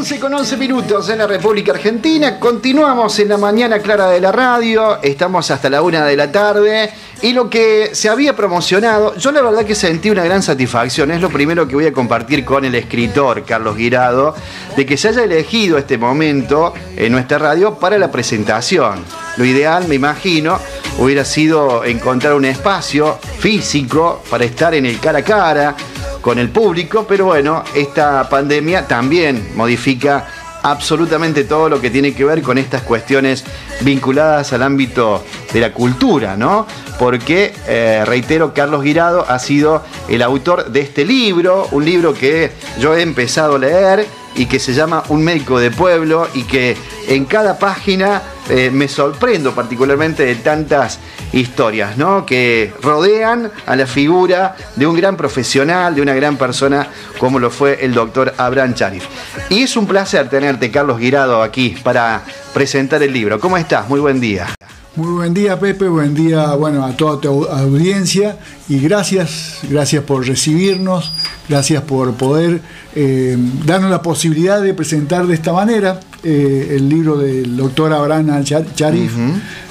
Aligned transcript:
11 0.00 0.18
con 0.18 0.32
11 0.32 0.56
minutos 0.56 1.10
en 1.10 1.18
la 1.18 1.26
República 1.26 1.72
Argentina. 1.72 2.40
Continuamos 2.40 3.18
en 3.18 3.28
la 3.28 3.36
mañana 3.36 3.80
clara 3.80 4.08
de 4.08 4.18
la 4.18 4.32
radio. 4.32 4.98
Estamos 5.02 5.50
hasta 5.50 5.68
la 5.68 5.82
una 5.82 6.06
de 6.06 6.16
la 6.16 6.32
tarde. 6.32 6.90
Y 7.20 7.34
lo 7.34 7.50
que 7.50 7.90
se 7.92 8.08
había 8.08 8.34
promocionado, 8.34 9.14
yo 9.16 9.30
la 9.30 9.42
verdad 9.42 9.66
que 9.66 9.74
sentí 9.74 10.08
una 10.08 10.24
gran 10.24 10.42
satisfacción. 10.42 11.10
Es 11.10 11.20
lo 11.20 11.28
primero 11.28 11.68
que 11.68 11.74
voy 11.74 11.84
a 11.84 11.92
compartir 11.92 12.46
con 12.46 12.64
el 12.64 12.74
escritor 12.76 13.44
Carlos 13.44 13.76
Guirado, 13.76 14.34
de 14.74 14.86
que 14.86 14.96
se 14.96 15.08
haya 15.08 15.24
elegido 15.24 15.76
este 15.76 15.98
momento 15.98 16.72
en 16.96 17.12
nuestra 17.12 17.36
radio 17.36 17.74
para 17.74 17.98
la 17.98 18.10
presentación. 18.10 19.04
Lo 19.36 19.44
ideal, 19.44 19.86
me 19.86 19.96
imagino, 19.96 20.58
hubiera 20.98 21.26
sido 21.26 21.84
encontrar 21.84 22.32
un 22.32 22.46
espacio 22.46 23.18
físico 23.38 24.22
para 24.30 24.46
estar 24.46 24.72
en 24.72 24.86
el 24.86 24.98
cara 24.98 25.18
a 25.18 25.22
cara 25.22 25.76
con 26.20 26.38
el 26.38 26.50
público, 26.50 27.06
pero 27.08 27.26
bueno, 27.26 27.64
esta 27.74 28.28
pandemia 28.28 28.86
también 28.86 29.52
modifica 29.54 30.26
absolutamente 30.62 31.44
todo 31.44 31.68
lo 31.68 31.80
que 31.80 31.90
tiene 31.90 32.14
que 32.14 32.24
ver 32.24 32.42
con 32.42 32.58
estas 32.58 32.82
cuestiones 32.82 33.44
vinculadas 33.80 34.52
al 34.52 34.62
ámbito 34.62 35.24
de 35.52 35.60
la 35.60 35.72
cultura, 35.72 36.36
¿no? 36.36 36.66
Porque, 36.98 37.54
eh, 37.66 38.04
reitero, 38.04 38.52
Carlos 38.52 38.82
Guirado 38.82 39.24
ha 39.28 39.38
sido 39.38 39.82
el 40.08 40.22
autor 40.22 40.70
de 40.70 40.80
este 40.80 41.04
libro, 41.04 41.66
un 41.70 41.84
libro 41.84 42.12
que 42.12 42.52
yo 42.78 42.94
he 42.94 43.02
empezado 43.02 43.56
a 43.56 43.58
leer 43.58 44.06
y 44.34 44.46
que 44.46 44.58
se 44.58 44.74
llama 44.74 45.02
Un 45.08 45.24
médico 45.24 45.58
de 45.58 45.70
pueblo 45.70 46.28
y 46.34 46.42
que 46.44 46.76
en 47.08 47.24
cada 47.24 47.58
página 47.58 48.22
eh, 48.48 48.70
me 48.72 48.86
sorprendo 48.86 49.54
particularmente 49.54 50.24
de 50.24 50.36
tantas 50.36 50.98
historias, 51.32 51.96
¿no? 51.96 52.26
Que 52.26 52.72
rodean 52.82 53.50
a 53.66 53.76
la 53.76 53.86
figura 53.86 54.56
de 54.76 54.86
un 54.86 54.96
gran 54.96 55.16
profesional, 55.16 55.94
de 55.94 56.02
una 56.02 56.14
gran 56.14 56.36
persona 56.36 56.88
como 57.18 57.38
lo 57.38 57.50
fue 57.50 57.84
el 57.84 57.94
doctor 57.94 58.34
Abraham 58.36 58.74
Charif. 58.74 59.04
Y 59.48 59.62
es 59.62 59.76
un 59.76 59.86
placer 59.86 60.28
tenerte, 60.28 60.70
Carlos 60.70 60.98
Guirado, 60.98 61.42
aquí 61.42 61.76
para 61.82 62.22
presentar 62.52 63.02
el 63.02 63.12
libro. 63.12 63.38
¿Cómo 63.38 63.56
estás? 63.56 63.88
Muy 63.88 64.00
buen 64.00 64.20
día. 64.20 64.48
Muy 64.96 65.12
buen 65.12 65.32
día 65.32 65.58
Pepe, 65.58 65.86
buen 65.86 66.14
día 66.14 66.52
bueno, 66.56 66.84
a 66.84 66.96
toda 66.96 67.20
tu 67.20 67.44
audiencia 67.44 68.36
y 68.68 68.80
gracias, 68.80 69.60
gracias 69.70 70.02
por 70.02 70.26
recibirnos, 70.26 71.12
gracias 71.48 71.84
por 71.84 72.14
poder 72.14 72.60
eh, 72.96 73.36
darnos 73.64 73.88
la 73.88 74.02
posibilidad 74.02 74.60
de 74.60 74.74
presentar 74.74 75.28
de 75.28 75.34
esta 75.34 75.52
manera 75.52 76.00
eh, 76.24 76.72
el 76.72 76.88
libro 76.88 77.16
del 77.16 77.56
doctor 77.56 77.92
Abraham 77.92 78.42
Charif. 78.42 79.12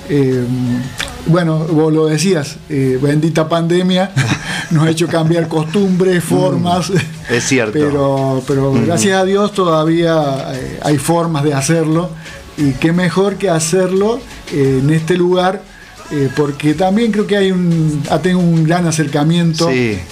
Eh, 0.08 0.46
bueno, 1.30 1.60
vos 1.60 1.94
lo 1.94 2.06
decías, 2.08 2.58
bendita 2.68 3.48
pandemia 3.48 4.12
nos 4.72 4.86
ha 4.86 4.90
hecho 4.90 5.08
cambiar 5.08 5.48
costumbres, 5.48 6.24
formas. 6.24 6.92
Es 7.30 7.44
cierto. 7.44 7.74
Pero, 7.74 8.44
pero 8.48 8.74
gracias 8.74 9.22
a 9.22 9.24
Dios 9.24 9.54
todavía 9.54 10.52
hay 10.82 10.98
formas 10.98 11.44
de 11.44 11.54
hacerlo 11.54 12.10
y 12.60 12.74
qué 12.74 12.92
mejor 12.92 13.36
que 13.36 13.50
hacerlo 13.50 14.20
en 14.52 14.90
este 14.90 15.16
lugar, 15.16 15.62
eh, 16.12 16.30
porque 16.36 16.74
también 16.74 17.12
creo 17.12 17.26
que 17.26 17.38
hay 17.38 17.52
un, 17.52 18.04
ha 18.10 18.20
tenido 18.20 18.40
un 18.40 18.64
gran 18.64 18.86
acercamiento 18.86 19.70
eh, 19.72 20.04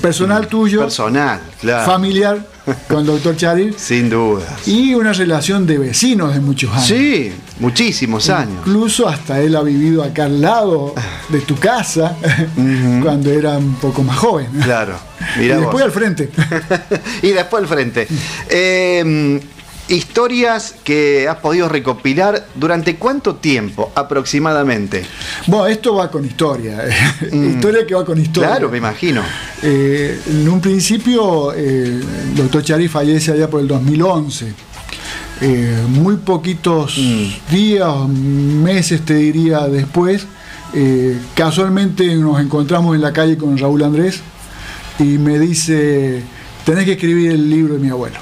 personal 0.00 0.44
mm, 0.44 0.48
tuyo, 0.48 0.80
personal, 0.80 1.40
familiar 1.84 2.44
con 2.88 3.00
el 3.00 3.06
doctor 3.06 3.36
Charil. 3.36 3.74
Sin 3.76 4.10
duda. 4.10 4.56
Y 4.66 4.94
una 4.94 5.12
relación 5.12 5.66
de 5.66 5.78
vecinos 5.78 6.34
de 6.34 6.40
muchos 6.40 6.70
años. 6.72 6.86
Sí, 6.86 7.32
muchísimos 7.60 8.28
años. 8.30 8.58
Incluso 8.58 9.08
hasta 9.08 9.40
él 9.40 9.56
ha 9.56 9.62
vivido 9.62 10.02
acá 10.02 10.24
al 10.24 10.40
lado 10.40 10.94
de 11.28 11.40
tu 11.40 11.56
casa 11.56 12.16
cuando 13.02 13.30
era 13.30 13.58
un 13.58 13.74
poco 13.74 14.02
más 14.02 14.16
joven. 14.18 14.48
Claro. 14.62 14.96
y 15.36 15.46
después 15.46 15.84
al 15.84 15.92
frente. 15.92 16.30
y 17.22 17.28
después 17.30 17.62
al 17.62 17.68
frente. 17.68 18.08
Eh, 18.48 19.40
historias 19.88 20.74
que 20.84 21.28
has 21.28 21.36
podido 21.36 21.68
recopilar 21.68 22.46
durante 22.54 22.96
cuánto 22.96 23.36
tiempo 23.36 23.90
aproximadamente. 23.94 25.04
Bueno, 25.46 25.66
esto 25.66 25.94
va 25.94 26.10
con 26.10 26.24
historia, 26.24 26.84
mm. 27.32 27.50
historia 27.50 27.86
que 27.86 27.94
va 27.94 28.04
con 28.04 28.20
historia. 28.20 28.50
Claro, 28.50 28.70
me 28.70 28.78
imagino. 28.78 29.22
Eh, 29.62 30.20
en 30.26 30.48
un 30.48 30.60
principio, 30.60 31.52
eh, 31.54 32.00
el 32.30 32.34
doctor 32.34 32.62
Chari 32.62 32.88
fallece 32.88 33.32
allá 33.32 33.48
por 33.48 33.60
el 33.60 33.68
2011. 33.68 34.52
Eh, 35.40 35.84
muy 35.88 36.16
poquitos 36.16 36.98
mm. 36.98 37.50
días, 37.50 38.08
meses 38.08 39.04
te 39.04 39.14
diría 39.14 39.60
después, 39.68 40.26
casualmente 41.34 42.14
nos 42.16 42.40
encontramos 42.40 42.94
en 42.94 43.00
la 43.00 43.12
calle 43.12 43.38
con 43.38 43.56
Raúl 43.56 43.82
Andrés 43.82 44.20
y 44.98 45.16
me 45.16 45.38
dice, 45.38 46.22
tenés 46.64 46.84
que 46.84 46.92
escribir 46.92 47.32
el 47.32 47.48
libro 47.48 47.74
de 47.74 47.80
mi 47.80 47.88
abuelo. 47.88 48.18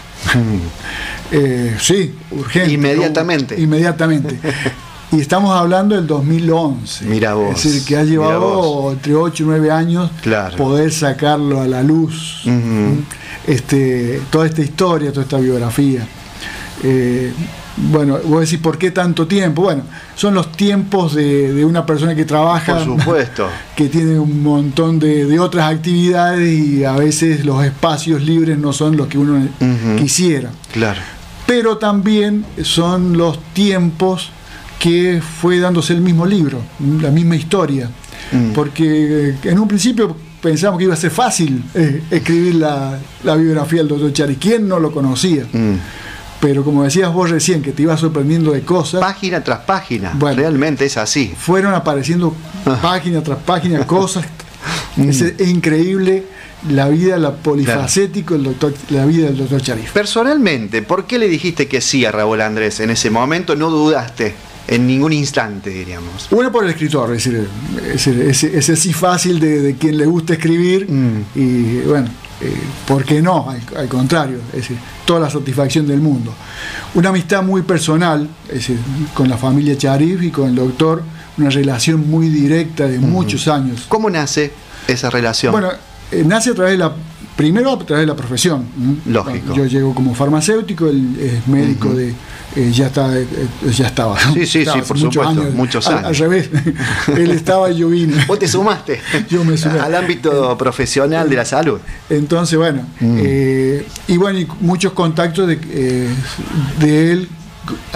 Eh, 1.33 1.77
sí, 1.81 2.15
urgente. 2.31 2.73
Inmediatamente. 2.73 3.61
inmediatamente. 3.61 4.39
y 5.13 5.21
estamos 5.21 5.53
hablando 5.57 5.95
del 5.95 6.07
2011. 6.07 7.05
Mira 7.07 7.35
vos. 7.35 7.57
Es 7.57 7.65
decir, 7.65 7.85
que 7.85 7.97
ha 7.97 8.05
llevado 8.05 8.93
entre 8.93 9.15
8 9.15 9.43
y 9.43 9.47
9 9.47 9.71
años 9.71 10.11
poder 10.57 10.93
sacarlo 10.93 11.61
a 11.61 11.67
la 11.67 11.83
luz. 11.83 12.45
este, 13.47 14.21
toda 14.31 14.47
esta 14.47 14.63
historia, 14.63 15.11
toda 15.11 15.23
esta 15.23 15.39
biografía. 15.39 16.07
Eh, 16.83 17.33
bueno, 17.79 18.19
vos 18.25 18.41
decís, 18.41 18.59
¿por 18.59 18.79
qué 18.79 18.91
tanto 18.91 19.27
tiempo? 19.27 19.63
Bueno, 19.63 19.83
son 20.15 20.35
los 20.35 20.53
tiempos 20.53 21.15
de, 21.15 21.63
una 21.65 21.85
persona 21.85 22.15
que 22.15 22.25
trabaja, 22.25 22.75
Por 22.75 22.85
supuesto. 22.85 23.49
que 23.77 23.89
tiene 23.89 24.19
un 24.19 24.43
montón 24.43 24.99
de, 24.99 25.39
otras 25.39 25.73
actividades 25.73 26.49
y 26.49 26.85
a 26.85 26.93
veces 26.93 27.45
los 27.45 27.63
espacios 27.65 28.23
libres 28.23 28.57
no 28.59 28.73
son 28.73 28.97
los 28.97 29.09
que 29.09 29.19
uno 29.19 29.47
quisiera. 29.99 30.51
Claro 30.73 31.01
pero 31.47 31.79
también 31.79 32.45
son 32.63 33.17
los 33.17 33.39
tiempos 33.53 34.31
que 34.79 35.23
fue 35.41 35.59
dándose 35.59 35.93
el 35.93 36.01
mismo 36.01 36.27
libro, 36.27 36.61
la 37.01 37.11
misma 37.11 37.37
historia. 37.37 37.91
Mm. 38.33 38.53
Porque 38.53 39.31
eh, 39.31 39.39
en 39.45 39.59
un 39.59 39.69
principio 39.69 40.17
pensamos 40.41 40.79
que 40.79 40.85
iba 40.85 40.95
a 40.95 40.99
ser 40.99 41.11
fácil 41.11 41.63
eh, 41.75 42.03
escribir 42.11 42.57
la, 42.57 42.99
biografía 43.23 43.79
del 43.79 43.89
doctor 43.89 44.13
Chari. 44.13 44.37
¿Quién 44.37 44.69
no 44.69 44.79
lo 44.79 44.93
conocía? 44.93 45.45
Mm. 45.53 45.75
Pero 46.41 46.65
como 46.65 46.85
decías 46.85 47.13
vos 47.13 47.31
recién, 47.31 47.63
que 47.63 47.73
te 47.73 47.83
iba 47.83 47.97
sorprendiendo 47.97 48.53
de 48.53 48.61
cosas. 48.61 49.01
Página 49.01 49.43
tras 49.43 49.61
página. 49.61 50.13
realmente 50.21 50.85
es 50.85 50.97
así. 50.99 51.35
Fueron 51.37 51.75
apareciendo 51.75 52.35
página 52.83 53.23
tras 53.23 53.39
página 53.39 53.87
cosas. 53.87 54.27
Mm. 54.97 55.09
Es 55.09 55.49
increíble 55.49 56.25
la 56.71 56.89
vida, 56.89 57.19
la 57.19 57.35
polifacético, 57.35 58.35
el 58.35 58.45
doctor, 58.45 58.75
la 58.91 59.05
vida 59.07 59.27
del 59.27 59.37
doctor 59.37 59.61
Charif. 59.61 59.93
Personalmente, 59.93 60.83
¿por 60.83 61.07
qué 61.07 61.19
le 61.19 61.29
dijiste 61.29 61.69
que 61.69 61.81
sí 61.81 62.05
a 62.05 62.13
Raúl 62.13 62.41
Andrés 62.41 62.81
en 62.81 62.91
ese 62.91 63.11
momento? 63.11 63.55
No 63.57 63.71
dudaste 63.71 64.35
en 64.69 64.87
ningún 64.87 65.13
instante, 65.13 65.71
diríamos. 65.71 66.29
Uno 66.31 66.51
por 66.51 66.65
el 66.65 66.71
escritor, 66.71 67.15
es 67.15 67.25
decir, 67.25 67.49
ese, 68.35 68.77
sí 68.77 68.93
fácil 68.93 69.39
de, 69.39 69.77
quien 69.79 69.97
le 69.97 70.07
gusta 70.07 70.33
escribir 70.33 70.91
mm. 70.91 71.25
y 71.35 71.79
bueno, 71.81 72.09
eh, 72.41 72.55
¿por 72.87 73.05
qué 73.05 73.23
no? 73.23 73.49
Al, 73.77 73.89
contrario, 73.89 74.39
es 74.49 74.61
decir, 74.61 74.77
toda 75.05 75.21
la 75.21 75.31
satisfacción 75.31 75.87
del 75.87 76.01
mundo. 76.01 76.35
Una 76.95 77.11
amistad 77.11 77.43
muy 77.43 77.63
personal, 77.63 78.29
es 78.49 78.55
decir, 78.55 78.79
con 79.15 79.29
la 79.29 79.37
familia 79.37 79.77
Charif 79.79 80.23
y 80.23 80.31
con 80.31 80.49
el 80.49 80.55
doctor, 80.57 81.03
una 81.39 81.51
relación 81.51 82.09
muy 82.11 82.29
directa 82.29 82.87
de 82.87 82.99
muchos 82.99 83.47
años. 83.47 83.85
¿Cómo 83.89 84.11
nace 84.11 84.53
esa 84.89 85.11
relación? 85.11 85.53
Bueno, 85.53 85.71
eh, 86.13 86.23
nace 86.25 86.51
a 86.51 86.55
través 86.55 86.73
de 86.73 86.79
la 86.79 86.93
primero 87.37 87.73
a 87.73 87.79
través 87.79 88.03
de 88.03 88.07
la 88.07 88.17
profesión. 88.17 88.67
Lógico. 89.07 89.55
Yo 89.55 89.67
llego 89.67 89.95
como 89.95 90.15
farmacéutico, 90.15 90.89
él 90.89 91.17
es 91.21 91.47
médico 91.49 91.93
de 91.93 92.15
eh, 92.55 92.71
ya 92.73 92.87
está 92.87 93.15
eh, 93.19 93.27
ya 93.75 93.89
estaba. 93.89 94.19
Sí, 94.19 94.47
sí, 94.47 94.65
sí, 94.65 94.81
por 94.87 94.99
supuesto, 94.99 95.43
muchos 95.53 95.87
años. 95.89 96.05
Al, 96.05 96.17
revés, 96.17 96.49
él 97.09 97.31
estaba 97.33 97.71
y 97.71 97.79
yo 97.79 97.89
vine. 97.91 98.25
Vos 98.27 98.39
te 98.39 98.49
sumaste. 98.49 99.01
yo 99.29 99.45
me 99.45 99.59
sumé. 99.59 99.81
Al 99.81 99.95
ámbito 99.95 100.57
profesional 100.57 101.29
de 101.29 101.37
la 101.37 101.45
salud. 101.45 101.79
Entonces, 102.09 102.57
bueno, 102.57 102.83
mm. 103.01 103.21
y 104.09 104.17
bueno, 104.17 104.39
y 104.39 104.49
muchos 104.61 104.93
contactos 104.93 105.49
de, 105.49 105.57
de 106.79 107.13
él, 107.13 107.29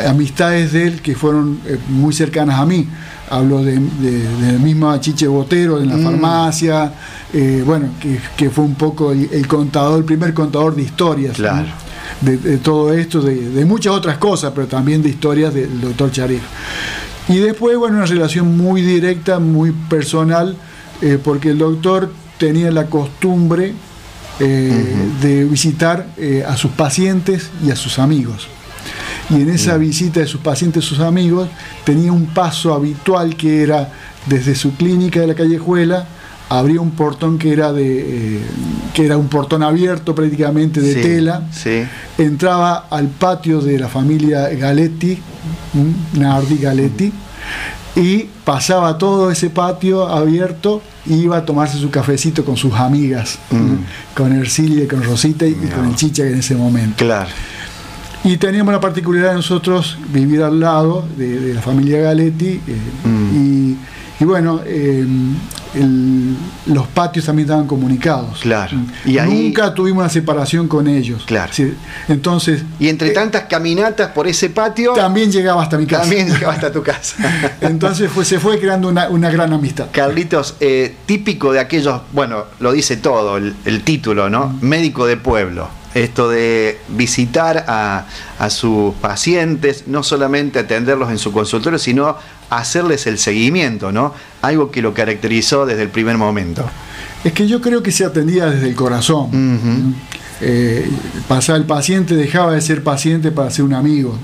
amistades 0.06 0.72
de 0.72 0.88
él 0.88 1.00
que 1.00 1.14
fueron 1.14 1.60
muy 1.88 2.12
cercanas 2.12 2.58
a 2.58 2.66
mí 2.66 2.86
hablo 3.30 3.62
de, 3.62 3.74
la 3.76 4.58
misma 4.58 5.00
Chiche 5.00 5.26
Botero 5.26 5.80
en 5.80 5.88
la 5.88 5.96
mm. 5.96 6.02
farmacia, 6.04 6.92
eh, 7.32 7.62
bueno, 7.64 7.90
que, 8.36 8.50
fue 8.50 8.64
un 8.64 8.74
poco 8.74 9.12
el, 9.12 9.46
contador, 9.46 9.98
el 9.98 10.04
primer 10.04 10.34
contador 10.34 10.74
de 10.74 10.82
historias. 10.82 11.38
De, 12.20 12.58
todo 12.58 12.92
esto, 12.92 13.22
de, 13.22 13.64
muchas 13.64 13.94
otras 13.94 14.18
cosas, 14.18 14.52
pero 14.54 14.66
también 14.66 15.00
de 15.02 15.08
historias 15.08 15.54
del 15.54 15.80
doctor 15.80 16.10
Charif. 16.10 16.42
Y 17.28 17.38
después, 17.38 17.76
bueno, 17.78 17.98
una 17.98 18.06
relación 18.06 18.56
muy 18.56 18.82
directa, 18.82 19.38
muy 19.38 19.72
personal, 19.88 20.56
eh, 21.00 21.18
porque 21.22 21.50
el 21.50 21.58
doctor 21.58 22.12
tenía 22.36 22.70
la 22.72 22.86
costumbre 22.86 23.72
eh, 24.40 24.96
de 25.22 25.44
visitar 25.44 26.08
a 26.46 26.56
sus 26.56 26.72
pacientes 26.72 27.50
y 27.64 27.70
a 27.70 27.76
sus 27.76 27.98
amigos 27.98 28.48
y 29.30 29.42
en 29.42 29.50
esa 29.50 29.76
visita 29.76 30.20
de 30.20 30.26
sus 30.26 30.40
pacientes, 30.40 30.84
sus 30.84 31.00
amigos, 31.00 31.48
tenía 31.84 32.12
un 32.12 32.26
paso 32.26 32.74
habitual 32.74 33.36
que 33.36 33.62
era 33.62 33.92
desde 34.26 34.54
su 34.54 34.74
clínica 34.74 35.20
de 35.20 35.26
la 35.28 35.34
callejuela 35.34 36.06
abría 36.50 36.80
un 36.80 36.90
portón 36.90 37.38
que 37.38 37.52
era 37.52 37.72
de 37.72 38.36
eh, 38.36 38.40
que 38.92 39.06
era 39.06 39.16
un 39.16 39.28
portón 39.28 39.62
abierto 39.62 40.14
prácticamente 40.14 40.80
de 40.80 40.96
tela. 40.96 41.44
entraba 42.18 42.88
al 42.90 43.06
patio 43.06 43.60
de 43.60 43.78
la 43.78 43.88
familia 43.88 44.48
Galetti 44.48 45.16
Nardi 46.14 46.58
Galetti 46.58 47.12
y 47.94 48.28
pasaba 48.44 48.98
todo 48.98 49.30
ese 49.30 49.50
patio 49.50 50.08
abierto 50.08 50.82
y 51.06 51.14
iba 51.14 51.38
a 51.38 51.44
tomarse 51.44 51.78
su 51.78 51.88
cafecito 51.88 52.44
con 52.44 52.56
sus 52.56 52.74
amigas 52.74 53.38
mm. 53.50 54.16
con 54.16 54.32
Ercilia 54.32 54.84
y 54.84 54.86
con 54.88 55.04
Rosita 55.04 55.46
y, 55.46 55.54
con 55.54 55.86
el 55.88 55.94
Chicha 55.94 56.24
en 56.24 56.38
ese 56.38 56.56
momento. 56.56 56.96
Claro 57.04 57.30
y 58.24 58.36
teníamos 58.36 58.72
la 58.72 58.80
particularidad 58.80 59.30
de 59.30 59.36
nosotros 59.36 59.98
vivir 60.12 60.42
al 60.42 60.60
lado 60.60 61.06
de, 61.16 61.54
la 61.54 61.62
familia 61.62 62.00
Galetti 62.00 62.60
eh, 62.66 62.76
mm. 63.04 63.36
y 63.36 63.76
y 64.20 64.24
bueno, 64.26 64.60
eh, 64.66 65.06
los 66.66 66.86
patios 66.88 67.24
también 67.24 67.46
estaban 67.48 67.66
comunicados. 67.66 68.40
Claro. 68.40 68.76
Y 69.06 69.14
Nunca 69.14 69.72
tuvimos 69.72 70.02
una 70.02 70.10
separación 70.10 70.68
con 70.68 70.86
ellos. 70.86 71.24
Claro. 71.24 71.50
entonces. 72.06 72.62
Y 72.78 72.90
entre 72.90 73.08
eh, 73.08 73.12
tantas 73.12 73.44
caminatas 73.44 74.10
por 74.10 74.28
ese 74.28 74.50
patio. 74.50 74.92
También 74.92 75.32
llegaba 75.32 75.62
hasta 75.62 75.78
mi 75.78 75.86
casa. 75.86 76.02
También 76.02 76.28
llegaba 76.28 76.52
hasta 76.52 76.70
tu 76.70 76.82
casa. 76.82 77.16
entonces 77.62 78.10
se 78.24 78.38
fue 78.38 78.60
creando 78.60 78.88
una, 78.88 79.30
gran 79.30 79.54
amistad. 79.54 79.86
Carlitos, 79.90 80.56
eh, 80.60 80.96
típico 81.06 81.52
de 81.52 81.60
aquellos, 81.60 82.02
bueno, 82.12 82.44
lo 82.58 82.72
dice 82.72 82.98
todo, 82.98 83.38
el, 83.38 83.82
título, 83.84 84.28
¿no? 84.28 84.48
Mm. 84.48 84.66
Médico 84.66 85.06
de 85.06 85.16
pueblo 85.16 85.79
esto 85.94 86.28
de 86.28 86.78
visitar 86.88 87.64
a, 87.66 88.06
sus 88.48 88.94
pacientes, 88.94 89.84
no 89.86 90.02
solamente 90.02 90.60
atenderlos 90.60 91.10
en 91.10 91.18
su 91.18 91.32
consultorio, 91.32 91.78
sino 91.78 92.16
hacerles 92.48 93.06
el 93.06 93.18
seguimiento, 93.18 93.92
¿no? 93.92 94.14
Algo 94.42 94.70
que 94.70 94.82
lo 94.82 94.94
caracterizó 94.94 95.66
desde 95.66 95.82
el 95.82 95.88
primer 95.90 96.16
momento. 96.16 96.68
Es 97.22 97.32
que 97.32 97.46
yo 97.46 97.60
creo 97.60 97.82
que 97.82 97.92
se 97.92 98.04
atendía 98.04 98.46
desde 98.46 98.68
el 98.68 98.74
corazón. 98.74 99.94
Eh, 100.40 100.90
pasaba 101.28 101.58
el 101.58 101.66
paciente, 101.66 102.14
dejaba 102.16 102.54
de 102.54 102.62
ser 102.62 102.82
paciente 102.82 103.30
para 103.30 103.50
ser 103.50 103.64
un 103.64 103.74
amigo. 103.74 104.16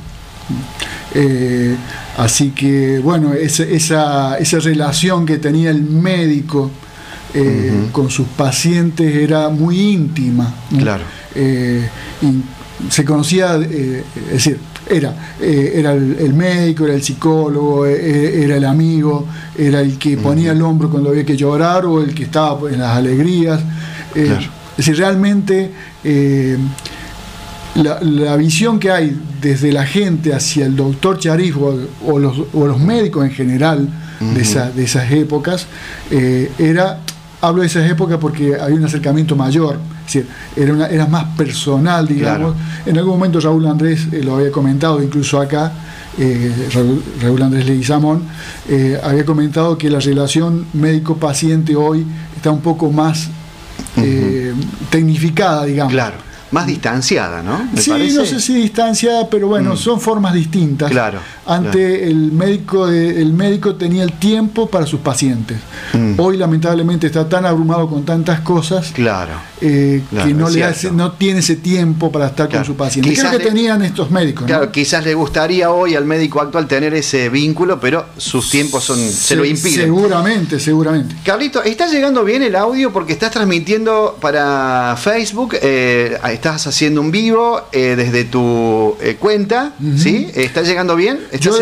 Eh, 1.15 1.77
así 2.17 2.51
que, 2.51 2.99
bueno, 3.01 3.35
esa, 3.35 3.65
esa, 4.39 4.59
relación 4.61 5.27
que 5.27 5.39
tenía 5.39 5.71
el 5.71 5.83
médico 5.83 6.71
eh, 7.39 7.89
con 7.93 8.09
sus 8.09 8.29
pacientes 8.29 9.15
era 9.15 9.51
muy 9.51 9.79
íntima. 9.79 10.55
Claro. 10.79 11.05
Eh, 11.35 11.87
se 12.89 13.05
conocía, 13.05 13.57
eh, 13.57 14.05
es 14.29 14.33
decir, 14.33 14.59
era, 14.89 15.35
era 15.39 15.93
el, 15.93 16.33
médico, 16.33 16.87
era 16.87 16.95
el 16.95 17.03
psicólogo, 17.03 17.85
era 17.85 18.57
el 18.57 18.65
amigo, 18.65 19.27
era 19.59 19.83
el 19.83 19.99
que 19.99 20.17
ponía 20.17 20.53
el 20.53 20.63
hombro 20.63 20.89
cuando 20.89 21.11
había 21.11 21.27
que 21.27 21.37
llorar 21.37 21.85
o 21.85 22.01
el 22.01 22.15
que 22.15 22.23
estaba 22.23 22.59
pues, 22.59 22.73
en 22.73 22.81
las 22.81 22.97
alegrías. 22.97 23.61
Es 24.15 24.49
decir, 24.79 24.97
realmente 24.97 25.73
la, 27.75 28.37
visión 28.37 28.79
que 28.79 28.91
hay 28.91 29.15
desde 29.43 29.73
la 29.73 29.85
gente 29.85 30.33
hacia 30.33 30.65
el 30.65 30.75
doctor 30.75 31.19
Charif 31.19 31.57
o, 31.59 32.19
los, 32.19 32.79
médicos 32.79 33.27
en 33.27 33.33
general 33.33 33.89
de, 34.21 34.73
de, 34.75 34.85
esas 34.85 35.11
épocas 35.11 35.67
era, 36.59 37.01
hablo 37.41 37.63
de 37.63 37.69
esas 37.69 37.91
épocas 37.91 38.19
porque 38.19 38.57
había 38.59 38.77
un 38.77 38.85
acercamiento 38.85 39.37
mayor 39.37 39.79
decir, 40.05 40.27
era, 40.57 40.87
era 40.89 41.07
más 41.07 41.25
personal, 41.37 42.07
digamos. 42.07 42.55
En 42.85 42.97
algún 42.97 43.15
momento 43.15 43.41
Raúl 43.41 43.67
Andrés 43.67 44.09
eh, 44.13 44.23
lo 44.23 44.37
había 44.37 44.51
comentado, 44.51 45.03
incluso 45.03 45.41
acá, 45.41 45.73
eh, 46.19 46.69
Raúl, 47.21 47.43
Andrés 47.43 47.67
Leguizamón, 47.67 48.23
eh, 48.69 48.99
había 49.03 49.25
comentado 49.25 49.77
que 49.77 49.91
la 49.91 50.01
relación 50.01 50.67
médico-paciente 50.73 51.77
hoy 51.77 52.07
está 52.37 52.51
un 52.51 52.61
poco 52.61 52.91
más 52.91 53.29
tecnificada, 54.91 55.65
digamos. 55.65 55.93
Claro 55.93 56.26
más 56.51 56.67
distanciada, 56.67 57.43
¿no? 57.43 57.69
sí, 57.77 57.91
no 58.15 58.25
sé 58.25 58.41
si 58.41 58.55
distanciada, 58.55 59.29
pero 59.29 59.49
bueno, 59.49 59.75
mm. 59.75 59.77
son 59.77 60.01
formas 60.01 60.35
distintas. 60.35 60.91
Claro. 60.91 61.19
Ante 61.47 62.09
el 62.09 62.33
médico, 62.33 62.89
el 62.89 63.33
médico 63.33 63.75
tenía 63.75 64.03
el 64.03 64.13
tiempo 64.13 64.69
para 64.69 64.87
sus 64.87 65.01
pacientes. 65.01 65.59
Mm. 65.93 66.15
Hoy 66.19 66.37
lamentablemente 66.37 67.07
está 67.07 67.29
tan 67.29 67.47
abrumado 67.47 67.89
con 67.89 68.05
tantas 68.05 68.41
cosas. 68.41 68.93
Claro. 68.93 69.33
Eh, 69.61 70.03
que 70.11 70.35
no 70.35 70.51
le 70.51 70.65
hace, 70.65 70.91
no 70.91 71.13
tiene 71.13 71.41
ese 71.41 71.57
tiempo 71.57 72.13
para 72.13 72.27
estar 72.27 72.49
con 72.49 72.65
su 72.65 72.77
paciente. 72.77 73.09
Quizás 73.09 73.37
que 73.37 73.43
tenían 73.43 73.83
estos 73.83 74.11
médicos. 74.11 74.47
Claro, 74.47 74.71
quizás 74.71 75.05
le 75.05 75.15
gustaría 75.15 75.71
hoy 75.71 75.95
al 75.95 76.05
médico 76.05 76.41
actual 76.41 76.67
tener 76.67 76.95
ese 76.95 77.29
vínculo, 77.29 77.81
pero 77.81 78.07
sus 78.17 78.51
tiempos 78.51 78.85
son, 78.85 78.99
se, 78.99 79.35
lo 79.35 79.45
impiden. 79.45 79.87
Seguramente, 79.87 80.61
seguramente. 80.61 81.17
Carlito, 81.25 81.63
¿está 81.63 81.87
llegando 81.87 82.23
bien 82.25 82.43
el 82.43 82.55
audio 82.55 82.93
porque 82.93 83.13
estás 83.13 83.31
transmitiendo 83.31 84.19
para 84.21 84.97
Facebook? 84.99 85.57
Eh, 85.63 86.19
estás 86.37 86.67
haciendo 86.67 87.01
un 87.01 87.11
vivo 87.11 87.63
eh, 87.73 87.95
desde 87.97 88.25
tu 88.25 88.97
eh, 89.01 89.17
cuenta, 89.19 89.75
¿sí? 89.97 90.31
¿Está 90.35 90.63
llegando 90.63 90.95
bien? 90.95 91.19
Yo, 91.41 91.53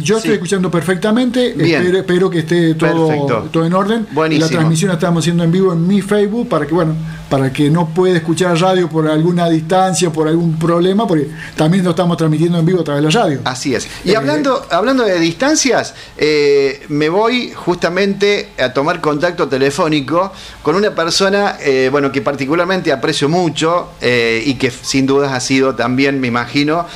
yo 0.00 0.18
estoy 0.18 0.32
escuchando 0.32 0.70
perfectamente, 0.70 1.54
Espero, 2.00 2.30
que 2.30 2.40
esté 2.40 2.74
todo, 2.74 3.48
todo 3.50 3.66
en 3.66 3.74
orden. 3.74 4.06
Buenísimo. 4.12 4.46
La 4.46 4.52
transmisión 4.52 4.88
la 4.88 4.94
estamos 4.94 5.22
haciendo 5.22 5.44
en 5.44 5.52
vivo 5.52 5.72
en 5.72 5.86
mi 5.86 6.00
Facebook 6.00 6.48
para 6.48 6.66
que, 6.66 6.74
bueno, 6.74 6.94
para 7.30 7.52
que 7.52 7.70
no 7.70 7.88
pueda 7.88 8.16
escuchar 8.16 8.60
radio 8.60 8.88
por 8.88 9.08
alguna 9.08 9.48
distancia, 9.48 10.10
por 10.10 10.26
algún 10.26 10.58
problema, 10.58 11.06
porque 11.06 11.28
también 11.54 11.84
lo 11.84 11.90
estamos 11.90 12.16
transmitiendo 12.16 12.58
en 12.58 12.66
vivo 12.66 12.80
a 12.80 12.84
través 12.84 13.04
de 13.04 13.12
la 13.12 13.22
radio. 13.22 13.40
Así 13.44 13.72
es. 13.72 13.88
Y 14.04 14.10
eh, 14.10 14.16
hablando, 14.16 14.66
hablando 14.68 15.04
de 15.04 15.18
distancias, 15.20 15.94
eh, 16.18 16.82
me 16.88 17.08
voy 17.08 17.52
justamente 17.54 18.48
a 18.58 18.72
tomar 18.72 19.00
contacto 19.00 19.48
telefónico 19.48 20.32
con 20.62 20.74
una 20.74 20.92
persona, 20.92 21.56
eh, 21.60 21.88
bueno, 21.92 22.10
que 22.10 22.20
particularmente 22.20 22.92
aprecio 22.92 23.28
mucho 23.28 23.90
y 24.02 24.54
que 24.54 24.70
sin 24.70 25.06
dudas 25.06 25.32
ha 25.32 25.40
sido 25.40 25.76
también, 25.76 26.20
me 26.20 26.26
imagino, 26.26 26.86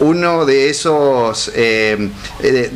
uno 0.00 0.44
de 0.44 0.70
esos 0.70 1.52
de, 1.52 2.10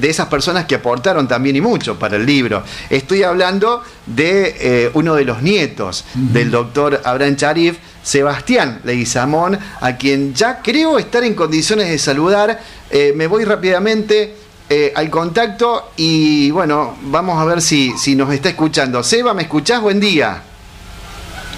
esas 0.03 0.26
personas 0.29 0.67
que 0.67 0.76
aportaron 0.76 1.26
también 1.26 1.56
y 1.56 1.61
mucho 1.61 1.99
para 1.99 2.17
el 2.17 2.25
libro. 2.25 2.62
Estoy 2.91 3.23
hablando 3.23 3.82
de 4.06 4.91
uno 4.94 5.15
de 5.15 5.25
los 5.25 5.43
nietos 5.43 6.05
del 6.15 6.50
doctor 6.50 7.00
Abraham 7.05 7.37
Charif, 7.37 7.79
Sebastián 8.09 8.81
Leguizamón, 8.85 9.59
a 9.81 9.97
quien 9.97 10.32
ya 10.35 10.62
creo 10.62 10.99
estar 10.99 11.25
en 11.25 11.35
condiciones 11.35 11.88
de 11.88 11.99
saludar. 11.99 12.59
Eh, 12.91 13.12
me 13.15 13.26
voy 13.26 13.44
rápidamente 13.44 14.35
eh, 14.71 14.93
al 14.97 15.11
contacto 15.11 15.91
y 15.97 16.50
bueno, 16.50 16.97
vamos 17.03 17.38
a 17.38 17.44
ver 17.44 17.61
si, 17.61 17.93
si 17.99 18.14
nos 18.14 18.32
está 18.32 18.49
escuchando. 18.49 19.02
Seba, 19.02 19.35
¿me 19.35 19.43
escuchás? 19.43 19.83
Buen 19.83 20.00
día. 20.00 20.43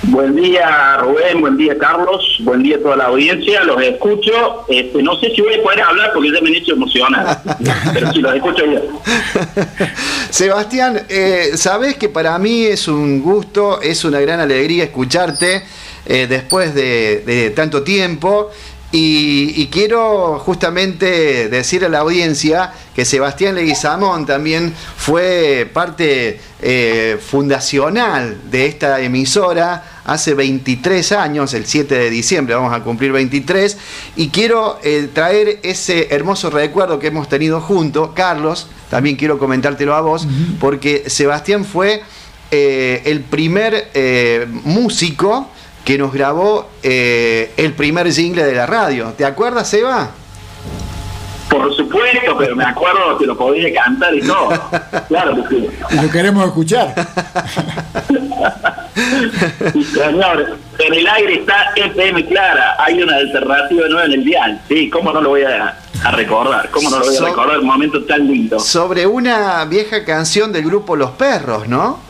Buen 0.04 0.34
día 0.34 0.96
Rubén, 0.96 1.40
buen 1.40 1.56
día 1.58 1.76
Carlos, 1.76 2.38
buen 2.40 2.62
día 2.62 2.76
a 2.76 2.80
toda 2.80 2.96
la 2.96 3.04
audiencia, 3.04 3.62
los 3.64 3.82
escucho, 3.82 4.64
este, 4.68 5.02
no 5.02 5.14
sé 5.20 5.30
si 5.34 5.42
voy 5.42 5.54
a 5.54 5.62
poder 5.62 5.82
hablar 5.82 6.12
porque 6.14 6.32
ya 6.32 6.40
me 6.40 6.50
he 6.50 6.56
hecho 6.56 6.72
emocionar, 6.72 7.42
pero 7.92 8.10
sí 8.10 8.20
los 8.20 8.34
escucho 8.34 8.64
bien. 8.66 8.82
Sebastián, 10.30 11.02
eh, 11.10 11.50
sabes 11.56 11.96
que 11.96 12.08
para 12.08 12.38
mí 12.38 12.64
es 12.64 12.88
un 12.88 13.20
gusto, 13.20 13.82
es 13.82 14.02
una 14.04 14.20
gran 14.20 14.40
alegría 14.40 14.84
escucharte 14.84 15.64
eh, 16.06 16.26
después 16.26 16.74
de, 16.74 17.52
tanto 17.54 17.82
tiempo 17.82 18.50
y, 18.92 19.68
quiero 19.68 20.40
justamente 20.40 21.48
decir 21.48 21.84
a 21.84 21.88
la 21.88 22.00
audiencia 22.00 22.72
que 22.92 23.04
Sebastián 23.04 23.54
Leguizamón 23.54 24.26
también 24.26 24.74
fue 24.96 25.70
parte 25.72 26.40
eh, 26.60 27.16
fundacional 27.24 28.50
de 28.50 28.66
esta 28.66 29.00
emisora 29.00 30.00
hace 30.04 30.34
23 30.34 31.12
años, 31.12 31.54
el 31.54 31.66
7 31.66 31.94
de 31.94 32.10
diciembre 32.10 32.56
vamos 32.56 32.74
a 32.74 32.82
cumplir 32.82 33.12
23, 33.12 33.78
y 34.16 34.30
quiero 34.30 34.80
eh, 34.82 35.08
traer 35.12 35.60
ese 35.62 36.08
hermoso 36.12 36.50
recuerdo 36.50 36.98
que 36.98 37.06
hemos 37.06 37.28
tenido 37.28 37.60
juntos. 37.60 38.10
Carlos, 38.14 38.66
también 38.90 39.14
quiero 39.14 39.38
comentártelo 39.38 39.94
a 39.94 40.00
vos, 40.00 40.26
porque 40.58 41.04
Sebastián 41.06 41.64
fue 41.64 42.02
eh, 42.50 43.02
el 43.04 43.20
primer 43.20 43.88
músico 44.64 45.48
que 45.90 45.98
nos 45.98 46.12
grabó 46.12 46.68
eh, 46.84 47.52
el 47.56 47.72
primer 47.72 48.12
jingle 48.12 48.44
de 48.44 48.54
la 48.54 48.64
radio. 48.64 49.12
¿Te 49.18 49.24
acuerdas, 49.24 49.68
Seba? 49.68 50.12
Por 51.48 51.74
supuesto, 51.74 52.36
pero 52.38 52.54
me 52.54 52.64
acuerdo 52.64 53.18
que 53.18 53.26
lo 53.26 53.36
podía 53.36 53.74
cantar 53.74 54.14
y 54.14 54.20
todo. 54.20 54.50
Claro 55.08 55.34
que 55.34 55.48
sí. 55.48 55.68
Y 55.90 55.94
lo 55.96 56.08
queremos 56.08 56.46
escuchar. 56.46 56.94
Señor, 59.92 60.58
en 60.78 60.94
el 60.94 61.08
aire 61.08 61.40
está 61.40 61.72
FM 61.74 62.24
Clara. 62.26 62.76
Hay 62.78 63.02
una 63.02 63.16
alternativa 63.16 63.88
nueva 63.88 64.04
en 64.04 64.12
el 64.12 64.24
dial. 64.24 64.62
Sí, 64.68 64.88
¿cómo 64.88 65.12
no 65.12 65.20
lo 65.20 65.30
voy 65.30 65.42
a, 65.42 65.76
recordar? 66.12 66.70
¿Cómo 66.70 66.88
no 66.88 67.00
lo 67.00 67.04
voy 67.04 67.16
a 67.16 67.20
recordar? 67.20 67.58
Un 67.58 67.66
momento 67.66 68.04
tan 68.04 68.28
lindo. 68.28 68.60
Sobre 68.60 69.08
una 69.08 69.64
vieja 69.64 70.04
canción 70.04 70.52
del 70.52 70.66
grupo 70.66 70.94
Los 70.94 71.10
Perros, 71.10 71.66
¿no? 71.66 72.09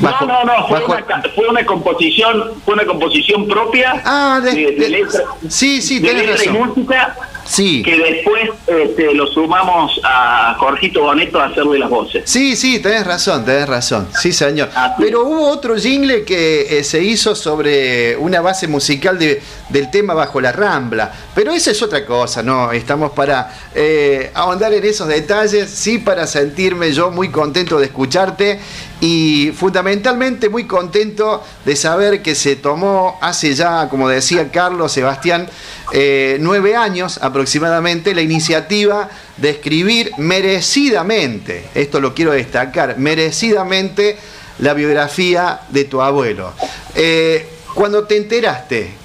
No, 0.00 0.20
no, 0.26 0.44
no, 0.44 0.68
fue, 0.68 1.48
una, 1.48 1.64
composición, 1.64 2.52
fue 2.64 2.74
una 2.74 2.84
composición 2.84 3.46
propia 3.46 4.02
ah, 4.04 4.40
de, 4.42 4.72
letra, 4.88 5.20
sí, 5.48 5.80
sí, 5.80 6.00
de 6.00 6.14
letra 6.14 6.44
y 6.44 6.48
música 6.48 7.16
Sí. 7.44 7.82
que 7.82 7.96
después 7.96 8.50
este, 8.66 9.12
lo 9.14 9.26
sumamos 9.26 10.00
a 10.02 10.56
Jorgito 10.58 11.02
Boneto 11.02 11.38
a 11.38 11.46
hacerle 11.46 11.78
las 11.78 11.90
voces. 11.90 12.22
Sí, 12.24 12.56
sí, 12.56 12.78
tenés 12.80 13.06
razón, 13.06 13.44
tenés 13.44 13.68
razón. 13.68 14.08
Sí, 14.18 14.32
señor. 14.32 14.70
Pero 14.98 15.24
hubo 15.24 15.48
otro 15.50 15.76
jingle 15.76 16.24
que 16.24 16.78
eh, 16.78 16.84
se 16.84 17.02
hizo 17.02 17.34
sobre 17.34 18.16
una 18.16 18.40
base 18.40 18.66
musical 18.66 19.18
de- 19.18 19.42
del 19.68 19.90
tema 19.90 20.14
Bajo 20.14 20.40
la 20.40 20.52
Rambla. 20.52 21.12
Pero 21.34 21.52
esa 21.52 21.70
es 21.70 21.82
otra 21.82 22.04
cosa, 22.04 22.42
¿no? 22.42 22.72
Estamos 22.72 23.12
para 23.12 23.52
eh, 23.74 24.30
ahondar 24.34 24.72
en 24.72 24.84
esos 24.84 25.08
detalles, 25.08 25.70
sí, 25.70 25.98
para 25.98 26.26
sentirme 26.26 26.92
yo 26.92 27.10
muy 27.10 27.30
contento 27.30 27.78
de 27.78 27.86
escucharte 27.86 28.60
y 29.00 29.52
fundamentalmente 29.56 30.48
muy 30.48 30.66
contento 30.66 31.42
de 31.64 31.76
saber 31.76 32.22
que 32.22 32.34
se 32.34 32.56
tomó 32.56 33.18
hace 33.20 33.54
ya, 33.54 33.88
como 33.88 34.08
decía 34.08 34.50
Carlos 34.50 34.92
Sebastián, 34.92 35.48
eh, 35.92 36.38
nueve 36.40 36.76
años 36.76 37.18
aproximadamente 37.20 38.14
la 38.14 38.22
iniciativa 38.22 39.08
de 39.36 39.50
escribir 39.50 40.12
merecidamente, 40.16 41.66
esto 41.74 42.00
lo 42.00 42.14
quiero 42.14 42.32
destacar, 42.32 42.96
merecidamente 42.98 44.16
la 44.60 44.72
biografía 44.72 45.60
de 45.68 45.84
tu 45.84 46.00
abuelo. 46.00 46.52
Eh, 46.94 47.48
cuando 47.74 48.04
te 48.04 48.16
enteraste 48.16 49.03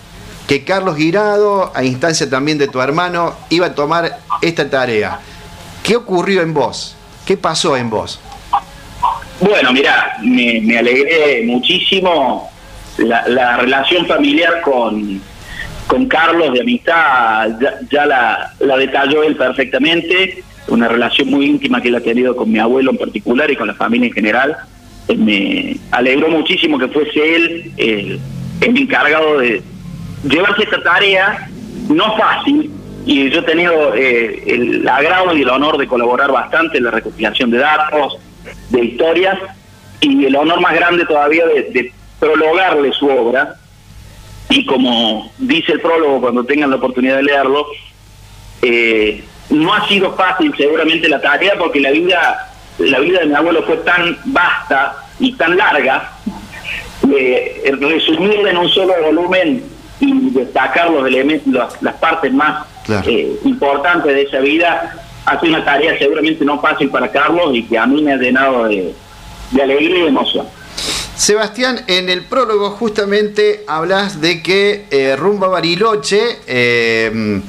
que 0.50 0.64
Carlos 0.64 0.96
Guirado, 0.98 1.72
a 1.76 1.84
instancia 1.84 2.28
también 2.28 2.58
de 2.58 2.68
tu 2.68 2.82
hermano, 2.82 3.36
iba 3.52 3.68
a 3.68 3.76
tomar 3.76 4.18
esta 4.42 4.68
tarea, 4.68 5.20
¿qué 5.84 5.96
ocurrió 5.96 6.42
en 6.42 6.56
vos? 6.56 6.96
¿Qué 7.24 7.38
pasó 7.38 7.78
en 7.78 7.92
vos? 7.92 8.20
Bueno, 9.40 9.72
mira, 9.72 10.18
me, 10.24 10.76
alegré 10.76 11.44
muchísimo 11.46 12.50
la, 12.98 13.28
la 13.28 13.58
relación 13.58 14.08
familiar 14.08 14.62
con, 14.62 15.22
con 15.86 16.08
Carlos 16.08 16.52
de 16.54 16.62
amistad, 16.62 17.50
ya, 17.92 18.08
la, 18.08 18.52
la 18.58 18.76
detalló 18.76 19.22
él 19.22 19.36
perfectamente, 19.36 20.44
una 20.68 20.88
relación 20.88 21.30
muy 21.30 21.46
íntima 21.46 21.80
que 21.80 21.90
él 21.90 21.96
ha 21.96 22.02
tenido 22.02 22.36
con 22.36 22.52
mi 22.52 22.58
abuelo 22.58 22.90
en 22.90 22.98
particular 22.98 23.52
y 23.52 23.56
con 23.56 23.68
la 23.68 23.76
familia 23.76 24.08
en 24.08 24.14
general. 24.14 24.58
Eh, 25.10 25.16
Me 25.16 25.78
alegró 25.92 26.28
muchísimo 26.28 26.80
que 26.80 26.88
fuese 26.88 27.36
él 27.36 27.72
el, 27.78 28.20
el 28.62 28.78
encargado 28.78 29.38
de 29.38 29.62
llevarse 30.24 30.64
esta 30.64 30.82
tarea, 30.84 31.50
no 31.90 32.18
fácil, 32.18 32.72
y 33.06 33.30
yo 33.30 33.40
he 33.40 33.44
tenido 33.44 33.96
eh, 33.96 34.44
el 34.46 34.88
agrado 34.88 35.36
y 35.36 35.42
el 35.42 35.50
honor 35.50 35.78
de 35.78 35.88
colaborar 35.88 36.32
bastante 36.32 36.78
en 36.78 36.84
la 36.84 36.92
recopilación 36.92 37.50
de 37.50 37.58
datos, 37.58 38.18
de 38.70 38.86
historias, 38.86 39.40
y 40.02 40.26
el 40.26 40.36
honor 40.36 40.62
más 40.62 40.74
grande 40.74 41.06
todavía 41.06 41.46
de, 41.48 41.64
de 41.72 41.94
prologarle 42.20 42.92
su 42.94 43.08
obra. 43.08 43.56
Y 44.50 44.66
como 44.66 45.32
dice 45.38 45.74
el 45.74 45.82
prólogo 45.82 46.22
cuando 46.22 46.44
tengan 46.44 46.70
la 46.70 46.78
oportunidad 46.78 47.18
de 47.18 47.24
leerlo, 47.24 47.66
eh, 48.62 49.24
no 49.50 49.74
ha 49.74 49.88
sido 49.88 50.16
fácil 50.16 50.54
seguramente 50.58 51.08
la 51.08 51.22
tarea 51.22 51.54
porque 51.58 51.80
la 51.80 51.92
vida, 51.92 52.52
la 52.80 53.00
vida 53.00 53.20
de 53.20 53.28
mi 53.28 53.36
abuelo 53.36 53.64
fue 53.64 53.78
tan 53.78 54.18
vasta 54.26 54.96
y 55.20 55.34
tan 55.34 55.58
larga, 55.58 56.12
eh, 57.16 57.74
resumirla 57.80 58.52
en 58.52 58.58
un 58.58 58.70
solo 58.70 58.94
volumen 59.04 59.64
y 60.00 60.30
destacar 60.32 60.90
los 60.92 61.06
elementos, 61.08 61.52
las, 61.54 61.82
las 61.82 61.96
partes 61.96 62.32
más 62.34 62.66
Claro. 62.86 63.08
eh, 63.10 63.38
importantes 63.44 64.14
de 64.16 64.22
esa 64.24 64.40
vida, 64.40 64.96
ha 65.26 65.40
sido 65.40 65.54
una 65.56 65.64
tarea 65.66 65.96
seguramente 66.00 66.44
no 66.44 66.60
fácil 66.60 66.90
para 66.90 67.12
Carlos 67.12 67.52
y 67.54 67.64
que 67.64 67.78
a 67.78 67.86
mí 67.86 68.02
me 68.02 68.14
ha 68.14 68.18
llenado 68.18 68.64
de, 68.68 68.94
de 69.52 69.62
alegría 69.62 70.06
y 70.06 70.08
emoción. 70.08 70.48
Sebastián, 71.16 71.82
en 71.88 72.10
el 72.10 72.24
prólogo 72.24 72.72
justamente 72.72 73.64
hablas 73.68 74.22
de 74.22 74.42
que 74.42 74.86
eh, 74.90 75.16
rumbo 75.18 75.46
a 75.46 75.50
Bariloche 75.50 76.20
eh, 76.48 77.42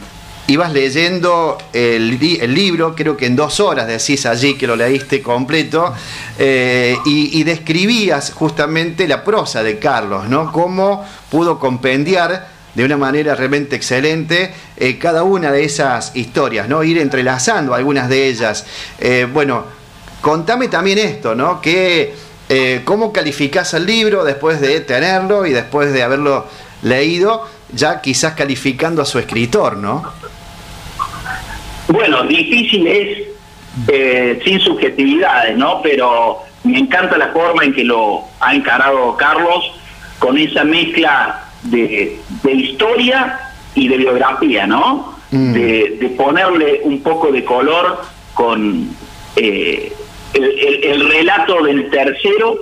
ibas 0.50 0.72
leyendo 0.72 1.56
el, 1.72 2.18
li- 2.18 2.38
el 2.40 2.52
libro, 2.54 2.94
creo 2.96 3.16
que 3.16 3.26
en 3.26 3.36
dos 3.36 3.60
horas 3.60 3.86
decís 3.86 4.26
allí 4.26 4.54
que 4.54 4.66
lo 4.66 4.74
leíste 4.74 5.22
completo, 5.22 5.94
eh, 6.38 6.96
y, 7.06 7.38
y 7.38 7.44
describías 7.44 8.32
justamente 8.32 9.06
la 9.06 9.22
prosa 9.22 9.62
de 9.62 9.78
Carlos, 9.78 10.28
¿no? 10.28 10.50
Cómo 10.50 11.04
pudo 11.30 11.58
compendiar 11.58 12.48
de 12.74 12.84
una 12.84 12.96
manera 12.96 13.34
realmente 13.34 13.76
excelente 13.76 14.52
eh, 14.76 14.98
cada 14.98 15.22
una 15.22 15.50
de 15.52 15.64
esas 15.64 16.14
historias, 16.14 16.68
¿no? 16.68 16.82
Ir 16.82 16.98
entrelazando 16.98 17.74
algunas 17.74 18.08
de 18.08 18.28
ellas. 18.28 18.64
Eh, 18.98 19.26
bueno, 19.32 19.64
contame 20.20 20.68
también 20.68 20.98
esto, 20.98 21.34
¿no? 21.34 21.60
Que, 21.60 22.30
¿Cómo 22.84 23.12
calificás 23.12 23.74
el 23.74 23.86
libro 23.86 24.24
después 24.24 24.60
de 24.60 24.80
tenerlo 24.80 25.46
y 25.46 25.52
después 25.52 25.92
de 25.92 26.02
haberlo 26.02 26.48
leído, 26.82 27.46
ya 27.72 28.00
quizás 28.00 28.34
calificando 28.34 29.02
a 29.02 29.04
su 29.04 29.20
escritor, 29.20 29.76
¿no? 29.76 30.02
Bueno, 31.92 32.22
difícil 32.24 32.86
es 32.86 33.18
eh, 33.88 34.40
sin 34.44 34.60
subjetividades, 34.60 35.56
¿no? 35.56 35.80
Pero 35.82 36.38
me 36.64 36.78
encanta 36.78 37.16
la 37.18 37.28
forma 37.28 37.64
en 37.64 37.72
que 37.72 37.84
lo 37.84 38.22
ha 38.40 38.54
encarado 38.54 39.16
Carlos 39.16 39.72
con 40.18 40.38
esa 40.38 40.64
mezcla 40.64 41.44
de, 41.64 42.18
de 42.42 42.52
historia 42.52 43.38
y 43.74 43.88
de 43.88 43.96
biografía, 43.96 44.66
¿no? 44.66 45.16
Mm. 45.30 45.52
De, 45.52 45.96
de 46.00 46.08
ponerle 46.10 46.80
un 46.84 47.02
poco 47.02 47.30
de 47.32 47.44
color 47.44 48.02
con 48.34 48.88
eh, 49.36 49.92
el, 50.34 50.44
el- 50.44 50.84
el 50.84 51.08
relato 51.10 51.62
del 51.62 51.90
tercero 51.90 52.56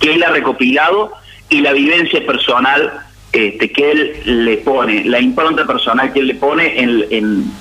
que 0.00 0.14
él 0.14 0.22
ha 0.22 0.30
recopilado 0.30 1.12
y 1.48 1.60
la 1.60 1.72
vivencia 1.72 2.24
personal 2.26 2.92
este, 3.32 3.70
que 3.70 3.90
él 3.90 4.12
le 4.24 4.58
pone, 4.58 5.04
la 5.04 5.20
impronta 5.20 5.66
personal 5.66 6.12
que 6.12 6.20
él 6.20 6.26
le 6.28 6.34
pone 6.34 6.78
en, 6.80 7.04
en- 7.10 7.44
en 7.50 7.52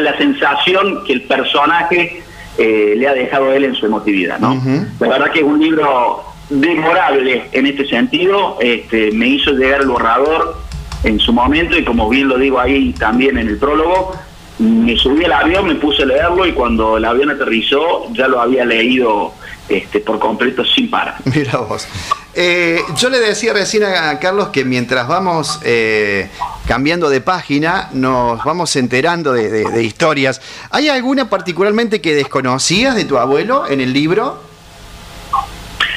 la 0.00 0.16
sensación 0.16 1.04
que 1.04 1.12
el 1.12 1.22
personaje 1.22 2.22
eh, 2.58 2.94
le 2.96 3.08
ha 3.08 3.14
dejado 3.14 3.50
a 3.50 3.56
él 3.56 3.64
en 3.64 3.74
su 3.74 3.86
emotividad. 3.86 4.38
¿no? 4.38 4.60
La 5.00 5.08
verdad 5.08 5.30
que 5.30 5.40
es 5.40 5.44
un 5.44 5.60
libro 5.60 6.24
demorable 6.48 7.44
en 7.52 7.66
este 7.66 7.86
sentido, 7.86 8.58
este, 8.60 9.10
me 9.12 9.28
hizo 9.28 9.52
llegar 9.52 9.80
el 9.80 9.88
borrador 9.88 10.56
en 11.04 11.18
su 11.18 11.32
momento 11.32 11.76
y 11.76 11.84
como 11.84 12.08
bien 12.08 12.28
lo 12.28 12.38
digo 12.38 12.60
ahí 12.60 12.92
también 12.92 13.38
en 13.38 13.48
el 13.48 13.58
prólogo, 13.58 14.12
me 14.58 14.96
subí 14.96 15.24
al 15.24 15.32
avión, 15.32 15.66
me 15.66 15.74
puse 15.76 16.02
a 16.02 16.06
leerlo 16.06 16.46
y 16.46 16.52
cuando 16.52 16.98
el 16.98 17.04
avión 17.04 17.30
aterrizó 17.30 18.12
ya 18.12 18.28
lo 18.28 18.40
había 18.40 18.64
leído 18.64 19.32
este, 19.72 20.00
por 20.00 20.18
completo 20.18 20.64
sin 20.64 20.90
parar. 20.90 21.16
Mira 21.24 21.58
vos. 21.58 21.86
Eh, 22.34 22.80
yo 22.96 23.10
le 23.10 23.20
decía 23.20 23.52
recién 23.52 23.84
a 23.84 24.18
Carlos 24.18 24.48
que 24.48 24.64
mientras 24.64 25.06
vamos 25.06 25.60
eh, 25.64 26.30
cambiando 26.66 27.10
de 27.10 27.20
página, 27.20 27.90
nos 27.92 28.42
vamos 28.44 28.74
enterando 28.76 29.32
de, 29.34 29.50
de- 29.50 29.70
de 29.70 29.82
historias. 29.82 30.40
¿Hay 30.70 30.88
alguna 30.88 31.28
particularmente 31.28 32.00
que 32.00 32.14
desconocías 32.14 32.94
de 32.94 33.04
tu 33.04 33.18
abuelo 33.18 33.66
en 33.68 33.80
el 33.82 33.92
libro? 33.92 34.42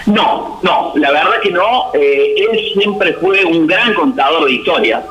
No, 0.08 0.60
no, 0.62 0.92
la 0.96 1.12
verdad 1.12 1.40
que 1.42 1.52
no. 1.52 1.92
Eh, 1.94 2.36
él 2.38 2.60
siempre 2.78 3.14
fue 3.14 3.44
un 3.46 3.66
gran 3.66 3.94
contador 3.94 4.46
de 4.46 4.52
historias. 4.54 5.04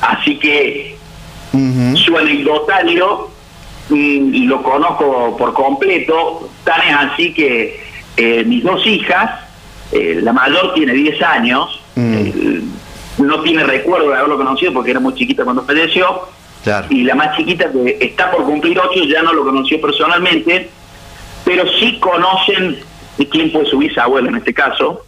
Así 0.00 0.38
que 0.38 0.96
su 1.52 2.16
anecdotario 2.16 3.30
mm, 3.88 4.46
lo 4.48 4.62
conozco 4.62 5.36
por 5.36 5.52
completo. 5.54 6.48
Tan 6.64 6.80
es 6.82 6.94
así 6.96 7.32
que 7.34 7.80
eh, 8.16 8.44
mis 8.44 8.62
dos 8.64 8.84
hijas, 8.86 9.30
eh, 9.92 10.20
la 10.22 10.32
mayor 10.32 10.74
tiene 10.74 10.92
10 10.92 11.20
años, 11.22 11.80
Mm. 11.96 12.14
eh, 12.14 12.60
no 13.18 13.40
tiene 13.42 13.64
recuerdo 13.64 14.10
de 14.10 14.16
haberlo 14.16 14.36
conocido 14.36 14.72
porque 14.72 14.92
era 14.92 15.00
muy 15.00 15.12
chiquita 15.14 15.42
cuando 15.44 15.64
falleció, 15.64 16.28
Claro. 16.62 16.86
y 16.90 17.02
la 17.02 17.14
más 17.16 17.36
chiquita 17.36 17.70
que 17.72 17.98
está 18.00 18.30
por 18.30 18.44
cumplir 18.44 18.78
8 18.78 19.04
ya 19.04 19.22
no 19.22 19.32
lo 19.32 19.42
conoció 19.44 19.80
personalmente, 19.80 20.68
pero 21.44 21.64
sí 21.80 21.98
conocen 21.98 22.78
quién 23.30 23.50
fue 23.50 23.64
su 23.66 23.78
bisabuelo 23.78 24.28
en 24.28 24.36
este 24.36 24.54
caso, 24.54 25.02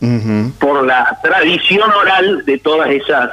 por 0.59 0.85
la 0.85 1.17
tradición 1.23 1.89
oral 1.93 2.45
de 2.45 2.59
todas 2.59 2.91
esas 2.91 3.31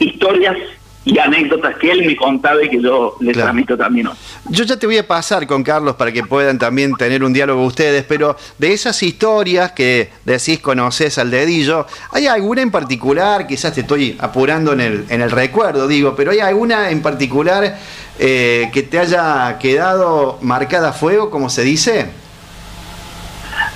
historias 0.00 0.56
y 1.04 1.18
anécdotas 1.18 1.76
que 1.76 1.90
él 1.90 2.04
me 2.04 2.14
contaba 2.16 2.62
y 2.62 2.68
que 2.68 2.82
yo 2.82 3.16
le 3.20 3.32
Claro. 3.32 3.46
transmito 3.46 3.76
también 3.78 4.08
hoy. 4.08 4.14
Yo 4.50 4.64
ya 4.64 4.76
te 4.76 4.86
voy 4.86 4.98
a 4.98 5.06
pasar 5.06 5.46
con 5.46 5.62
Carlos 5.62 5.94
para 5.96 6.12
que 6.12 6.22
puedan 6.22 6.58
también 6.58 6.94
tener 6.96 7.24
un 7.24 7.32
diálogo 7.32 7.64
ustedes, 7.64 8.04
pero 8.04 8.36
de 8.58 8.72
esas 8.74 9.02
historias 9.02 9.72
que 9.72 10.10
decís 10.26 10.58
conoces 10.60 11.16
al 11.18 11.30
dedillo, 11.30 11.86
¿hay 12.12 12.26
alguna 12.26 12.60
en 12.62 12.70
particular? 12.70 13.46
Quizás 13.46 13.72
te 13.72 13.80
estoy 13.82 14.16
apurando 14.20 14.72
en 14.74 14.80
el, 14.80 15.04
en 15.08 15.22
el 15.22 15.30
recuerdo, 15.30 15.88
digo, 15.88 16.14
pero 16.14 16.30
¿hay 16.32 16.40
alguna 16.40 16.90
en 16.90 17.00
particular 17.00 17.78
eh, 18.18 18.68
que 18.72 18.82
te 18.82 18.98
haya 18.98 19.56
quedado 19.58 20.38
marcada 20.42 20.90
a 20.90 20.92
fuego, 20.92 21.30
como 21.30 21.48
se 21.48 21.62
dice? 21.62 22.10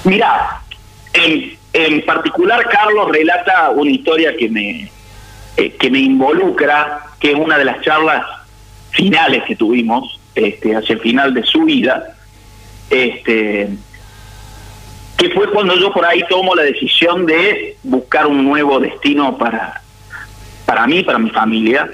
Mira, 0.04 0.60
en, 1.14 1.56
en 1.72 2.04
particular 2.04 2.68
Carlos 2.68 3.08
relata 3.10 3.70
una 3.70 3.90
historia 3.90 4.36
que 4.36 4.48
me, 4.48 4.90
eh, 5.56 5.73
que 5.76 5.90
me 5.90 5.99
involucra, 5.99 7.00
que 7.21 7.32
es 7.32 7.38
una 7.38 7.59
de 7.59 7.64
las 7.64 7.80
charlas 7.82 8.25
finales 8.90 9.42
que 9.44 9.56
tuvimos 9.56 10.18
este, 10.35 10.75
hacia 10.76 10.94
el 10.94 11.00
final 11.00 11.35
de 11.35 11.42
su 11.42 11.62
vida, 11.64 12.16
este, 12.90 13.68
que 15.16 15.30
fue 15.30 15.50
cuando 15.50 15.76
yo 15.76 15.92
por 15.92 16.04
ahí 16.04 16.25
tomo 16.28 16.54
la 16.54 16.62
decisión 16.62 17.26
de 17.26 17.76
buscar 17.82 18.26
un 18.26 18.44
nuevo 18.44 18.80
destino 18.80 19.37
para, 19.38 19.82
para 20.66 20.87
mí, 20.87 21.02
para 21.02 21.18
mi 21.18 21.30
familia. 21.30 21.88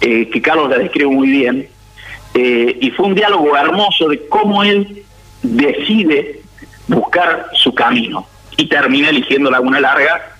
eh, 0.00 0.28
que 0.28 0.42
Carlos 0.42 0.68
la 0.68 0.78
describe 0.78 1.10
muy 1.10 1.28
bien, 1.28 1.68
eh, 2.34 2.78
y 2.80 2.90
fue 2.90 3.06
un 3.06 3.14
diálogo 3.14 3.56
hermoso 3.56 4.08
de 4.08 4.26
cómo 4.28 4.62
él 4.62 5.04
decide 5.42 6.42
buscar 6.88 7.46
su 7.54 7.72
camino 7.74 8.26
y 8.56 8.66
termina 8.68 9.08
eligiendo 9.08 9.50
Laguna 9.50 9.80
Larga 9.80 10.33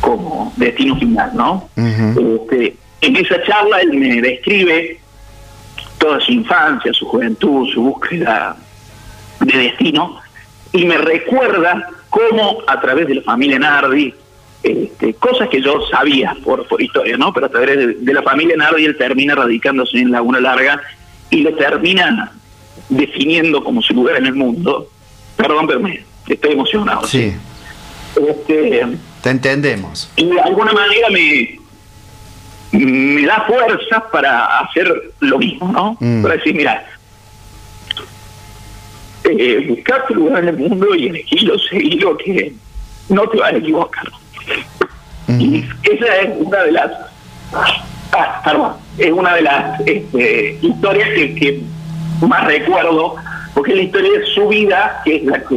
como 0.00 0.52
destino 0.56 0.96
final, 0.96 1.30
¿no? 1.34 1.68
Este, 1.76 2.76
en 3.00 3.16
esa 3.16 3.42
charla 3.44 3.80
él 3.80 3.92
me 3.94 4.20
describe 4.20 4.98
toda 5.98 6.20
su 6.20 6.32
infancia, 6.32 6.92
su 6.92 7.06
juventud, 7.06 7.68
su 7.72 7.82
búsqueda 7.82 8.56
de 9.40 9.58
destino, 9.58 10.18
y 10.72 10.84
me 10.84 10.96
recuerda 10.98 11.88
cómo 12.08 12.58
a 12.66 12.80
través 12.80 13.06
de 13.08 13.16
la 13.16 13.22
familia 13.22 13.58
Nardi, 13.58 14.14
este, 14.62 15.14
cosas 15.14 15.48
que 15.48 15.62
yo 15.62 15.80
sabía 15.90 16.36
por, 16.44 16.66
por 16.68 16.80
historia, 16.82 17.16
¿no? 17.16 17.32
Pero 17.32 17.46
a 17.46 17.48
través 17.48 18.04
de, 18.04 18.12
la 18.12 18.22
familia 18.22 18.56
Nardi 18.56 18.84
él 18.84 18.96
termina 18.96 19.34
radicándose 19.34 19.98
en 19.98 20.10
Laguna 20.10 20.40
Larga 20.40 20.80
y 21.30 21.42
lo 21.42 21.54
termina 21.54 22.32
definiendo 22.88 23.62
como 23.64 23.80
su 23.82 23.94
lugar 23.94 24.16
en 24.16 24.26
el 24.26 24.34
mundo. 24.34 24.88
Perdón, 25.36 25.66
pero 25.66 25.80
me 25.80 26.04
estoy 26.28 26.52
emocionado. 26.52 27.06
Sí. 27.06 27.34
Este, 28.16 28.86
Te 29.22 29.30
entendemos. 29.30 30.10
Y 30.16 30.26
de 30.26 30.40
alguna 30.40 30.72
manera 30.72 31.08
me, 31.10 31.58
me 32.72 33.26
da 33.26 33.44
fuerza 33.46 34.04
para 34.10 34.60
hacer 34.60 35.12
lo 35.20 35.38
mismo, 35.38 35.70
¿no? 35.72 35.96
Mm. 36.00 36.22
Para 36.22 36.36
decir, 36.36 36.54
mira, 36.54 36.86
eh, 39.24 39.66
buscar 39.68 40.06
tu 40.06 40.14
lugar 40.14 40.42
en 40.42 40.48
el 40.48 40.56
mundo 40.56 40.94
y 40.94 41.08
elegirlo, 41.08 41.58
seguirlo, 41.58 42.16
que 42.16 42.52
no 43.08 43.28
te 43.28 43.38
vas 43.38 43.52
a 43.52 43.56
equivocar. 43.56 44.04
Y 45.28 45.64
esa 45.84 46.16
es 46.16 46.30
una 46.38 46.58
de 46.64 46.72
las 46.72 46.90
ah, 48.12 48.40
perdón, 48.44 48.72
es 48.98 49.12
una 49.12 49.34
de 49.34 49.42
las 49.42 49.80
este, 49.86 50.58
historias 50.60 51.08
que, 51.10 51.62
más 52.26 52.44
recuerdo, 52.46 53.16
porque 53.54 53.72
es 53.72 53.76
la 53.76 53.82
historia 53.84 54.18
de 54.18 54.26
su 54.26 54.48
vida, 54.48 55.00
que 55.04 55.16
es 55.16 55.24
la 55.24 55.42
que 55.42 55.56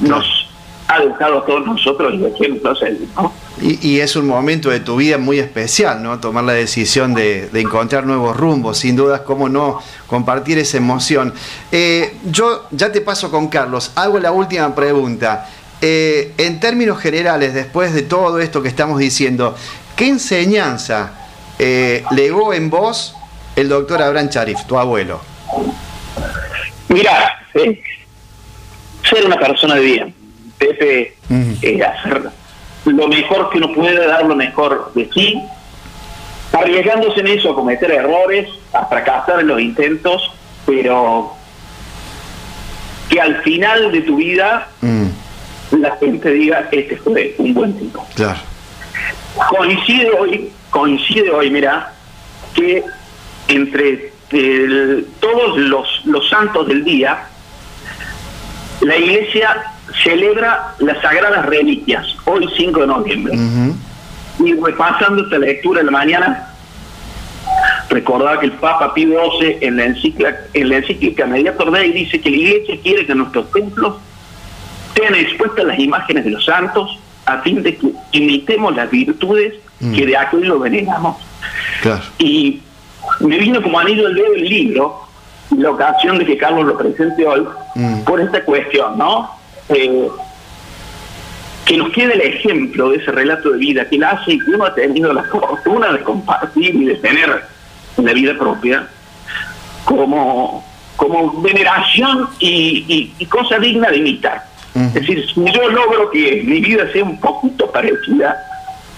nos 0.00 0.45
ha 0.88 1.00
dejado 1.00 1.38
a 1.38 1.44
todos 1.44 1.66
nosotros 1.66 2.14
y 2.14 2.18
¿no? 2.18 3.32
Y, 3.60 3.88
y, 3.88 4.00
es 4.00 4.14
un 4.16 4.26
momento 4.26 4.70
de 4.70 4.80
tu 4.80 4.96
vida 4.96 5.18
muy 5.18 5.38
especial, 5.38 6.02
¿no? 6.02 6.20
Tomar 6.20 6.44
la 6.44 6.52
decisión 6.52 7.14
de, 7.14 7.48
encontrar 7.54 8.06
nuevos 8.06 8.36
rumbos, 8.36 8.78
sin 8.78 8.94
dudas, 8.94 9.22
cómo 9.22 9.48
no 9.48 9.80
compartir 10.06 10.58
esa 10.58 10.76
emoción. 10.76 11.32
Eh, 11.72 12.16
yo 12.30 12.66
ya 12.70 12.92
te 12.92 13.00
paso 13.00 13.30
con 13.30 13.48
Carlos, 13.48 13.92
hago 13.96 14.18
la 14.18 14.30
última 14.30 14.74
pregunta. 14.74 15.48
Eh, 15.80 16.34
en 16.38 16.60
términos 16.60 16.98
generales, 16.98 17.54
después 17.54 17.92
de 17.92 18.02
todo 18.02 18.38
esto 18.38 18.62
que 18.62 18.68
estamos 18.68 18.98
diciendo, 18.98 19.56
¿qué 19.96 20.08
enseñanza 20.08 21.12
eh, 21.58 22.04
legó 22.12 22.54
en 22.54 22.70
vos 22.70 23.14
el 23.56 23.68
doctor 23.68 24.02
Abraham 24.02 24.28
Charif, 24.28 24.64
tu 24.66 24.78
abuelo? 24.78 25.20
Mira, 26.88 27.40
ser 27.52 29.26
una 29.26 29.38
persona 29.38 29.76
de 29.76 29.80
bien, 29.80 30.14
Pepe, 30.58 31.16
hacer 31.84 32.30
lo 32.84 33.08
mejor 33.08 33.50
que 33.50 33.58
uno 33.58 33.72
puede, 33.72 34.06
dar 34.06 34.24
lo 34.24 34.36
mejor 34.36 34.92
de 34.94 35.08
sí, 35.12 35.40
arriesgándose 36.52 37.20
en 37.20 37.28
eso 37.28 37.52
a 37.52 37.54
cometer 37.54 37.90
errores, 37.90 38.48
a 38.72 38.86
fracasar 38.86 39.40
en 39.40 39.48
los 39.48 39.60
intentos, 39.60 40.30
pero 40.64 41.32
que 43.08 43.20
al 43.20 43.42
final 43.42 43.92
de 43.92 44.00
tu 44.02 44.16
vida 44.16 44.68
la 45.72 45.96
gente 45.96 46.30
diga, 46.30 46.68
este 46.70 46.96
fue 46.96 47.34
un 47.38 47.54
buen 47.54 47.78
tipo. 47.78 48.06
Claro. 48.14 48.38
Coincide 49.50 50.10
hoy, 50.18 50.52
coincide 50.70 51.30
hoy, 51.30 51.50
mira, 51.50 51.92
que 52.54 52.84
entre 53.48 54.12
todos 55.20 55.58
los, 55.58 56.04
los 56.04 56.28
santos 56.28 56.66
del 56.66 56.84
día, 56.84 57.26
la 58.80 58.96
iglesia 58.96 59.75
celebra 60.02 60.74
las 60.78 61.00
sagradas 61.00 61.46
reliquias, 61.46 62.06
hoy 62.24 62.48
5 62.56 62.80
de 62.80 62.86
noviembre. 62.86 63.38
Y 64.38 64.52
repasando 64.54 65.22
esta 65.22 65.38
lectura 65.38 65.80
en 65.80 65.86
la 65.86 65.92
mañana, 65.92 66.48
recordar 67.88 68.40
que 68.40 68.46
el 68.46 68.52
Papa 68.52 68.92
Pío 68.92 69.18
XII 69.38 69.58
en 69.60 69.76
la 69.76 69.84
encíclica, 69.84 70.36
en 70.52 70.68
la 70.68 70.76
encíclica 70.78 71.26
Mediator 71.26 71.70
Dei 71.70 71.92
dice 71.92 72.20
que 72.20 72.30
la 72.30 72.36
iglesia 72.36 72.78
quiere 72.82 73.06
que 73.06 73.14
nuestros 73.14 73.50
templos 73.52 73.96
sean 74.94 75.14
expuestas 75.14 75.64
las 75.64 75.78
imágenes 75.78 76.24
de 76.24 76.30
los 76.30 76.44
santos 76.44 76.98
a 77.26 77.38
fin 77.38 77.62
de 77.62 77.76
que 77.76 77.92
imitemos 78.12 78.74
las 78.74 78.90
virtudes 78.90 79.54
mm. 79.80 79.94
que 79.94 80.06
de 80.06 80.16
aquello 80.16 80.58
veneramos. 80.58 81.16
Y 82.18 82.60
me 83.20 83.38
vino 83.38 83.62
como 83.62 83.78
anillo 83.78 84.08
el 84.08 84.14
dedo 84.14 84.34
el 84.34 84.48
libro, 84.48 85.00
la 85.56 85.70
ocasión 85.70 86.18
de 86.18 86.26
que 86.26 86.36
Carlos 86.36 86.66
lo 86.66 86.78
presente 86.78 87.26
hoy, 87.26 87.46
mm. 87.74 88.04
por 88.04 88.20
esta 88.20 88.44
cuestión, 88.44 88.96
¿no? 88.96 89.35
Eh, 89.68 90.08
que 91.64 91.76
nos 91.76 91.90
quede 91.90 92.14
el 92.14 92.20
ejemplo 92.20 92.90
de 92.90 92.98
ese 92.98 93.10
relato 93.10 93.50
de 93.50 93.58
vida 93.58 93.88
que 93.88 93.98
la 93.98 94.10
hace 94.10 94.34
y 94.34 94.38
que 94.38 94.50
uno 94.52 94.66
ha 94.66 94.74
tenido 94.74 95.12
la 95.12 95.24
fortuna 95.30 95.92
de 95.92 96.00
compartir 96.02 96.74
y 96.74 96.84
de 96.84 96.94
tener 96.96 97.42
en 97.96 98.04
la 98.04 98.12
vida 98.12 98.38
propia 98.38 98.86
como, 99.84 100.64
como 100.96 101.40
veneración 101.42 102.28
y 102.38 103.24
cosa 103.28 103.58
digna 103.58 103.90
de 103.90 103.96
imitar. 103.96 104.56
Es 104.76 104.92
decir, 104.92 105.24
si 105.26 105.42
yo 105.52 105.70
logro 105.70 106.10
que 106.10 106.42
mi 106.44 106.60
vida 106.60 106.90
sea 106.92 107.02
un 107.02 107.18
poquito 107.18 107.70
parecida 107.72 108.36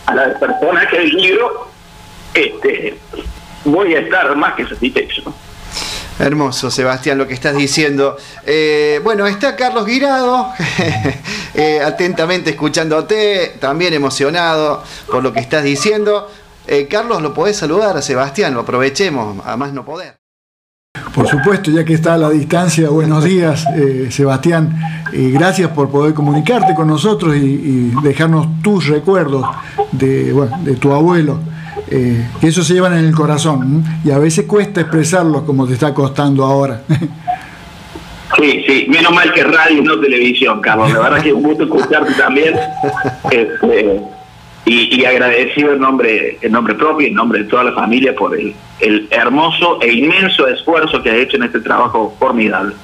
a 0.07 0.14
la 0.14 0.28
de 0.28 0.35
personas 0.35 0.87
que 0.88 0.96
el 0.96 1.11
libro, 1.11 1.70
este, 2.35 2.98
voy 3.64 3.94
a 3.94 4.00
estar 4.00 4.35
más 4.35 4.54
que 4.54 4.66
satisfecho. 4.66 5.33
Hermoso, 6.18 6.70
Sebastián, 6.70 7.16
lo 7.16 7.28
que 7.28 7.35
estás 7.35 7.57
diciendo. 7.57 8.16
Eh, 8.44 9.00
bueno, 9.04 9.26
está 9.26 9.54
Carlos 9.54 9.87
Guirado, 9.87 10.52
eh, 11.54 11.81
atentamente 11.81 12.50
escuchándote, 12.50 13.57
también 13.61 13.94
emocionado 13.94 14.83
por 15.07 15.22
lo 15.22 15.33
que 15.33 15.40
estás 15.40 15.62
diciendo. 15.62 16.28
Eh, 16.66 16.88
Carlos, 16.88 17.22
lo 17.22 17.33
podés 17.33 17.57
saludar 17.57 17.96
a 17.96 18.02
Sebastián, 18.02 18.52
lo 18.52 18.61
aprovechemos, 18.61 19.46
a 19.46 19.57
más 19.57 19.72
no 19.72 19.85
poder. 19.85 20.18
Por 21.14 21.28
supuesto, 21.28 21.70
ya 21.70 21.85
que 21.85 21.94
está 21.94 22.14
a 22.14 22.18
la 22.18 22.31
distancia, 22.31 22.88
buenos 22.88 23.22
días, 23.22 23.64
eh, 23.76 24.09
Sebastián. 24.11 24.76
Gracias 25.12 25.70
por 25.70 25.88
poder 25.90 26.14
comunicarte 26.14 26.74
con 26.74 26.88
nosotros 26.88 27.37
y, 27.37 27.92
dejarnos 28.02 28.61
tus 28.62 28.88
recuerdos 28.88 29.46
de, 29.92 30.35
de 30.61 30.76
tu 30.76 30.92
abuelo. 30.92 31.38
Eh, 31.90 32.27
que 32.40 32.48
eso 32.48 32.62
se 32.62 32.74
llevan 32.74 32.96
en 32.98 33.05
el 33.05 33.14
corazón 33.14 33.85
y 34.05 34.11
a 34.11 34.18
veces 34.18 34.44
cuesta 34.46 34.81
expresarlo 34.81 35.44
como 35.44 35.66
te 35.66 35.74
está 35.74 35.94
costando 35.94 36.44
ahora. 36.44 36.83
Sí, 38.37 38.62
sí, 38.66 38.87
menos 38.90 39.12
mal 39.12 39.33
que 39.33 39.42
radio 39.42 39.79
y 39.79 39.83
no 39.83 39.98
televisión, 39.98 40.61
Carlos. 40.61 40.92
La 40.92 41.01
verdad 41.01 41.22
que 41.22 41.31
es 41.31 41.35
un 41.35 41.42
gusto 41.42 41.64
escucharte 41.64 42.12
también. 42.12 42.55
Este, 43.31 44.01
y, 44.66 45.05
agradecido 45.05 45.72
en 45.72 45.81
nombre, 45.81 46.38
en 46.42 46.53
nombre 46.53 46.74
propio 46.74 47.07
y 47.07 47.11
en 47.11 47.14
nombre 47.14 47.42
de 47.42 47.44
toda 47.46 47.64
la 47.64 47.72
familia 47.72 48.14
por 48.14 48.38
el, 48.38 48.55
el 48.81 49.09
hermoso 49.11 49.81
e 49.81 49.92
inmenso 49.92 50.46
esfuerzo 50.46 51.03
que 51.03 51.11
ha 51.11 51.16
hecho 51.16 51.38
en 51.38 51.44
este 51.44 51.61
trabajo 51.61 52.14
formidable. 52.18 52.74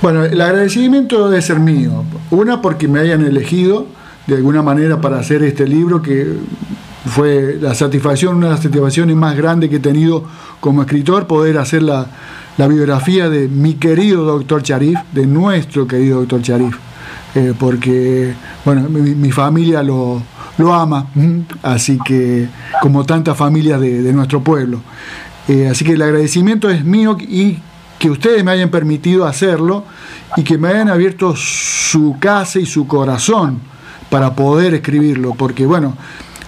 Bueno, 0.00 0.24
el 0.24 0.40
agradecimiento 0.40 1.28
debe 1.28 1.42
ser 1.42 1.58
mío. 1.58 2.04
Una, 2.30 2.62
porque 2.62 2.86
me 2.86 3.00
hayan 3.00 3.24
elegido 3.24 3.86
de 4.26 4.36
alguna 4.36 4.62
manera 4.62 5.00
para 5.00 5.18
hacer 5.18 5.42
este 5.42 5.66
libro 5.66 6.02
que 6.02 6.26
fue 7.06 7.58
la 7.60 7.74
satisfacción, 7.74 8.36
una 8.36 8.46
de 8.46 8.52
las 8.54 8.62
satisfacciones 8.62 9.16
más 9.16 9.36
grandes 9.36 9.70
que 9.70 9.76
he 9.76 9.80
tenido 9.80 10.24
como 10.60 10.82
escritor, 10.82 11.26
poder 11.26 11.58
hacer 11.58 11.82
la, 11.82 12.06
biografía 12.56 13.28
de 13.28 13.48
mi 13.48 13.74
querido 13.74 14.24
doctor 14.24 14.62
Charif, 14.62 14.98
de 15.12 15.26
nuestro 15.26 15.86
querido 15.86 16.20
doctor 16.20 16.40
Charif, 16.42 16.76
eh, 17.34 17.52
porque, 17.58 18.34
bueno, 18.64 18.88
mi 18.88 19.32
familia 19.32 19.82
lo, 19.82 20.22
lo 20.58 20.74
ama, 20.74 21.06
así 21.62 21.98
que 22.04 22.48
como 22.80 23.04
tantas 23.04 23.36
familias 23.36 23.80
de, 23.80 24.12
nuestro 24.12 24.42
pueblo. 24.42 24.80
Eh, 25.48 25.68
así 25.68 25.84
que 25.84 25.92
el 25.92 26.02
agradecimiento 26.02 26.70
es 26.70 26.84
mío 26.84 27.16
y 27.20 27.58
que 27.98 28.10
ustedes 28.10 28.44
me 28.44 28.52
hayan 28.52 28.70
permitido 28.70 29.26
hacerlo 29.26 29.84
y 30.36 30.42
que 30.42 30.58
me 30.58 30.68
hayan 30.68 30.88
abierto 30.88 31.34
su 31.36 32.16
casa 32.18 32.58
y 32.58 32.66
su 32.66 32.86
corazón 32.86 33.60
para 34.10 34.34
poder 34.34 34.74
escribirlo, 34.74 35.34
porque 35.34 35.66
bueno, 35.66 35.96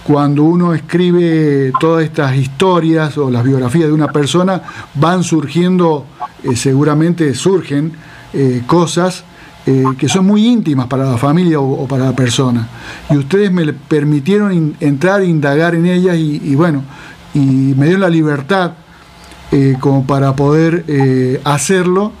cuando 0.07 0.43
uno 0.43 0.73
escribe 0.73 1.73
todas 1.81 2.05
estas 2.05 2.33
historias 2.37 3.17
o 3.17 3.29
las 3.29 3.43
biografías 3.43 3.87
de 3.87 3.91
una 3.91 4.07
persona, 4.07 4.61
van 4.93 5.21
surgiendo, 5.21 6.05
eh, 6.45 6.55
seguramente 6.55 7.35
surgen 7.35 7.91
eh, 8.31 8.63
cosas 8.65 9.25
eh, 9.65 9.83
que 9.97 10.07
son 10.07 10.25
muy 10.25 10.47
íntimas 10.47 10.87
para 10.87 11.03
la 11.03 11.17
familia 11.17 11.59
o, 11.59 11.85
para 11.89 12.05
la 12.05 12.15
persona. 12.15 12.69
Y 13.09 13.17
ustedes 13.17 13.51
me 13.51 13.73
permitieron 13.73 14.77
entrar 14.79 15.23
e 15.23 15.25
indagar 15.25 15.75
en 15.75 15.85
ellas 15.85 16.15
y, 16.17 16.55
bueno, 16.55 16.83
y 17.33 17.39
me 17.75 17.87
dieron 17.87 18.01
la 18.01 18.09
libertad 18.09 18.71
como 19.81 20.07
para 20.07 20.33
poder 20.37 21.41
hacerlo. 21.43 22.13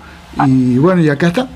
Y 0.45 0.77
bueno, 0.77 1.01
y 1.01 1.07
acá 1.07 1.27
está. 1.27 1.47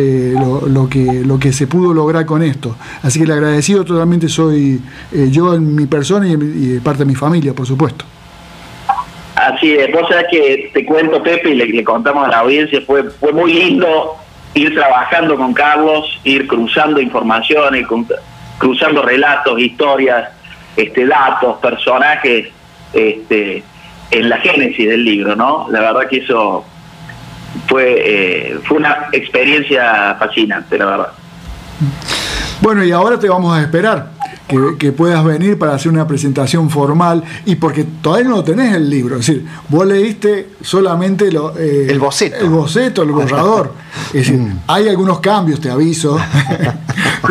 Lo, 0.00 0.88
que, 0.88 1.22
lo 1.24 1.38
que 1.38 1.52
se 1.52 1.66
pudo 1.66 1.94
lograr 1.94 2.26
con 2.26 2.42
esto. 2.42 2.76
Así 3.02 3.18
que 3.18 3.24
el 3.24 3.32
agradecido 3.32 3.84
totalmente 3.84 4.28
soy 4.28 4.80
yo 5.30 5.54
en 5.54 5.74
mi 5.74 5.86
persona 5.86 6.28
y, 6.28 6.32
y 6.32 6.80
parte 6.80 7.00
de 7.00 7.06
mi 7.06 7.14
familia, 7.14 7.54
por 7.54 7.66
supuesto. 7.66 8.04
Así 9.36 9.74
es, 9.74 9.92
vos 9.92 10.08
sabés 10.08 10.26
que 10.30 10.70
te 10.72 10.86
cuento, 10.86 11.22
Pepe, 11.22 11.50
y 11.50 11.54
le, 11.54 11.84
contamos 11.84 12.26
a 12.26 12.30
la 12.30 12.38
audiencia, 12.38 12.80
fue, 12.86 13.04
fue 13.04 13.32
muy 13.32 13.52
lindo 13.52 14.16
ir 14.54 14.74
trabajando 14.74 15.36
con 15.36 15.52
Carlos, 15.52 16.18
ir 16.24 16.46
cruzando 16.46 16.98
informaciones, 17.00 17.86
cruzando 18.56 19.02
relatos, 19.02 19.60
historias, 19.60 20.30
este, 20.74 21.04
datos, 21.04 21.58
personajes, 21.58 22.48
este, 22.94 23.62
en 24.10 24.28
la 24.30 24.38
génesis 24.38 24.88
del 24.88 25.04
libro, 25.04 25.36
¿no? 25.36 25.66
La 25.70 25.80
verdad 25.80 26.08
que 26.08 26.16
eso 26.16 26.64
fue, 27.68 27.94
eh, 27.98 28.58
fue 28.64 28.78
una 28.78 29.08
experiencia 29.12 30.16
fascinante, 30.18 30.78
la 30.78 30.86
verdad. 30.86 31.12
Bueno, 32.60 32.84
y 32.84 32.92
ahora 32.92 33.18
te 33.18 33.28
vamos 33.28 33.56
a 33.56 33.62
esperar 33.62 34.16
que, 34.78 34.92
puedas 34.92 35.24
venir 35.24 35.58
para 35.58 35.74
hacer 35.74 35.90
una 35.90 36.06
presentación 36.06 36.70
formal 36.70 37.22
y 37.44 37.56
porque 37.56 37.84
todavía 37.84 38.28
no 38.28 38.36
lo 38.36 38.44
tenés 38.44 38.74
el 38.74 38.88
libro, 38.88 39.16
es 39.16 39.26
decir, 39.26 39.44
vos 39.68 39.86
leíste 39.86 40.50
solamente 40.60 41.32
lo, 41.32 41.58
eh, 41.58 41.88
el 41.90 41.98
boceto, 41.98 42.36
el 42.44 42.50
boceto, 42.50 43.02
el 43.02 43.10
borrador. 43.10 43.72
Es 44.08 44.26
decir, 44.26 44.38
mm. 44.38 44.60
hay 44.66 44.88
algunos 44.88 45.20
cambios, 45.20 45.60
te 45.60 45.70
aviso. 45.70 46.18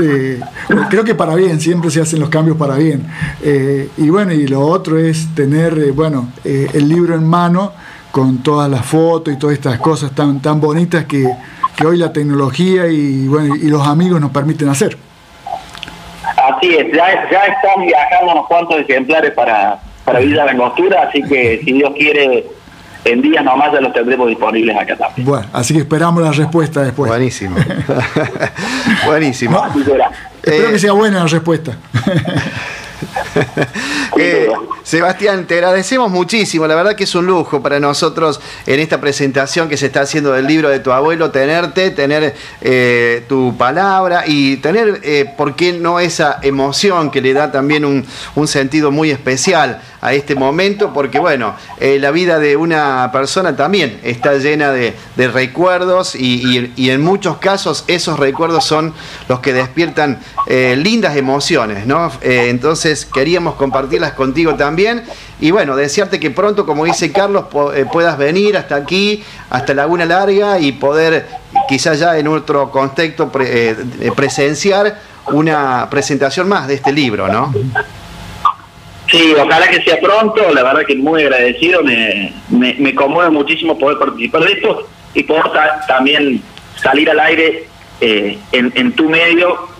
Eh, 0.01 0.41
creo 0.89 1.05
que 1.05 1.15
para 1.15 1.35
bien, 1.35 1.61
siempre 1.61 1.89
se 1.89 2.01
hacen 2.01 2.19
los 2.19 2.27
cambios 2.27 2.57
para 2.57 2.75
bien. 2.75 3.07
Eh, 3.41 3.89
y 3.97 4.09
bueno, 4.09 4.33
y 4.33 4.45
lo 4.45 4.59
otro 4.59 4.97
es 4.99 5.33
tener, 5.33 5.93
bueno, 5.93 6.31
el 6.43 6.89
libro 6.89 7.15
en 7.15 7.25
mano 7.25 7.71
con 8.15 8.37
todas 8.37 8.69
las 8.69 8.85
fotos 8.85 9.33
y 9.33 9.37
todas 9.37 9.57
estas 9.57 9.77
cosas 9.77 10.09
tan, 10.15 10.41
tan 10.41 10.61
bonitas 10.61 11.03
que, 11.03 11.27
que 11.75 11.85
hoy 11.85 11.97
la 11.97 12.13
tecnología 12.13 12.87
y, 12.87 13.27
bueno, 13.27 13.57
y 13.57 13.67
los 13.67 13.85
amigos 13.85 14.21
nos 14.21 14.31
permiten 14.31 14.69
hacer. 14.69 14.97
Así 16.23 16.75
es, 16.77 16.95
ya, 16.95 17.09
están 17.09 17.85
viajando 17.85 18.31
unos 18.31 18.47
cuantos 18.47 18.79
ejemplares 18.79 19.31
para, 19.31 19.81
para 20.05 20.19
Villa 20.19 20.45
Langostura, 20.45 21.09
así 21.09 21.21
que 21.23 21.59
si 21.65 21.73
Dios 21.73 21.91
quiere, 21.97 22.45
en 23.03 23.21
días 23.21 23.43
nomás 23.43 23.73
ya 23.73 23.81
los 23.81 23.91
tendremos 23.91 24.29
disponibles 24.29 24.77
acá 24.77 24.95
también. 24.95 25.27
Bueno, 25.27 25.47
así 25.51 25.73
que 25.73 25.81
esperamos 25.81 26.23
la 26.23 26.31
respuesta 26.31 26.83
después. 26.83 27.11
Buenísimo. 27.11 27.57
Buenísimo. 29.05 29.61
Espero 30.41 30.71
que 30.71 30.79
sea 30.79 30.93
buena 30.93 31.19
la 31.19 31.27
respuesta. 31.27 31.73
Eh, 34.17 34.49
Sebastián, 34.83 35.45
te 35.45 35.55
agradecemos 35.55 36.09
muchísimo. 36.09 36.65
La 36.67 36.75
verdad 36.75 36.95
que 36.95 37.03
es 37.03 37.15
un 37.15 37.25
lujo 37.25 37.61
para 37.61 37.81
nosotros 37.81 38.39
en 38.65 38.79
esta 38.79 39.01
presentación 39.01 39.67
que 39.67 39.75
se 39.75 39.87
está 39.87 40.01
haciendo 40.01 40.31
del 40.31 40.47
libro 40.47 40.69
de 40.69 40.79
tu 40.79 40.93
abuelo, 40.93 41.31
tenerte, 41.31 41.91
tener 41.91 42.33
eh, 42.61 43.25
tu 43.27 43.57
palabra 43.57 44.23
y 44.25 44.57
tener, 44.57 45.01
eh, 45.03 45.29
¿por 45.35 45.55
qué 45.55 45.73
no 45.73 45.99
esa 45.99 46.39
emoción 46.43 47.11
que 47.11 47.19
le 47.19 47.33
da 47.33 47.51
también 47.51 47.83
un, 47.83 48.05
sentido 48.47 48.89
muy 48.89 49.11
especial 49.11 49.81
a 49.99 50.13
este 50.13 50.33
momento? 50.33 50.93
Porque, 50.93 51.19
bueno, 51.19 51.55
la 51.81 52.11
vida 52.11 52.39
de 52.39 52.55
una 52.55 53.09
persona 53.11 53.55
también 53.55 53.99
está 54.03 54.35
llena 54.35 54.71
de, 54.71 54.95
recuerdos 55.17 56.15
y, 56.15 56.71
y, 56.77 56.89
en 56.89 57.01
muchos 57.01 57.37
casos 57.37 57.83
esos 57.87 58.17
recuerdos 58.17 58.63
son 58.63 58.93
los 59.27 59.39
que 59.39 59.51
despiertan 59.51 60.19
lindas 60.47 61.15
emociones, 61.15 61.87
¿no? 61.87 62.11
entonces, 62.21 63.05
queríamos 63.05 63.55
compartirlas 63.55 64.13
contigo 64.13 64.55
también. 64.55 65.03
Y 65.39 65.51
bueno, 65.51 65.75
desearte 65.75 66.19
que 66.19 66.31
pronto, 66.31 66.65
como 66.65 66.85
dice 66.85 67.11
Carlos, 67.11 67.45
eh, 67.75 67.85
puedas 67.91 68.17
venir 68.17 68.55
hasta 68.55 68.75
aquí, 68.75 69.23
hasta 69.49 69.73
Laguna 69.73 70.05
Larga 70.05 70.59
y 70.59 70.71
poder 70.71 71.27
quizás 71.67 71.99
ya 71.99 72.17
en 72.17 72.27
otro 72.27 72.71
contexto 72.71 73.29
eh, 73.41 73.75
presenciar 74.15 74.99
una 75.27 75.87
presentación 75.89 76.47
más 76.47 76.67
de 76.67 76.75
este 76.75 76.93
libro, 76.93 77.27
¿no? 77.27 77.53
Sí, 79.09 79.33
ojalá 79.37 79.67
que 79.67 79.81
sea 79.83 79.99
pronto, 79.99 80.51
la 80.53 80.63
verdad 80.63 80.81
que 80.87 80.95
muy 80.95 81.23
agradecido, 81.23 81.83
me, 81.83 82.33
me, 82.49 82.95
conmueve 82.95 83.29
muchísimo 83.29 83.77
poder 83.77 83.99
participar 83.99 84.43
de 84.43 84.53
esto 84.53 84.87
y 85.13 85.23
poder 85.23 85.43
también 85.87 86.41
salir 86.81 87.09
al 87.09 87.19
aire 87.19 87.67
eh, 88.01 88.39
en 88.51 88.91
tu 88.93 89.09
medio 89.09 89.74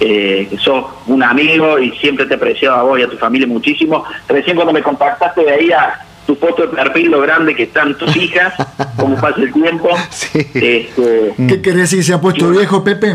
eh, 0.00 0.46
que 0.48 0.56
sos 0.56 0.86
un 1.06 1.22
amigo 1.22 1.78
y 1.78 1.90
siempre 1.98 2.24
te 2.24 2.34
apreciado 2.34 2.76
a 2.76 2.82
vos 2.82 2.98
y 2.98 3.02
a 3.02 3.08
tu 3.08 3.18
familia 3.18 3.46
muchísimo. 3.46 4.04
Recién 4.26 4.56
cuando 4.56 4.72
me 4.72 4.82
contactaste 4.82 5.44
veía 5.44 6.00
tu 6.26 6.36
foto 6.36 6.62
de 6.62 6.68
perfil, 6.68 7.10
lo 7.10 7.20
grande 7.20 7.54
que 7.54 7.64
están 7.64 7.94
tus 7.98 8.16
hijas, 8.16 8.54
como 8.96 9.20
pasa 9.20 9.40
el 9.40 9.52
tiempo. 9.52 9.90
Este, 10.32 11.34
¿Qué 11.36 11.60
querés 11.60 11.90
decir? 11.90 12.02
¿Se 12.02 12.14
ha 12.14 12.20
puesto 12.20 12.48
viejo, 12.48 12.82
Pepe? 12.82 13.14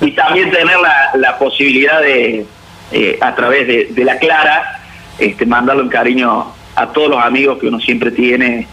y 0.00 0.10
también 0.12 0.50
tener 0.50 0.76
la, 1.14 1.38
posibilidad 1.38 2.00
de, 2.00 2.44
eh, 2.90 3.18
a 3.20 3.34
través 3.34 3.94
de, 3.94 4.04
la 4.04 4.18
Clara, 4.18 4.80
este, 5.18 5.46
mandarle 5.46 5.82
un 5.82 5.88
cariño 5.88 6.46
a 6.74 6.86
todos 6.88 7.10
los 7.10 7.22
amigos 7.22 7.60
que 7.60 7.68
uno 7.68 7.78
siempre 7.78 8.10
tiene 8.10 8.66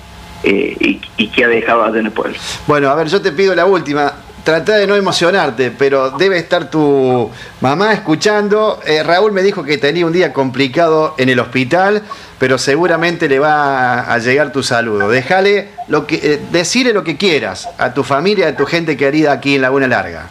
eh, 0.43 0.75
y, 0.79 0.99
y, 1.17 1.27
que 1.27 1.45
ha 1.45 1.47
dejado 1.47 1.83
allá 1.83 1.99
en 1.99 2.07
el 2.07 2.11
pueblo. 2.11 2.35
Bueno, 2.65 2.89
a 2.89 2.95
ver, 2.95 3.07
yo 3.07 3.21
te 3.21 3.31
pido 3.31 3.53
la 3.53 3.65
última 3.65 4.11
trata 4.43 4.77
de 4.77 4.88
no 4.88 4.95
emocionarte, 4.95 5.71
pero 5.71 6.12
debe 6.12 6.38
estar 6.38 6.69
tu 6.69 7.30
mamá 7.62 7.93
escuchando. 7.93 8.80
Eh, 8.86 9.04
Raúl 9.04 9.32
me 9.32 9.41
dijo 9.41 9.63
que 9.63 9.77
tenía 9.77 10.06
un 10.06 10.13
día 10.13 10.34
complicado 10.34 11.15
en 11.17 11.30
el 11.30 11.39
hospital, 11.39 12.04
pero 12.39 12.58
seguramente 12.58 13.27
le 13.30 13.39
va 13.39 14.01
a, 14.01 14.17
llegar 14.19 14.51
tu 14.51 14.63
saludo. 14.63 15.10
Déjale 15.10 15.69
lo 15.88 16.08
que, 16.08 16.15
eh, 16.15 16.41
decirle 16.51 16.93
lo 16.93 17.04
que 17.04 17.17
quieras 17.17 17.69
a 17.77 17.93
tu 17.93 18.04
familia, 18.04 18.49
a 18.49 18.56
tu 18.56 18.65
gente 18.65 18.97
querida 18.97 19.32
aquí 19.32 19.56
en 19.56 19.62
Laguna 19.62 19.88
Larga. 19.88 20.30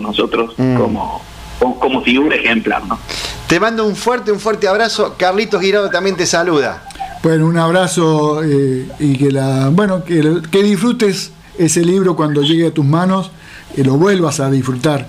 Nosotros 0.00 0.54
mm. 0.56 0.76
como, 0.76 1.22
como 1.58 2.02
figura 2.02 2.36
ejemplar, 2.36 2.84
¿no? 2.86 2.98
Te 3.46 3.60
mando 3.60 3.86
un 3.86 3.94
fuerte, 3.94 4.32
un 4.32 4.40
fuerte 4.40 4.66
abrazo. 4.66 5.14
Carlitos 5.16 5.60
Girado 5.60 5.90
también 5.90 6.16
te 6.16 6.26
saluda. 6.26 6.82
Bueno, 7.22 7.46
un 7.46 7.56
abrazo 7.58 8.42
eh, 8.42 8.88
y 8.98 9.16
que 9.16 9.30
la, 9.30 9.68
bueno, 9.70 10.04
que, 10.04 10.42
que 10.50 10.62
disfrutes 10.62 11.32
ese 11.58 11.84
libro 11.84 12.16
cuando 12.16 12.42
llegue 12.42 12.66
a 12.66 12.70
tus 12.70 12.84
manos 12.84 13.30
y 13.76 13.82
lo 13.82 13.96
vuelvas 13.96 14.40
a 14.40 14.50
disfrutar. 14.50 15.08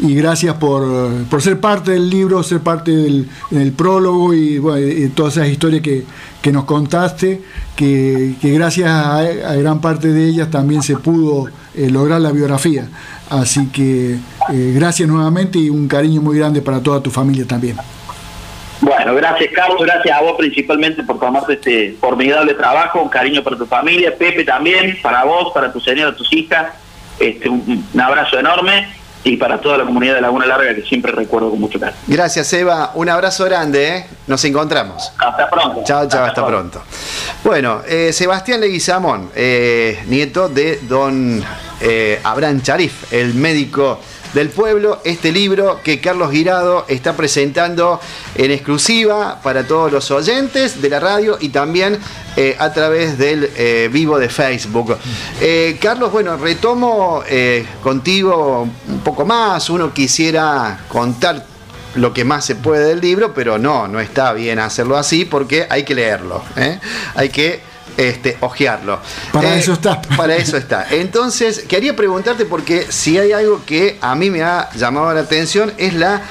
Y 0.00 0.14
gracias 0.14 0.56
por, 0.56 0.82
ser 1.40 1.60
parte 1.60 1.92
del 1.92 2.10
libro, 2.10 2.42
ser 2.42 2.60
parte 2.60 2.90
del, 2.90 3.72
prólogo 3.76 4.34
y, 4.34 4.60
todas 5.14 5.36
esas 5.36 5.48
historias 5.48 5.82
que, 5.82 6.52
nos 6.52 6.64
contaste, 6.64 7.42
que, 7.76 8.34
gracias 8.42 8.90
a, 8.90 9.54
gran 9.56 9.80
parte 9.80 10.08
de 10.08 10.28
ellas 10.28 10.50
también 10.50 10.82
se 10.82 10.96
pudo 10.96 11.48
eh, 11.74 11.88
lograr 11.90 12.20
la 12.20 12.32
biografía. 12.32 12.88
Así 13.30 13.68
que 13.68 14.18
eh, 14.52 14.72
gracias 14.74 15.08
nuevamente 15.08 15.58
y 15.58 15.70
un 15.70 15.88
cariño 15.88 16.20
muy 16.20 16.36
grande 16.36 16.60
para 16.60 16.82
toda 16.82 17.00
tu 17.00 17.10
familia 17.10 17.46
también. 17.46 17.76
Bueno, 18.84 19.14
gracias 19.14 19.50
Carlos, 19.54 19.80
gracias 19.80 20.14
a 20.14 20.20
vos 20.20 20.34
principalmente 20.36 21.02
por 21.04 21.18
tomarte 21.18 21.54
este 21.54 21.96
formidable 21.98 22.52
trabajo, 22.52 23.00
un 23.00 23.08
cariño 23.08 23.42
para 23.42 23.56
tu 23.56 23.64
familia, 23.64 24.14
Pepe 24.14 24.44
también, 24.44 24.98
para 25.00 25.24
vos, 25.24 25.54
para 25.54 25.72
tu 25.72 25.80
señora, 25.80 26.14
tus 26.14 26.30
hijas, 26.34 26.74
este, 27.18 27.48
un, 27.48 27.82
abrazo 27.98 28.38
enorme 28.38 28.86
y 29.22 29.38
para 29.38 29.58
toda 29.58 29.78
la 29.78 29.84
comunidad 29.84 30.16
de 30.16 30.20
Laguna 30.20 30.44
Larga 30.44 30.74
que 30.74 30.82
siempre 30.82 31.12
recuerdo 31.12 31.48
con 31.48 31.60
mucho 31.60 31.80
cariño. 31.80 31.98
Gracias 32.06 32.52
Eva, 32.52 32.90
un 32.94 33.08
abrazo 33.08 33.46
grande, 33.46 33.88
¿eh? 33.88 34.06
nos 34.26 34.44
encontramos. 34.44 35.10
Hasta 35.16 35.48
pronto. 35.48 35.82
Chao, 35.84 36.06
chao, 36.06 36.26
hasta, 36.26 36.46
pronto. 36.46 36.82
Bueno, 37.42 37.80
eh, 37.88 38.12
Sebastián 38.12 38.60
Leguizamón, 38.60 39.30
eh, 39.34 40.04
nieto 40.08 40.50
de 40.50 40.80
don 40.82 41.42
Abraham 42.22 42.60
Charif, 42.60 43.10
el 43.14 43.32
médico 43.32 43.98
del 44.34 44.50
pueblo, 44.50 45.00
este 45.04 45.30
libro 45.30 45.80
que 45.82 46.00
Carlos 46.00 46.32
Girado 46.32 46.84
está 46.88 47.16
presentando 47.16 48.00
en 48.34 48.50
exclusiva 48.50 49.40
para 49.42 49.66
todos 49.66 49.92
los 49.92 50.10
oyentes 50.10 50.82
de 50.82 50.90
la 50.90 50.98
radio 50.98 51.38
y 51.40 51.50
también 51.50 51.98
eh, 52.36 52.56
a 52.58 52.72
través 52.72 53.16
del 53.16 53.48
eh, 53.56 53.88
vivo 53.92 54.18
de 54.18 54.28
Facebook. 54.28 54.96
Eh, 55.40 55.78
Carlos, 55.80 56.10
bueno, 56.10 56.36
retomo 56.36 57.22
contigo 57.82 58.68
un 58.88 59.00
poco 59.00 59.24
más, 59.24 59.70
uno 59.70 59.94
quisiera 59.94 60.80
contar 60.88 61.46
lo 61.94 62.12
que 62.12 62.24
más 62.24 62.44
se 62.44 62.56
puede 62.56 62.88
del 62.88 63.00
libro, 63.00 63.32
pero 63.32 63.56
no, 63.56 63.86
no 63.86 64.00
está 64.00 64.32
bien 64.32 64.58
hacerlo 64.58 64.96
así 64.96 65.24
porque 65.24 65.68
hay 65.70 65.84
que 65.84 65.94
leerlo, 65.94 66.42
hay 67.14 67.28
que 67.28 67.73
este, 67.96 68.36
ojearlo. 68.40 69.00
Para 69.32 69.54
eh, 69.54 69.58
eso 69.58 69.72
está. 69.72 70.00
Para 70.16 70.36
eso 70.36 70.56
está. 70.56 70.86
Entonces, 70.90 71.64
quería 71.68 71.94
preguntarte 71.96 72.44
porque 72.44 72.86
si 72.90 73.18
hay 73.18 73.32
algo 73.32 73.64
que 73.64 73.98
a 74.00 74.14
mí 74.14 74.30
me 74.30 74.42
ha 74.42 74.70
llamado 74.74 75.12
la 75.12 75.20
atención 75.20 75.72
es 75.76 75.94
la 75.94 76.22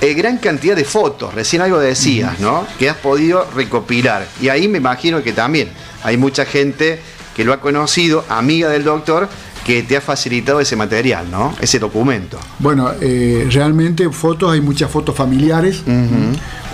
eh, 0.00 0.14
gran 0.14 0.38
cantidad 0.38 0.76
de 0.76 0.84
fotos. 0.84 1.34
Recién 1.34 1.62
algo 1.62 1.78
decías, 1.78 2.40
¿no? 2.40 2.66
Que 2.78 2.88
has 2.88 2.96
podido 2.96 3.46
recopilar. 3.54 4.26
Y 4.40 4.48
ahí 4.48 4.68
me 4.68 4.78
imagino 4.78 5.22
que 5.22 5.32
también 5.32 5.70
hay 6.02 6.16
mucha 6.16 6.44
gente 6.44 7.00
que 7.36 7.44
lo 7.44 7.52
ha 7.52 7.60
conocido, 7.60 8.24
amiga 8.28 8.68
del 8.68 8.84
doctor, 8.84 9.28
que 9.64 9.82
te 9.82 9.96
ha 9.96 10.00
facilitado 10.00 10.60
ese 10.60 10.76
material, 10.76 11.30
¿no? 11.30 11.54
Ese 11.60 11.78
documento. 11.78 12.38
Bueno, 12.58 12.90
eh, 13.00 13.46
realmente 13.50 14.08
fotos, 14.10 14.52
hay 14.52 14.60
muchas 14.60 14.90
fotos 14.90 15.14
familiares, 15.14 15.82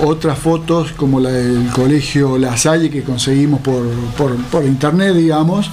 otras 0.01 0.39
fotos 0.39 0.93
como 0.93 1.21
la 1.21 1.31
del 1.31 1.69
colegio 1.71 2.39
La 2.39 2.57
Salle 2.57 2.91
que 2.91 3.03
conseguimos 3.03 3.61
por, 3.61 3.87
por, 4.51 4.65
internet, 4.65 5.15
digamos. 5.15 5.71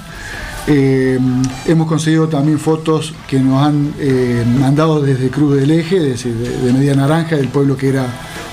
Eh, 0.66 1.20
hemos 1.68 1.88
conseguido 1.88 2.30
también 2.30 2.58
fotos 2.58 3.14
que 3.28 3.38
nos 3.40 3.62
han 3.66 3.94
eh, 4.00 4.46
mandado 4.60 5.02
desde 5.02 5.30
Cruz 5.30 5.56
del 5.58 5.72
Eje, 5.72 6.00
de, 6.00 6.74
Media 6.74 6.96
Naranja, 6.96 7.36
del 7.36 7.50
pueblo 7.50 7.76
que 7.76 7.90
era 7.90 8.06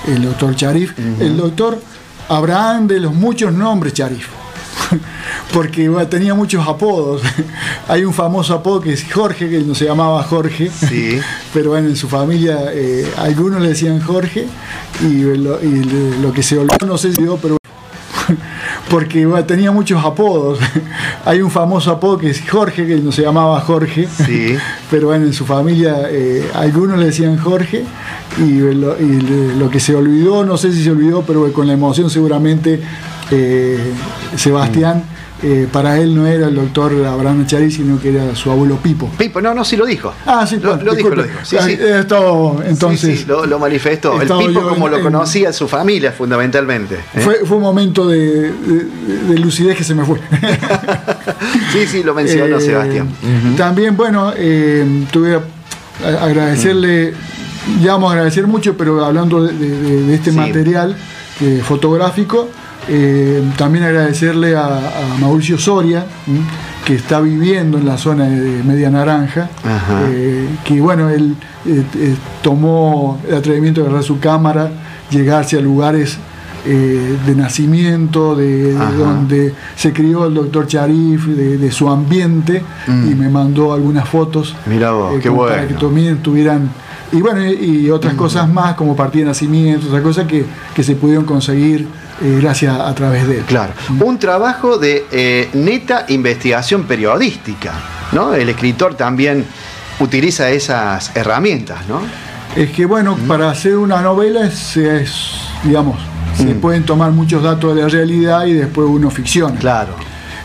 el 0.07 0.21
doctor 0.23 0.55
Charif. 0.55 0.93
El 1.19 1.37
doctor 1.37 1.79
Abraham 2.27 2.87
de 2.87 2.99
los 2.99 3.13
muchos 3.13 3.53
nombres, 3.53 3.93
Charif. 3.93 4.40
Porque 5.53 5.89
bueno, 5.89 6.07
tenía 6.07 6.33
muchos 6.33 6.67
apodos. 6.67 7.21
Hay 7.87 8.03
un 8.03 8.13
famoso 8.13 8.53
apodo 8.53 8.81
que 8.81 8.93
es 8.93 9.05
Jorge, 9.11 9.49
que 9.49 9.59
no 9.59 9.75
se 9.75 9.85
llamaba 9.85 10.21
Jorge. 10.23 10.69
Sí. 10.87 11.19
Pero 11.53 11.71
bueno, 11.71 11.87
en 11.89 11.95
su 11.95 12.07
familia 12.07 12.57
eh, 12.71 13.09
algunos 13.17 13.61
le 13.61 13.69
decían 13.69 13.99
Jorge 14.01 14.47
y 15.01 15.21
lo, 15.37 15.61
y 15.63 15.83
lo 16.21 16.31
que 16.33 16.43
se 16.43 16.57
olvidó, 16.57 16.85
no 16.85 16.97
sé 16.97 17.13
si 17.13 17.21
dio, 17.21 17.37
pero 17.37 17.57
porque 18.89 19.25
bueno, 19.25 19.45
tenía 19.45 19.71
muchos 19.71 20.03
apodos. 20.03 20.59
Hay 21.25 21.41
un 21.41 21.49
famoso 21.49 21.91
apodo 21.91 22.17
que 22.17 22.29
es 22.29 22.43
Jorge, 22.49 22.85
que 22.85 22.97
no 22.97 23.11
se 23.11 23.21
llamaba 23.21 23.59
Jorge, 23.61 24.07
Sí. 24.25 24.55
pero 24.89 25.07
bueno, 25.07 25.25
en 25.25 25.33
su 25.33 25.45
familia 25.45 26.03
eh, 26.09 26.49
algunos 26.53 26.99
le 26.99 27.05
decían 27.07 27.37
Jorge 27.37 27.85
y 28.37 28.59
lo, 28.59 28.99
y 29.01 29.21
lo 29.57 29.69
que 29.69 29.79
se 29.79 29.95
olvidó, 29.95 30.45
no 30.45 30.57
sé 30.57 30.71
si 30.73 30.83
se 30.83 30.91
olvidó, 30.91 31.23
pero 31.23 31.51
con 31.53 31.67
la 31.67 31.73
emoción 31.73 32.09
seguramente 32.09 32.81
eh, 33.31 33.79
Sebastián, 34.35 35.03
eh, 35.43 35.67
para 35.71 35.97
él 35.97 36.13
no 36.15 36.27
era 36.27 36.49
el 36.49 36.55
doctor 36.55 36.93
Abraham 37.05 37.47
Chari, 37.47 37.71
sino 37.71 37.99
que 37.99 38.09
era 38.09 38.35
su 38.35 38.51
abuelo 38.51 38.75
Pipo. 38.77 39.09
Pipo, 39.17 39.41
no, 39.41 39.55
no, 39.55 39.65
sí 39.65 39.75
lo 39.75 39.87
dijo. 39.87 40.13
Ah, 40.25 40.45
sí, 40.45 40.57
lo, 40.61 40.75
dijo, 40.77 41.09
lo 41.09 41.23
dijo. 41.23 41.39
Sí, 41.43 41.57
sí. 41.59 41.77
Ah, 41.81 41.99
esto, 41.99 42.61
entonces, 42.63 43.21
Sí, 43.21 43.25
lo, 43.27 43.47
lo 43.47 43.57
manifestó. 43.57 44.21
El 44.21 44.27
Pipo 44.27 44.61
como 44.69 44.85
en- 44.85 44.91
lo 44.91 44.97
en- 44.97 45.03
conocía 45.03 45.51
su 45.51 45.67
familia, 45.67 46.11
fundamentalmente. 46.11 46.95
¿eh? 47.15 47.21
fue, 47.21 47.35
fue 47.45 47.57
un 47.57 47.63
momento 47.63 48.07
de, 48.07 48.51
de- 48.51 48.83
de 49.29 49.39
lucidez 49.39 49.75
que 49.75 49.83
se 49.83 49.95
me 49.95 50.05
fue. 50.05 50.19
Sí, 51.73 51.87
sí, 51.87 52.03
lo 52.03 52.13
mencionó 52.13 52.57
Eh, 52.57 52.61
Sebastián. 52.61 53.07
También, 53.57 53.95
bueno, 53.97 54.33
eh, 54.35 55.05
tuve 55.11 55.35
a- 55.35 56.23
agradecerle, 56.23 57.13
ya 57.81 57.93
vamos 57.93 58.09
a 58.09 58.13
agradecer 58.13 58.45
mucho, 58.45 58.75
pero 58.77 59.03
hablando 59.03 59.43
de, 59.43 60.13
este 60.13 60.31
material 60.31 60.95
fotográfico, 61.67 62.49
eh, 62.87 63.43
también 63.57 63.83
agradecerle 63.85 64.55
a, 64.55 64.65
a 64.65 65.17
Mauricio 65.19 65.57
Soria, 65.57 66.05
¿m? 66.27 66.41
que 66.85 66.95
está 66.95 67.19
viviendo 67.19 67.77
en 67.77 67.85
la 67.85 67.97
zona 67.97 68.25
de 68.25 68.63
Media 68.63 68.89
Naranja, 68.89 69.49
eh, 70.09 70.47
que 70.63 70.81
bueno, 70.81 71.09
él 71.09 71.35
eh, 71.65 72.15
tomó 72.41 73.19
el 73.27 73.35
atrevimiento 73.35 73.81
de 73.81 73.87
agarrar 73.87 74.03
su 74.03 74.19
cámara, 74.19 74.71
llegarse 75.09 75.57
a 75.57 75.61
lugares 75.61 76.17
eh, 76.65 77.17
de 77.25 77.35
nacimiento, 77.35 78.35
de, 78.35 78.73
donde 78.73 79.53
se 79.75 79.91
crió 79.93 80.25
el 80.25 80.33
doctor 80.33 80.67
Charif, 80.67 81.25
de, 81.27 81.57
de 81.57 81.71
su 81.71 81.89
ambiente, 81.89 82.63
Mm. 82.87 83.11
y 83.11 83.15
me 83.15 83.29
mandó 83.29 83.73
algunas 83.73 84.07
fotos. 84.07 84.55
Mirá 84.65 84.91
vos, 84.91 85.13
qué 85.21 85.29
como 85.29 85.43
Para 85.43 85.61
bueno. 85.63 85.67
que 85.67 85.85
también 85.85 86.17
tuvieran. 86.17 86.69
Y 87.11 87.21
bueno, 87.21 87.45
y, 87.45 87.89
otras 87.89 88.13
cosas 88.13 88.47
más, 88.47 88.75
como 88.75 88.95
partida 88.95 89.23
de 89.23 89.27
nacimiento, 89.29 89.87
otras 89.87 90.01
cosas 90.01 90.27
que, 90.27 90.45
que 90.73 90.81
se 90.83 90.95
pudieron 90.95 91.25
conseguir 91.25 91.87
eh, 92.21 92.39
gracias 92.41 92.79
a, 92.79 92.93
través 92.95 93.27
de 93.27 93.39
él. 93.39 93.43
Claro, 93.45 93.73
un 93.99 94.17
trabajo 94.17 94.77
de 94.77 95.05
eh, 95.11 95.49
neta 95.53 96.05
investigación 96.07 96.83
periodística, 96.83 97.73
¿no? 98.13 98.33
El 98.33 98.47
escritor 98.49 98.95
también 98.95 99.45
utiliza 99.99 100.49
esas 100.51 101.15
herramientas, 101.15 101.79
¿no? 101.89 102.01
Es 102.55 102.71
que 102.71 102.85
bueno, 102.85 103.17
para 103.27 103.49
hacer 103.49 103.77
una 103.77 104.01
novela 104.01 104.45
es, 104.45 104.77
es, 104.77 105.33
digamos, 105.63 105.97
se 106.35 106.53
Mm. 106.55 106.59
pueden 106.61 106.83
tomar 106.83 107.11
muchos 107.11 107.43
datos 107.43 107.75
de 107.75 107.81
la 107.83 107.87
realidad 107.89 108.45
y 108.45 108.53
después 108.53 108.87
uno 108.89 109.09
ficciona. 109.09 109.57
Claro, 109.59 109.95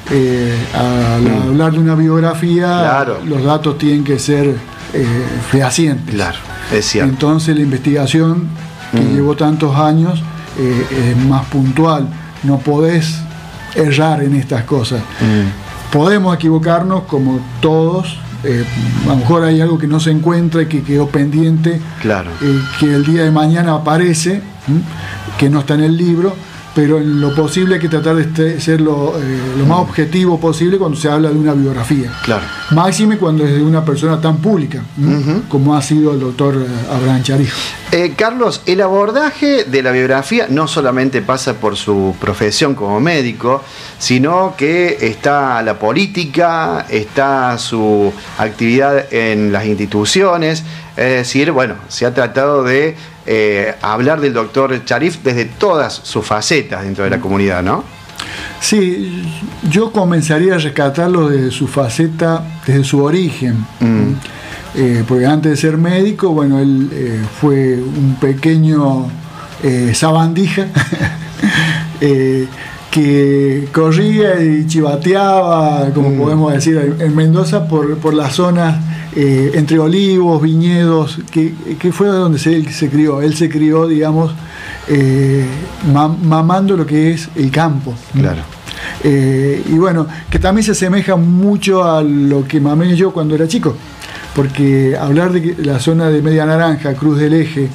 Eh, 0.09 0.55
al 0.73 1.49
hablar 1.49 1.73
de 1.73 1.81
una 1.81 1.97
biografía, 1.97 2.67
Mm. 2.69 2.79
Claro. 2.81 3.19
los 3.25 3.43
datos 3.43 3.77
tienen 3.77 4.05
que 4.05 4.19
ser 4.21 4.55
eh, 4.95 5.05
fehacientes. 5.51 6.15
claro, 6.15 6.39
es 6.73 6.85
cierto. 6.87 7.11
Entonces 7.11 7.57
la 7.57 7.63
investigación 7.63 8.45
que 8.93 9.01
Mm. 9.01 9.15
llevó 9.17 9.35
tantos 9.37 9.75
años 9.77 10.23
eh, 10.59 11.11
es 11.11 11.17
más 11.27 11.45
puntual. 11.47 12.07
No 12.45 12.59
podés 12.59 13.17
errar 13.75 14.23
en 14.23 14.37
estas 14.37 14.63
cosas. 14.63 15.01
Mm, 15.21 15.93
Podemos 15.93 16.35
equivocarnos 16.37 17.03
como 17.03 17.41
todos. 17.61 18.17
eh, 18.45 18.65
a 19.07 19.09
lo 19.09 19.17
mejor 19.17 19.43
hay 19.45 19.61
algo 19.61 19.77
que 19.77 19.89
no 19.89 19.99
se 19.99 20.11
encuentra 20.13 20.63
y 20.63 20.67
que 20.67 20.83
quedó 20.83 21.09
pendiente, 21.09 21.81
Claro. 22.01 22.31
eh, 22.43 22.61
que 22.79 22.95
el 22.95 23.05
día 23.05 23.25
de 23.25 23.31
mañana 23.33 23.75
aparece, 23.75 24.41
¿m? 24.69 24.83
Que 25.39 25.49
no 25.51 25.61
está 25.61 25.75
en 25.75 25.83
el 25.83 25.97
libro, 25.97 26.35
pero 26.75 26.99
en 26.99 27.23
lo 27.23 27.35
posible 27.35 27.77
hay 27.77 27.81
que 27.81 27.89
tratar 27.89 28.17
de 28.17 28.23
este- 28.23 28.61
ser 28.61 28.83
lo, 28.83 29.15
eh, 29.19 29.41
lo 29.57 29.65
más 29.65 29.79
objetivo 29.79 30.39
posible 30.39 30.77
cuando 30.77 30.99
se 30.99 31.09
habla 31.09 31.31
de 31.31 31.39
una 31.39 31.55
biografía. 31.55 32.13
Claro. 32.23 32.43
Máxime 32.73 33.17
cuando 33.17 33.47
es 33.47 33.55
de 33.55 33.63
una 33.63 33.83
persona 33.83 34.21
tan 34.21 34.37
pública, 34.39 34.83
como 35.49 35.75
ha 35.75 35.81
sido 35.81 36.13
el 36.13 36.21
doctor 36.21 36.55
eh, 36.57 36.67
Abraham 36.95 37.23
Charijo. 37.23 37.57
Eh, 37.93 38.13
Carlos, 38.15 38.61
el 38.67 38.83
abordaje 38.83 39.65
de 39.65 39.83
la 39.83 39.91
biografía 39.91 40.49
no 40.51 40.69
solamente 40.69 41.23
pasa 41.23 41.55
por 41.55 41.77
su 41.77 42.15
profesión 42.21 42.75
como 42.75 43.01
médico, 43.01 43.63
sino 43.99 44.55
que 44.55 44.99
está 45.01 45.63
la 45.63 45.79
política, 45.79 46.85
está 46.91 47.57
su 47.57 48.13
actividad 48.37 49.07
en 49.15 49.51
las 49.51 49.65
instituciones, 49.65 50.63
es 50.95 51.11
decir, 51.11 51.53
bueno, 51.53 51.77
se 51.89 52.05
ha 52.05 52.13
tratado 52.13 52.65
de 52.65 52.97
eh, 53.27 53.75
hablar 53.83 54.21
del 54.21 54.33
doctor 54.33 54.85
Charif 54.85 55.19
desde 55.23 55.45
todas 55.47 55.93
sus 55.93 56.25
facetas 56.25 56.85
dentro 56.85 57.05
de 57.05 57.11
la 57.11 57.21
comunidad, 57.21 57.63
¿no? 57.63 57.85
Sí, 58.61 59.23
yo 59.71 59.93
comenzaría 59.93 60.55
a 60.55 60.59
rescatarlo 60.59 61.29
de 61.29 61.51
su 61.51 61.67
faceta, 61.69 62.43
desde 62.67 62.85
su 62.85 63.03
origen. 63.03 63.67
Mm. 63.81 64.13
Eh, 64.77 65.05
porque 65.09 65.27
antes 65.27 65.53
de 65.53 65.57
ser 65.57 65.77
médico, 65.77 66.31
bueno, 66.31 66.59
él 66.59 66.89
eh, 66.93 67.23
fue 67.41 67.75
un 67.75 68.17
pequeño 68.21 69.09
sabandija 69.95 70.67
que 72.91 73.69
corría 73.73 74.43
y 74.43 74.67
chivateaba, 74.67 75.91
como 75.95 76.11
Mm. 76.11 76.19
podemos 76.19 76.53
decir, 76.53 76.77
en 76.77 77.01
en 77.01 77.17
Mendoza 77.17 77.67
por, 77.69 77.99
por 77.99 78.15
las 78.15 78.35
zonas 78.35 78.77
eh, 79.17 79.53
entre 79.55 79.79
olivos, 79.79 80.41
viñedos, 80.43 81.19
que, 81.31 81.55
que 81.79 81.91
fue 81.91 82.07
donde 82.09 82.39
se, 82.39 82.55
él 82.55 82.69
se 82.71 82.89
crió. 82.91 83.23
Él 83.23 83.35
se 83.35 83.49
crió, 83.49 83.89
digamos, 83.89 84.33
eh, 84.89 85.45
ma- 85.93 86.09
mamando 86.09 86.77
lo 86.77 86.87
que 86.87 87.13
es 87.13 87.29
el 87.35 87.51
campo. 87.51 87.95
Claro. 88.13 88.43
Eh, 89.03 89.63
y 89.69 89.73
bueno, 89.73 90.07
que 90.31 90.39
también 90.39 90.65
se 90.65 90.73
asemeja 90.73 91.17
mucho 91.17 91.83
a 91.85 92.03
lo 92.03 92.47
que 92.47 92.61
mamé 92.61 92.95
yo 92.95 93.13
cuando 93.13 93.35
era 93.35 93.49
chico, 93.49 93.75
porque 94.35 94.97
hablar 94.97 95.33
de 95.33 95.57
la 95.65 95.81
zona 95.81 96.09
de 96.11 96.21
Media 96.23 96.45
Naranja, 96.47 96.95
Cruz 96.95 97.19
del 97.19 97.33
Eje, 97.35 97.69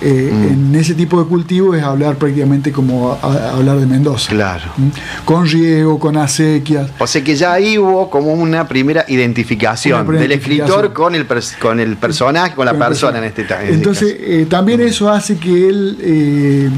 eh, 0.00 0.30
Mm. 0.32 0.52
en 0.72 0.74
ese 0.74 0.94
tipo 0.94 1.18
de 1.22 1.26
cultivo 1.28 1.74
es 1.74 1.82
hablar 1.82 2.16
prácticamente 2.16 2.70
como 2.72 3.12
a- 3.12 3.18
a- 3.22 3.50
hablar 3.52 3.78
de 3.78 3.86
Mendoza. 3.86 4.28
Claro. 4.30 4.64
¿Mm? 4.76 4.88
Con 5.24 5.46
riego, 5.46 5.98
con 5.98 6.16
acequias. 6.16 6.90
O 6.98 7.06
sea 7.06 7.24
que 7.24 7.34
ya 7.36 7.52
ahí 7.52 7.78
hubo 7.78 8.10
como 8.10 8.32
una 8.34 8.68
primera 8.68 9.04
identificación 9.08 9.94
Una 10.00 10.06
primera 10.06 10.22
del 10.22 10.32
escritor 10.32 10.92
con 10.92 11.14
el, 11.14 11.26
con 11.60 11.80
el 11.80 11.96
personaje, 11.96 12.54
con 12.54 12.66
la 12.66 12.72
con 12.72 12.80
persona 12.80 13.18
en 13.18 13.24
este, 13.24 13.42
en 13.42 13.48
este 13.50 13.72
Entonces, 13.74 14.12
caso. 14.12 14.24
eh, 14.26 14.46
también 14.48 14.80
eso 14.80 15.08
hace 15.10 15.36
que 15.38 15.68
él, 15.68 15.98
eh, 16.02 16.70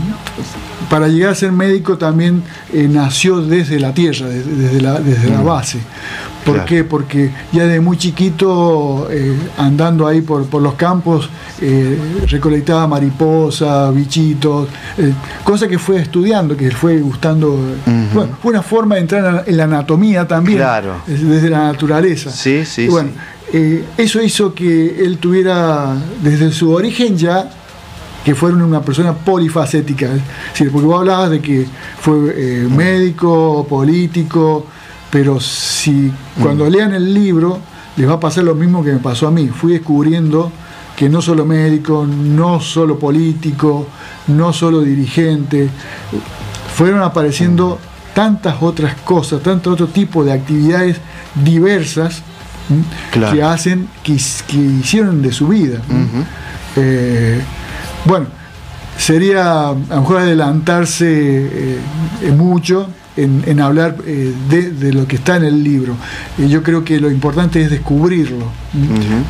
para 0.88 1.09
llegar 1.09 1.33
a 1.33 1.35
ser 1.35 1.52
médico, 1.52 1.98
también 1.98 2.42
eh, 2.72 2.88
nació 2.90 3.40
desde 3.40 3.78
la 3.81 3.92
tierra, 3.94 4.26
desde, 4.28 4.50
desde 4.54 4.81
la, 4.81 5.00
desde 5.00 5.28
la 5.31 5.42
base. 5.42 5.78
¿Por 6.48 6.54
Claro. 6.54 6.68
qué? 6.68 6.82
Porque 6.84 7.30
ya 7.52 7.66
de 7.66 7.78
muy 7.78 7.98
chiquito, 7.98 9.06
eh, 9.11 9.37
andando 9.58 10.06
ahí 10.06 10.22
por, 10.22 10.46
por 10.46 10.62
los 10.62 10.74
campos, 10.74 11.28
eh, 11.61 11.98
recolectaba 12.26 12.87
mariposas, 12.87 13.94
bichitos, 13.94 14.66
eh, 14.96 15.12
cosa 15.44 15.68
que 15.68 15.78
fue 15.78 16.00
estudiando, 16.00 16.56
que 16.56 16.70
fue 16.70 16.98
gustando. 17.00 17.54
Bueno, 18.14 18.32
fue 18.40 18.50
una 18.52 18.62
forma 18.62 18.94
de 18.94 19.02
entrar 19.02 19.44
en 19.46 19.56
la 19.58 19.64
anatomía 19.64 20.26
también, 20.26 20.56
Claro. 20.56 20.94
es- 21.06 21.28
desde 21.28 21.50
la 21.50 21.64
naturaleza. 21.70 22.30
Sí, 22.30 22.64
sí, 22.64 22.82
Y 22.84 22.88
bueno, 22.88 23.11
eh, 23.52 23.84
eso 23.98 24.22
hizo 24.22 24.54
que 24.54 25.04
él 25.04 25.18
tuviera, 25.18 25.94
desde 26.22 26.50
su 26.50 26.70
origen 26.72 27.18
ya, 27.18 27.50
que 28.24 28.34
fuera 28.34 28.56
una 28.56 28.80
persona 28.80 29.12
polifacética. 29.12 30.06
Es 30.06 30.22
decir, 30.52 30.72
porque 30.72 30.87
vos 30.87 31.00
hablabas 31.00 31.30
de 31.30 31.40
que 31.40 31.66
fue 32.00 32.14
eh, 32.37 32.68
médico, 32.74 33.66
político, 33.68 34.66
pero 35.11 35.40
si 35.40 36.12
cuando 36.40 36.68
lean 36.68 36.92
el 36.92 37.12
libro 37.14 37.59
les 37.97 38.09
va 38.09 38.14
a 38.14 38.21
pasar 38.21 38.44
lo 38.44 38.55
mismo 38.55 38.85
que 38.85 38.92
me 38.92 38.99
pasó 38.99 39.27
a 39.27 39.31
mí. 39.31 39.49
Fui 39.49 39.73
descubriendo 39.73 40.53
que 40.97 41.09
no 41.09 41.21
solo 41.21 41.44
médico, 41.44 42.07
no 42.07 42.61
solo 42.61 42.99
político, 42.99 43.87
no 44.29 44.53
solo 44.53 44.81
dirigente, 44.81 45.68
fueron 46.75 47.03
apareciendo 47.03 47.79
tantas 48.14 48.57
otras 48.62 48.94
cosas, 48.97 49.42
tanto 49.42 49.73
otro 49.73 49.88
tipo 49.88 50.25
de 50.25 50.33
actividades 50.33 50.99
diversas 51.35 52.23
que 53.33 53.42
hacen, 53.42 53.88
que, 54.03 54.12
hicieron 54.12 55.23
de 55.23 55.33
su 55.33 55.49
vida. 55.49 55.81
Eh, 56.77 57.40
bueno, 58.05 58.27
sería 58.97 59.71
a 59.71 59.73
lo 59.73 60.01
mejor 60.01 60.18
adelantarse 60.18 61.07
eh, 61.07 62.33
mucho 62.37 62.88
en, 63.18 63.42
en 63.46 63.61
hablar 63.61 63.96
eh, 64.07 64.33
de, 64.48 64.70
de 64.70 64.92
lo 64.92 65.07
que 65.07 65.16
está 65.16 65.37
en 65.37 65.44
el 65.44 65.62
libro. 65.62 65.94
Eh, 66.38 66.48
yo 66.48 66.62
creo 66.62 66.85
que 66.85 67.00
lo 67.00 67.11
importante 67.11 67.61
es 67.61 67.70
descubrirlo. 67.70 68.46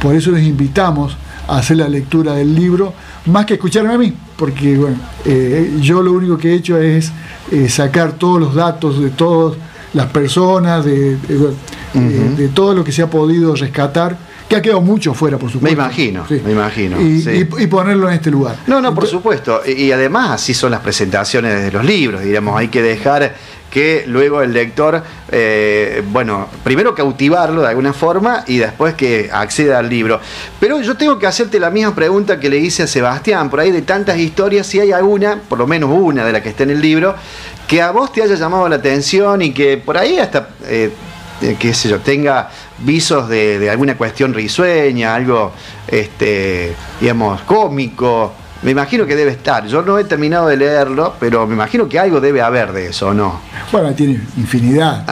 Por 0.00 0.14
eso 0.14 0.30
les 0.30 0.44
invitamos 0.44 1.16
hacer 1.48 1.78
la 1.78 1.88
lectura 1.88 2.34
del 2.34 2.54
libro, 2.54 2.92
más 3.26 3.46
que 3.46 3.54
escucharme 3.54 3.94
a 3.94 3.98
mí, 3.98 4.12
porque 4.36 4.76
bueno, 4.76 4.96
eh, 5.24 5.78
yo 5.80 6.02
lo 6.02 6.12
único 6.12 6.36
que 6.36 6.50
he 6.50 6.54
hecho 6.54 6.76
es 6.76 7.10
eh, 7.50 7.68
sacar 7.70 8.12
todos 8.12 8.38
los 8.38 8.54
datos 8.54 9.00
de 9.00 9.10
todas 9.10 9.56
las 9.94 10.08
personas, 10.08 10.84
de, 10.84 11.16
de 11.16 12.48
todo 12.48 12.74
lo 12.74 12.84
que 12.84 12.92
se 12.92 13.00
ha 13.00 13.08
podido 13.08 13.56
rescatar 13.56 14.18
que 14.48 14.56
ha 14.56 14.62
quedado 14.62 14.80
mucho 14.80 15.12
fuera, 15.12 15.38
por 15.38 15.50
supuesto. 15.50 15.76
Me 15.76 15.84
imagino, 15.84 16.24
me 16.28 16.52
imagino. 16.52 16.96
Y, 17.00 17.44
ponerlo 17.66 18.08
en 18.08 18.14
este 18.14 18.30
lugar. 18.30 18.56
No, 18.66 18.80
no, 18.80 18.94
por 18.94 19.06
supuesto. 19.06 19.60
Y, 19.66 19.92
además 19.92 20.30
así 20.30 20.54
son 20.54 20.70
las 20.70 20.80
presentaciones 20.80 21.62
de 21.62 21.70
los 21.70 21.84
libros, 21.84 22.22
diríamos, 22.22 22.58
hay 22.58 22.68
que 22.68 22.80
dejar 22.80 23.36
que 23.70 24.04
luego 24.06 24.42
el 24.42 24.52
lector, 24.52 25.02
eh, 25.30 26.02
bueno, 26.10 26.48
primero 26.64 26.94
cautivarlo 26.94 27.62
de 27.62 27.68
alguna 27.68 27.92
forma 27.92 28.44
y 28.46 28.58
después 28.58 28.94
que 28.94 29.30
acceda 29.32 29.78
al 29.78 29.88
libro. 29.88 30.20
Pero 30.58 30.80
yo 30.80 30.96
tengo 30.96 31.18
que 31.18 31.26
hacerte 31.26 31.60
la 31.60 31.70
misma 31.70 31.94
pregunta 31.94 32.40
que 32.40 32.48
le 32.48 32.58
hice 32.58 32.84
a 32.84 32.86
Sebastián, 32.86 33.50
por 33.50 33.60
ahí 33.60 33.70
de 33.70 33.82
tantas 33.82 34.18
historias, 34.18 34.66
si 34.66 34.80
hay 34.80 34.92
alguna, 34.92 35.40
por 35.48 35.58
lo 35.58 35.66
menos 35.66 35.90
una 35.92 36.24
de 36.24 36.32
las 36.32 36.42
que 36.42 36.48
está 36.50 36.62
en 36.62 36.70
el 36.70 36.80
libro, 36.80 37.14
que 37.66 37.82
a 37.82 37.90
vos 37.90 38.12
te 38.12 38.22
haya 38.22 38.34
llamado 38.34 38.68
la 38.68 38.76
atención 38.76 39.42
y 39.42 39.52
que 39.52 39.76
por 39.76 39.98
ahí 39.98 40.18
hasta... 40.18 40.48
Eh, 40.66 40.90
qué 41.58 41.72
sé 41.72 41.88
yo, 41.88 42.00
tenga 42.00 42.50
visos 42.78 43.28
de, 43.28 43.68
alguna 43.70 43.96
cuestión 43.96 44.34
risueña, 44.34 45.14
algo, 45.14 45.52
este, 45.86 46.74
digamos, 47.00 47.42
cómico. 47.42 48.32
Me 48.62 48.72
imagino 48.72 49.06
que 49.06 49.14
debe 49.14 49.30
estar. 49.32 49.66
Yo 49.66 49.82
no 49.82 49.98
he 49.98 50.04
terminado 50.04 50.48
de 50.48 50.56
leerlo, 50.56 51.14
pero 51.20 51.46
me 51.46 51.54
imagino 51.54 51.88
que 51.88 51.98
algo 51.98 52.20
debe 52.20 52.42
haber 52.42 52.72
de 52.72 52.88
eso, 52.88 53.14
¿no? 53.14 53.40
Bueno, 53.70 53.92
tiene 53.94 54.20
infinidad. 54.36 55.06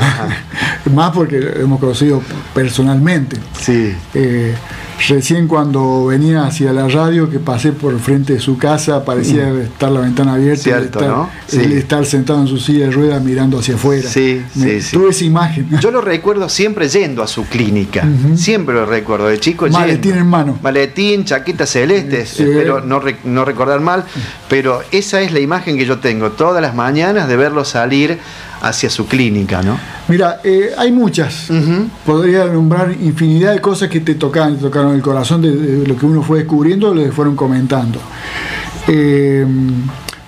Más 0.92 1.12
porque 1.12 1.38
lo 1.38 1.52
hemos 1.52 1.78
conocido 1.80 2.22
personalmente. 2.52 3.36
Sí. 3.58 3.96
Eh, 4.14 4.54
Recién 5.08 5.46
cuando 5.46 6.06
venía 6.06 6.46
hacia 6.46 6.72
la 6.72 6.88
radio, 6.88 7.30
que 7.30 7.38
pasé 7.38 7.72
por 7.72 7.92
el 7.92 8.00
frente 8.00 8.34
de 8.34 8.40
su 8.40 8.58
casa, 8.58 9.04
parecía 9.04 9.46
mm. 9.46 9.60
estar 9.60 9.90
la 9.92 10.00
ventana 10.00 10.34
abierta 10.34 10.62
Cierto, 10.62 11.00
estar, 11.00 11.08
¿no? 11.08 11.30
estar 11.52 12.06
sentado 12.06 12.40
en 12.40 12.48
su 12.48 12.58
silla 12.58 12.86
de 12.86 12.92
ruedas 12.92 13.22
mirando 13.22 13.58
hacia 13.58 13.74
afuera. 13.74 14.08
Sí, 14.08 14.42
sí, 14.54 14.78
Tuve 14.92 15.10
esa 15.10 15.24
imagen. 15.24 15.68
Yo 15.80 15.90
lo 15.90 16.00
recuerdo 16.00 16.48
siempre 16.48 16.88
yendo 16.88 17.22
a 17.22 17.26
su 17.26 17.44
clínica. 17.44 18.06
Siempre 18.34 18.74
lo 18.74 18.86
recuerdo, 18.86 19.28
de 19.28 19.38
chico 19.38 19.66
Maletín 19.68 20.16
en 20.16 20.26
mano. 20.26 20.58
Maletín, 20.62 21.24
chaqueta 21.24 21.66
celeste, 21.66 22.22
espero 22.22 22.80
no, 22.80 23.00
no 23.24 23.44
recordar 23.44 23.80
mal, 23.80 24.04
pero 24.48 24.80
esa 24.90 25.20
es 25.20 25.32
la 25.32 25.40
imagen 25.40 25.76
que 25.76 25.84
yo 25.84 25.98
tengo 25.98 26.30
todas 26.32 26.62
las 26.62 26.74
mañanas 26.74 27.28
de 27.28 27.36
verlo 27.36 27.64
salir 27.64 28.18
hacia 28.60 28.90
su 28.90 29.06
clínica, 29.06 29.62
¿no? 29.62 29.78
Mira, 30.08 30.40
eh, 30.44 30.70
hay 30.76 30.92
muchas. 30.92 31.48
Podría 32.04 32.46
nombrar 32.46 32.92
infinidad 32.92 33.52
de 33.52 33.60
cosas 33.60 33.88
que 33.88 34.00
te 34.00 34.14
tocaron, 34.14 34.56
te 34.56 34.62
tocaron 34.62 34.94
el 34.94 35.02
corazón 35.02 35.42
de, 35.42 35.86
lo 35.86 35.96
que 35.96 36.06
uno 36.06 36.22
fue 36.22 36.38
descubriendo, 36.38 36.94
que 36.94 37.12
fueron 37.12 37.36
comentando. 37.36 38.00
Eh, 38.88 39.44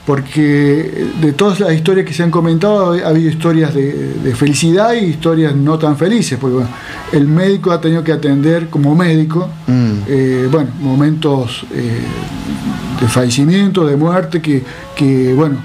porque 0.04 1.06
de 1.20 1.32
todas 1.32 1.60
las 1.60 1.74
historias 1.74 2.06
que 2.06 2.14
se 2.14 2.22
han 2.22 2.30
comentado 2.30 2.92
ha 2.92 3.08
habido 3.08 3.28
historias 3.28 3.74
de, 3.74 4.34
felicidad 4.34 4.94
y 4.94 5.04
historias 5.04 5.54
no 5.54 5.78
tan 5.78 5.98
felices, 5.98 6.38
porque 6.40 6.66
el 7.12 7.28
médico 7.28 7.72
ha 7.72 7.80
tenido 7.80 8.02
que 8.02 8.12
atender 8.12 8.68
como 8.70 8.94
médico, 8.94 9.50
mm. 9.66 9.92
eh, 10.08 10.48
bueno, 10.50 10.70
momentos 10.80 11.66
de 11.70 13.06
fallecimiento, 13.06 13.86
de 13.86 13.96
muerte, 13.96 14.40
que, 14.40 14.64
que 14.96 15.34
bueno, 15.34 15.56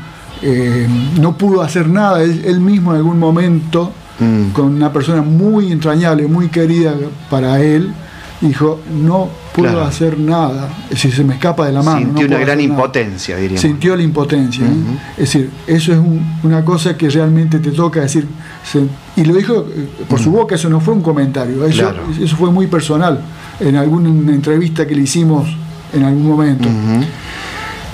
eh, 0.46 0.88
no 1.22 1.38
pudo 1.38 1.62
hacer 1.62 1.88
nada, 1.88 2.22
él, 2.22 2.60
mismo 2.60 2.92
en 2.92 2.98
algún 2.98 3.18
momento, 3.18 3.94
mm. 4.20 4.50
con 4.52 4.66
una 4.66 4.92
persona 4.92 5.22
muy 5.22 5.72
entrañable, 5.72 6.28
muy 6.28 6.50
querida 6.50 6.94
para 7.30 7.62
él, 7.62 7.94
dijo, 8.42 8.82
no 8.94 9.30
puedo 9.56 9.82
hacer 9.82 10.20
nada, 10.20 10.68
si 10.94 11.12
se 11.12 11.24
me 11.24 11.36
escapa 11.36 11.66
de 11.66 11.72
la 11.72 11.82
mano. 11.82 12.08
Sintió 12.08 12.28
una 12.28 12.40
gran 12.40 12.60
impotencia, 12.60 13.38
diría. 13.38 13.58
Sintió 13.58 13.96
la 13.96 14.04
impotencia. 14.04 14.66
¿eh? 14.66 15.00
Es 15.14 15.34
decir, 15.34 15.50
eso 15.66 15.94
es 15.94 16.00
una 16.44 16.66
cosa 16.66 16.98
que 16.98 17.10
realmente 17.10 17.60
te 17.60 17.72
toca 17.72 18.02
decir, 18.02 18.28
y 19.16 19.24
lo 19.24 19.36
dijo 19.36 19.66
eh, 19.74 19.88
por 20.10 20.20
su 20.20 20.30
mm. 20.30 20.34
boca, 20.34 20.56
eso 20.56 20.68
no 20.68 20.82
fue 20.82 20.94
un 20.94 21.02
comentario, 21.02 21.64
eso, 21.64 21.94
eso 22.22 22.36
fue 22.36 22.52
muy 22.52 22.68
personal, 22.68 23.22
en 23.62 23.78
alguna 23.78 24.10
entrevista 24.10 24.86
que 24.86 24.94
le 24.94 25.04
hicimos 25.04 25.48
en 25.94 26.04
algún 26.04 26.28
momento. 26.28 26.68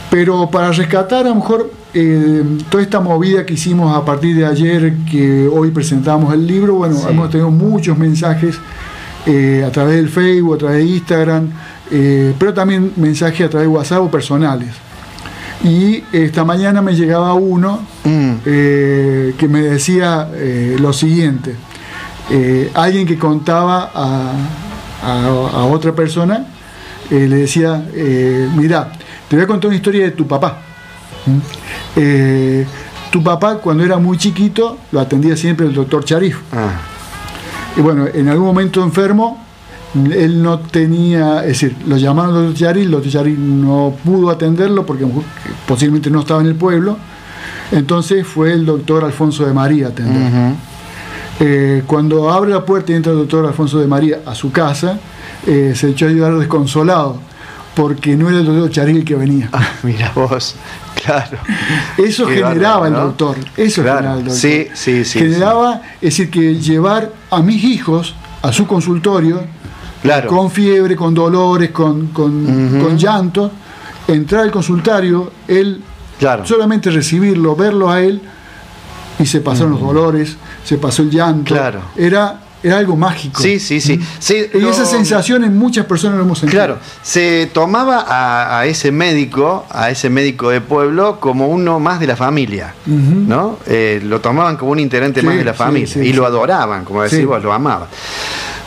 Pero 0.10 0.50
para 0.50 0.72
rescatar 0.72 1.28
a 1.28 1.30
lo 1.30 1.36
mejor 1.36 1.79
eh, 1.94 2.44
toda 2.70 2.84
esta 2.84 3.00
movida 3.00 3.46
que 3.46 3.56
hicimos 3.56 3.96
a 3.96 4.06
partir 4.06 4.36
de 4.36 4.46
ayer, 4.46 4.94
que 5.10 5.48
hoy 5.48 5.72
presentamos 5.72 6.32
el 6.34 6.46
libro, 6.46 6.76
bueno, 6.76 6.96
hemos 7.10 7.32
tenido 7.32 7.50
muchos 7.50 7.98
mensajes 7.98 8.60
eh, 9.26 9.64
a 9.66 9.72
través 9.72 9.96
del 9.96 10.10
Facebook, 10.10 10.56
a 10.56 10.58
través 10.60 10.78
de 10.78 10.86
Instagram, 10.86 11.50
eh, 11.92 12.34
pero 12.38 12.54
también 12.54 12.94
mensajes 12.96 13.48
a 13.48 13.50
través 13.50 13.68
de 13.68 13.74
WhatsApp 13.74 14.02
o 14.02 14.12
personales. 14.12 14.70
Y 15.64 16.04
esta 16.14 16.46
mañana 16.46 16.82
me 16.82 16.94
llegaba 16.96 17.34
uno 17.34 17.82
mm. 18.04 18.36
que 18.44 19.48
me 19.50 19.62
decía 19.62 20.30
lo 20.80 20.94
siguiente, 20.94 21.54
alguien 22.76 23.06
que 23.06 23.18
contaba 23.18 23.92
a, 23.94 24.32
a 25.04 25.66
otra 25.66 25.94
persona, 25.94 26.46
le 27.10 27.28
decía, 27.28 27.84
mira, 28.56 28.90
te 29.28 29.36
voy 29.36 29.44
a 29.44 29.48
contar 29.48 29.68
una 29.68 29.76
historia 29.76 30.06
de 30.06 30.12
tu 30.12 30.26
papá. 30.26 30.60
Eh, 31.96 32.66
tu 33.12 33.24
papá, 33.24 33.56
cuando 33.56 33.84
era 33.84 33.98
muy 33.98 34.18
chiquito, 34.18 34.78
lo 34.92 35.00
atendía 35.00 35.36
siempre 35.36 35.66
el 35.66 35.74
doctor 35.74 36.04
Charif. 36.06 36.38
Ah. 36.52 36.82
Y 37.78 37.82
bueno, 37.82 38.08
en 38.14 38.28
algún 38.28 38.48
momento 38.48 38.84
enfermo, 38.84 39.44
él 39.96 40.44
no 40.44 40.60
tenía, 40.60 41.40
es 41.42 41.62
decir, 41.62 41.76
lo 41.88 41.98
llamaron 41.98 42.36
al 42.36 42.46
doctor 42.46 42.68
Charif, 42.68 42.86
el 42.86 42.92
doctor 42.92 43.12
Charif 43.12 43.38
no 43.38 43.96
pudo 44.04 44.30
atenderlo 44.30 44.86
porque 44.86 45.06
posiblemente 45.68 46.10
no 46.12 46.20
estaba 46.22 46.42
en 46.42 46.48
el 46.48 46.56
pueblo. 46.56 46.98
Entonces 47.72 48.26
fue 48.26 48.54
el 48.54 48.66
doctor 48.66 49.04
Alfonso 49.04 49.46
de 49.46 49.54
María 49.54 49.88
a 49.88 49.90
atender. 49.90 50.54
Eh, 51.40 51.84
cuando 51.88 52.30
abre 52.30 52.52
la 52.52 52.66
puerta 52.66 52.92
y 52.92 52.96
entra 52.96 53.12
el 53.12 53.20
doctor 53.20 53.46
Alfonso 53.46 53.80
de 53.80 53.88
María 53.88 54.20
a 54.26 54.36
su 54.36 54.52
casa, 54.52 55.00
eh, 55.48 55.74
se 55.76 55.90
echó 55.90 56.06
a 56.06 56.10
ayudar 56.10 56.38
desconsolado 56.38 57.20
porque 57.76 58.16
no 58.18 58.30
era 58.30 58.40
el 58.40 58.46
doctor 58.46 58.70
Charil 58.72 59.06
que 59.06 59.16
venía. 59.16 59.50
Ah, 59.54 59.68
mira 59.84 60.12
vos, 60.14 60.56
claro. 61.04 61.38
Eso 61.98 62.28
generaba 62.28 62.88
el 62.88 62.94
doctor, 62.94 63.38
eso 63.58 63.84
generaba 63.84 64.14
el 64.18 64.26
doctor. 64.26 64.38
Sí, 64.38 64.68
sí, 64.74 65.06
sí. 65.06 65.20
Generaba, 65.20 65.82
es 65.96 66.18
decir, 66.18 66.30
que 66.30 66.56
llevar 66.56 67.12
a 67.30 67.42
mis 67.42 67.64
hijos 67.64 68.16
a 68.42 68.52
su 68.52 68.66
consultorio, 68.68 69.44
con 70.28 70.50
fiebre, 70.50 70.96
con 70.96 71.14
dolores, 71.14 71.72
con, 71.72 72.08
con, 72.08 72.98
llanto, 72.98 73.52
entrar 74.08 74.44
al 74.44 74.52
consultorio, 74.52 75.32
él 75.48 75.82
solamente 76.44 76.90
recibirlo, 76.90 77.56
verlo 77.56 77.90
a 77.90 78.02
él, 78.02 78.22
y 79.20 79.26
se 79.26 79.42
pasaron 79.42 79.74
los 79.74 79.82
dolores, 79.82 80.38
se 80.64 80.78
pasó 80.78 81.02
el 81.02 81.10
llanto. 81.10 81.54
Claro. 81.54 81.82
Era 81.98 82.40
era 82.64 82.78
algo 82.78 82.96
mágico. 82.96 83.42
Sí, 83.42 83.60
sí, 83.60 83.80
sí. 83.80 84.00
y 84.54 84.66
esa 84.66 84.86
sensación 84.86 85.44
en 85.44 85.58
muchas 85.58 85.86
personas 85.86 86.18
lo 86.18 86.24
hemos 86.24 86.40
sentido. 86.40 86.66
Claro, 86.66 86.80
se 87.02 87.50
tomaba 87.54 88.06
a, 88.60 88.66
ese 88.66 88.92
médico, 88.92 89.66
a 89.70 89.90
ese 89.90 90.10
médico 90.10 90.50
de 90.50 90.62
pueblo, 90.62 91.20
como 91.20 91.48
uno 91.48 91.80
más 91.80 92.00
de 92.00 92.08
la 92.08 92.16
familia, 92.16 92.74
¿no? 92.86 93.60
Eh, 93.66 94.02
lo 94.04 94.22
tomaban 94.22 94.58
como 94.58 94.72
un 94.72 94.80
integrante 94.80 95.22
más 95.22 95.38
de 95.38 95.46
la 95.46 95.54
familia 95.54 96.04
y 96.04 96.14
lo 96.14 96.26
adoraban, 96.26 96.86
como 96.86 97.04
decís 97.04 97.26
vos, 97.26 97.42
lo 97.42 97.54
amaban. 97.54 97.88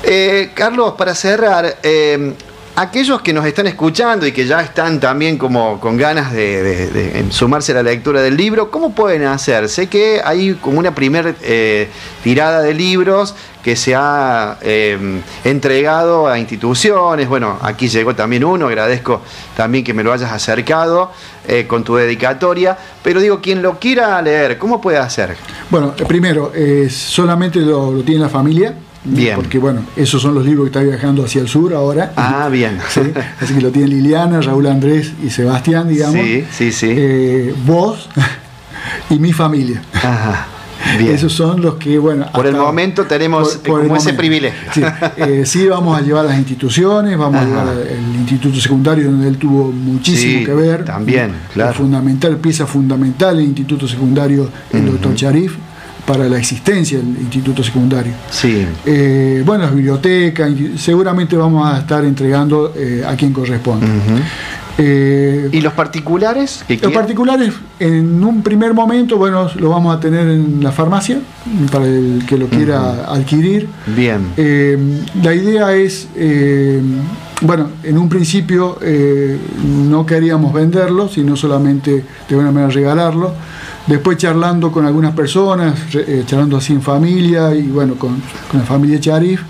Eh, 0.04 0.50
Carlos, 0.54 0.94
para 0.98 1.14
cerrar, 1.14 1.78
eh, 1.82 2.34
aquellos 2.74 3.20
que 3.20 3.32
nos 3.32 3.44
están 3.44 3.66
escuchando 3.66 4.26
y 4.26 4.32
que 4.32 4.46
ya 4.46 4.60
están 4.60 4.98
también 4.98 5.36
como 5.36 5.78
con 5.78 5.96
ganas 5.96 6.32
de, 6.32 7.26
sumarse 7.30 7.72
a 7.72 7.76
la 7.76 7.82
lectura 7.82 8.22
del 8.22 8.36
libro, 8.36 8.70
¿cómo 8.70 8.94
pueden 8.94 9.24
hacer? 9.24 9.68
Sé 9.68 9.88
que 9.88 10.20
hay 10.24 10.54
como 10.54 10.78
una 10.78 10.94
primera 10.94 11.34
eh, 11.42 11.88
tirada 12.22 12.62
de 12.62 12.74
libros 12.74 13.34
que 13.62 13.76
se 13.76 13.94
ha 13.94 14.58
eh, 14.62 15.20
entregado 15.44 16.26
a 16.26 16.38
instituciones. 16.38 17.28
Bueno, 17.28 17.58
aquí 17.62 17.88
llegó 17.88 18.14
también 18.14 18.44
uno, 18.44 18.66
agradezco 18.66 19.20
también 19.56 19.84
que 19.84 19.94
me 19.94 20.02
lo 20.02 20.12
hayas 20.12 20.32
acercado 20.32 21.12
eh, 21.46 21.66
con 21.66 21.84
tu 21.84 21.94
dedicatoria. 21.96 22.76
Pero 23.02 23.20
digo, 23.20 23.40
quien 23.40 23.62
lo 23.62 23.78
quiera 23.78 24.20
leer, 24.22 24.58
¿cómo 24.58 24.80
puede 24.80 24.98
hacer? 24.98 25.36
Bueno, 25.70 25.94
primero, 25.94 26.52
solamente 26.88 27.60
lo 27.60 28.02
tiene 28.02 28.22
la 28.22 28.28
familia 28.28 28.74
Bien. 29.04 29.36
Porque 29.36 29.58
bueno, 29.58 29.82
esos 29.96 30.22
son 30.22 30.34
los 30.34 30.44
libros 30.44 30.64
que 30.64 30.78
está 30.78 30.80
viajando 30.80 31.24
hacia 31.24 31.40
el 31.40 31.48
sur 31.48 31.74
ahora. 31.74 32.12
Ah, 32.16 32.48
bien. 32.52 32.78
Así 33.40 33.54
que 33.54 33.60
lo 33.60 33.70
tienen 33.70 33.90
Liliana, 33.90 34.40
Raúl 34.40 34.66
Andrés 34.66 35.12
y 35.22 35.30
Sebastián, 35.30 35.88
digamos. 35.88 36.20
Sí, 36.24 36.44
sí, 36.50 36.72
sí. 36.72 36.88
Eh, 36.90 37.54
vos 37.64 38.08
y 39.10 39.18
mi 39.18 39.32
familia. 39.32 39.82
Ajá. 39.94 40.46
Bien. 40.98 41.14
Esos 41.14 41.32
son 41.32 41.62
los 41.62 41.76
que, 41.76 41.96
bueno. 41.96 42.26
Por 42.32 42.46
el 42.46 42.56
momento 42.56 43.04
tenemos 43.04 43.56
como 43.64 43.96
ese 43.96 44.14
privilegio. 44.14 44.92
Eh, 45.16 45.44
sí, 45.46 45.66
vamos 45.66 45.96
a 45.96 46.02
llevar 46.02 46.24
las 46.24 46.36
instituciones, 46.36 47.16
vamos 47.16 47.40
a 47.40 47.44
llevar 47.44 47.68
el 47.88 48.16
instituto 48.16 48.60
secundario 48.60 49.04
donde 49.10 49.28
él 49.28 49.38
tuvo 49.38 49.70
muchísimo 49.70 50.44
que 50.44 50.52
ver. 50.52 50.84
También, 50.84 51.32
claro. 51.52 51.72
Fundamental, 51.72 52.36
pieza 52.38 52.66
fundamental 52.66 53.38
el 53.38 53.44
instituto 53.44 53.86
secundario, 53.86 54.48
el 54.72 54.86
doctor 54.86 55.14
Charif 55.14 55.56
para 56.06 56.28
la 56.28 56.38
existencia 56.38 56.98
del 56.98 57.08
instituto 57.20 57.62
secundario. 57.62 58.12
Sí. 58.30 58.66
Eh, 58.84 59.42
bueno, 59.44 59.64
las 59.64 59.74
bibliotecas, 59.74 60.50
seguramente 60.76 61.36
vamos 61.36 61.72
a 61.72 61.78
estar 61.78 62.04
entregando 62.04 62.72
eh, 62.76 63.04
a 63.06 63.14
quien 63.16 63.32
corresponde. 63.32 63.86
Eh, 64.78 65.50
¿Y 65.52 65.60
los 65.60 65.74
particulares? 65.74 66.64
los 66.68 66.92
particulares, 66.92 67.52
en 67.78 68.24
un 68.24 68.42
primer 68.42 68.72
momento, 68.72 69.16
bueno, 69.16 69.48
lo 69.56 69.68
vamos 69.68 69.94
a 69.94 70.00
tener 70.00 70.26
en 70.28 70.64
la 70.64 70.72
farmacia 70.72 71.18
para 71.70 71.84
el 71.84 72.24
que 72.26 72.38
lo 72.38 72.46
quiera 72.46 73.04
adquirir. 73.12 73.68
Bien. 73.94 74.32
la 75.22 75.34
idea 75.34 75.74
es, 75.74 76.08
bueno, 77.42 77.68
en 77.84 77.98
un 77.98 78.08
principio 78.08 78.78
no 79.88 80.06
queríamos 80.06 80.52
venderlo, 80.52 81.06
sino 81.08 81.36
solamente 81.36 81.90
de 81.92 82.34
alguna 82.34 82.50
manera 82.50 82.72
regalarlo 82.72 83.34
Después 83.86 84.16
charlando 84.16 84.70
con 84.70 84.86
algunas 84.86 85.12
personas, 85.12 85.74
eh, 85.94 86.22
charlando 86.24 86.56
así 86.56 86.72
en 86.72 86.82
familia 86.82 87.52
y 87.54 87.62
bueno, 87.62 87.96
con, 87.96 88.22
la 88.52 88.60
familia 88.60 89.00
Charif, 89.00 89.42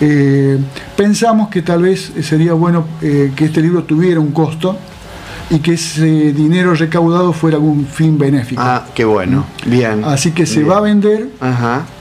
eh, 0.00 0.58
pensamos 0.96 1.48
que 1.48 1.62
tal 1.62 1.82
vez 1.82 2.12
sería 2.22 2.52
bueno 2.52 2.86
eh, 3.00 3.32
que 3.34 3.46
este 3.46 3.62
libro 3.62 3.84
tuviera 3.84 4.20
un 4.20 4.32
costo 4.32 4.76
y 5.48 5.58
que 5.60 5.72
ese 5.72 6.32
dinero 6.32 6.74
recaudado 6.74 7.32
fuera 7.32 7.56
algún 7.56 7.86
fin 7.86 8.18
benéfico. 8.18 8.62
Ah, 8.62 8.86
qué 8.94 9.04
bueno. 9.04 9.46
¿Mm? 9.66 9.70
Bien. 9.70 10.04
Así 10.04 10.32
que 10.32 10.46
se 10.46 10.62
va 10.62 10.78
a 10.78 10.80
vender, 10.80 11.28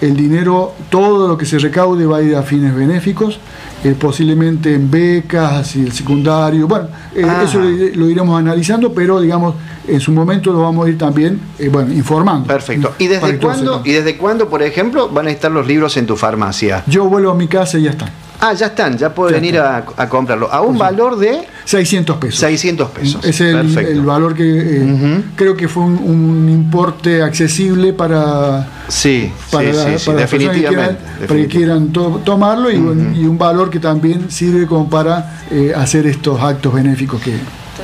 el 0.01 0.15
dinero, 0.15 0.75
todo 0.89 1.29
lo 1.29 1.37
que 1.37 1.45
se 1.45 1.59
recaude 1.59 2.05
va 2.05 2.17
a 2.17 2.21
ir 2.21 2.35
a 2.35 2.43
fines 2.43 2.75
benéficos 2.75 3.39
eh, 3.83 3.95
posiblemente 3.97 4.73
en 4.73 4.91
becas 4.91 5.75
y 5.75 5.83
el 5.83 5.91
secundario. 5.91 6.67
Bueno, 6.67 6.87
eh, 7.15 7.23
ah. 7.25 7.43
eso 7.43 7.59
lo, 7.59 8.09
iremos 8.09 8.37
analizando, 8.37 8.93
pero 8.93 9.21
digamos, 9.21 9.55
en 9.87 9.99
su 9.99 10.11
momento 10.11 10.51
lo 10.51 10.61
vamos 10.63 10.85
a 10.85 10.89
ir 10.89 10.97
también 10.97 11.39
eh, 11.57 11.69
bueno, 11.69 11.93
informando. 11.93 12.47
Perfecto. 12.47 12.93
¿Y 12.99 13.07
desde, 13.07 13.37
cuándo, 13.37 13.81
¿Y 13.85 13.91
desde 13.91 14.17
cuándo, 14.17 14.49
por 14.49 14.61
ejemplo, 14.63 15.09
van 15.09 15.27
a 15.27 15.31
estar 15.31 15.51
los 15.51 15.65
libros 15.65 15.95
en 15.97 16.05
tu 16.05 16.17
farmacia? 16.17 16.83
Yo 16.87 17.05
vuelvo 17.05 17.31
a 17.31 17.35
mi 17.35 17.47
casa 17.47 17.77
y 17.77 17.83
ya 17.83 17.91
están. 17.91 18.09
Ah, 18.41 18.53
ya 18.53 18.67
están, 18.67 18.97
ya 18.97 19.13
pueden 19.13 19.41
venir 19.41 19.59
a, 19.59 19.83
comprarlo. 20.07 20.51
A 20.51 20.61
un 20.61 20.77
valor 20.77 21.17
de 21.17 21.45
600 21.65 22.17
pesos. 22.17 22.39
600 22.39 22.89
pesos. 22.91 23.25
Es 23.25 23.41
el, 23.41 24.01
valor 24.01 24.33
que 24.33 24.43
eh, 24.45 25.23
creo 25.35 25.57
que 25.57 25.67
fue 25.67 25.83
un, 25.83 26.47
importe 26.49 27.21
accesible 27.21 27.91
para, 27.91 28.65
sí, 28.87 29.31
para, 29.51 29.97
sí, 29.97 30.11
definitivamente, 30.13 31.01
para 31.27 31.39
que 31.39 31.47
quieran 31.47 31.91
tomarlo 31.91 32.71
y, 32.71 32.77
un 32.77 33.37
valor 33.37 33.69
que 33.69 33.79
también 33.79 34.31
sirve 34.31 34.65
como 34.65 34.89
para 34.89 35.41
eh, 35.51 35.73
hacer 35.75 36.07
estos 36.07 36.41
actos 36.41 36.73
benéficos 36.73 37.21
que, 37.21 37.33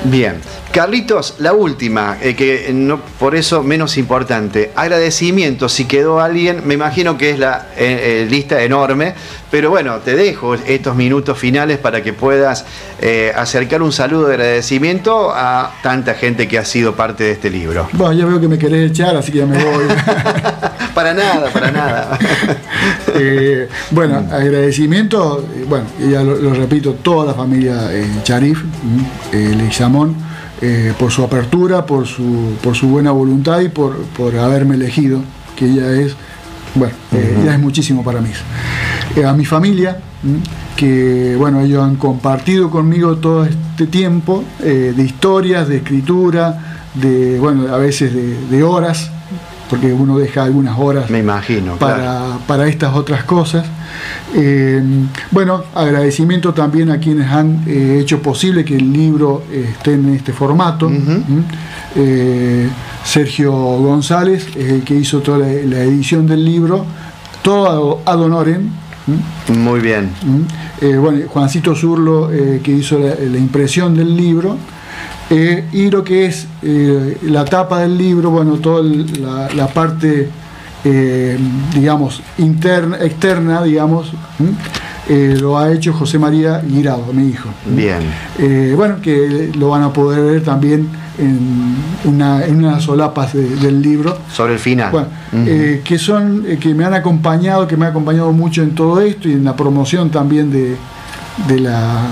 Bien. 0.04 0.42
Carlitos, 0.72 1.36
la 1.40 1.54
última, 1.54 2.18
eh, 2.22 2.36
que 2.36 2.70
no, 2.74 3.00
por 3.00 3.34
eso 3.34 3.64
menos 3.64 3.98
importante. 3.98 4.72
Agradecimiento, 4.76 5.70
si 5.70 5.86
quedó 5.86 6.20
alguien, 6.20 6.64
me 6.66 6.74
imagino 6.74 7.18
que 7.18 7.30
es 7.30 7.40
la 7.40 7.68
eh, 7.78 8.24
eh, 8.24 8.28
lista 8.30 8.62
enorme, 8.62 9.14
pero 9.50 9.70
bueno, 9.70 10.00
te 10.00 10.18
dejo 10.18 10.56
estos 10.56 10.98
minutos 10.98 11.38
finales 11.38 11.78
para 11.78 12.04
que 12.04 12.12
puedas 12.12 12.66
acercar 13.36 13.82
un 13.82 13.94
saludo 13.94 14.28
de 14.28 14.34
agradecimiento 14.34 15.32
a 15.34 15.76
tanta 15.82 16.14
gente 16.16 16.48
que 16.48 16.58
ha 16.58 16.66
sido 16.66 16.94
parte 16.94 17.24
de 17.24 17.32
este 17.32 17.50
libro. 17.50 17.88
Bueno, 17.94 18.14
ya 18.14 18.26
veo 18.26 18.42
que 18.42 18.48
me 18.50 18.58
querés 18.58 18.92
echar, 18.92 19.16
así 19.16 19.32
que 19.32 19.40
ya 19.40 19.46
me 19.46 19.64
voy. 19.64 19.86
para 20.96 21.14
nada, 21.14 21.52
para 21.52 21.72
nada. 21.72 22.18
bueno, 23.92 24.24
agradecimiento, 24.32 25.48
bueno, 25.68 25.86
ya 26.00 26.24
lo, 26.24 26.54
repito, 26.56 26.94
toda 26.94 27.28
la 27.28 27.34
familia 27.36 27.92
Charif, 28.24 28.64
le 29.32 29.70
eh, 30.62 30.94
por 30.98 31.12
su 31.12 31.22
apertura, 31.22 31.86
por 31.86 32.08
su, 32.08 32.54
por 32.64 32.76
su 32.76 32.88
buena 32.88 33.12
voluntad 33.12 33.60
y 33.60 33.68
por, 33.68 33.98
por 34.18 34.38
haberme 34.38 34.76
elegido, 34.76 35.20
que 35.56 35.66
ella 35.66 35.92
es, 35.92 36.16
bueno, 36.76 36.94
eh, 37.12 37.50
es 37.52 37.60
muchísimo 37.60 38.06
para 38.06 38.22
mí. 38.22 38.30
Eh, 39.18 39.26
a 39.26 39.34
mi 39.34 39.46
familia, 39.46 40.00
que 40.78 41.36
bueno, 41.38 41.60
ellos 41.60 41.84
han 41.84 41.98
compartido 41.98 42.72
conmigo 42.72 43.18
todo 43.18 43.46
este 43.46 43.86
tiempo 43.88 44.46
de 44.60 45.04
historias, 45.04 45.68
de 45.68 45.78
escritura, 45.78 46.80
de, 46.94 47.38
bueno, 47.38 47.74
a 47.74 47.78
veces 47.78 48.14
de, 48.50 48.64
horas, 48.64 49.12
porque 49.70 49.92
uno 49.94 50.18
deja 50.20 50.44
algunas 50.44 50.78
horas 50.78 51.10
Me 51.10 51.20
imagino, 51.20 51.78
para, 51.78 52.38
para 52.48 52.68
estas 52.68 52.96
otras 52.96 53.24
cosas. 53.24 53.66
Eh, 54.34 54.82
bueno, 55.32 55.64
agradecimiento 55.74 56.54
también 56.54 56.92
a 56.92 57.00
quienes 57.00 57.28
han 57.28 57.64
eh, 57.68 58.00
hecho 58.02 58.22
posible 58.22 58.66
que 58.66 58.76
el 58.76 58.92
libro 58.92 59.44
esté 59.52 59.94
en 59.94 60.14
este 60.14 60.34
formato. 60.34 60.92
Eh, 61.96 62.70
Sergio 63.04 63.52
González, 63.54 64.48
que 64.84 64.96
hizo 64.96 65.20
toda 65.20 65.40
la, 65.40 65.82
edición 65.84 66.28
del 66.28 66.44
libro, 66.44 66.86
todo 67.42 68.02
ad 68.06 68.20
honorem. 68.20 68.70
Muy 69.48 69.80
bien. 69.80 70.10
bueno, 70.82 71.28
Juancito 71.28 71.76
Zurlo, 71.76 72.30
que 72.64 72.72
hizo 72.72 73.00
la, 73.00 73.38
impresión 73.38 73.96
del 73.96 74.18
libro. 74.18 74.58
Y 75.30 75.90
lo 75.90 76.04
que 76.04 76.26
es 76.26 76.48
la 77.24 77.46
tapa 77.46 77.80
del 77.82 77.98
libro, 77.98 78.30
bueno, 78.32 78.54
toda 78.56 78.84
la 79.56 79.68
parte 79.68 80.30
eh, 80.88 81.36
digamos, 81.74 82.22
interna, 82.38 82.98
externa, 83.02 83.64
digamos, 83.64 84.14
eh, 85.10 85.36
lo 85.42 85.58
ha 85.58 85.72
hecho 85.72 85.92
José 85.94 86.20
María 86.20 86.60
Guirado, 86.60 87.12
mi 87.12 87.30
hijo. 87.30 87.50
Bien. 87.66 88.02
Eh, 88.38 88.72
bueno, 88.78 88.98
que 89.02 89.52
lo 89.58 89.70
van 89.70 89.82
a 89.82 89.92
poder 89.92 90.24
ver 90.24 90.44
también 90.44 90.88
en 91.18 91.76
una, 92.04 92.46
en 92.46 92.64
unas 92.64 92.84
solapas 92.84 93.34
del 93.34 93.82
libro. 93.82 94.16
Sobre 94.32 94.54
el 94.54 94.60
final. 94.60 95.08
que 95.84 95.98
son, 95.98 96.46
que 96.60 96.76
me 96.76 96.86
han 96.86 96.94
acompañado, 96.94 97.68
que 97.68 97.76
me 97.78 97.86
han 97.86 97.92
acompañado 97.92 98.32
mucho 98.32 98.62
en 98.62 98.76
todo 98.76 99.02
esto 99.02 99.28
y 99.28 99.34
en 99.34 99.44
la 99.44 99.56
promoción 99.56 100.12
también 100.12 100.52
de, 100.52 100.76
de 101.48 101.60
la 101.60 102.08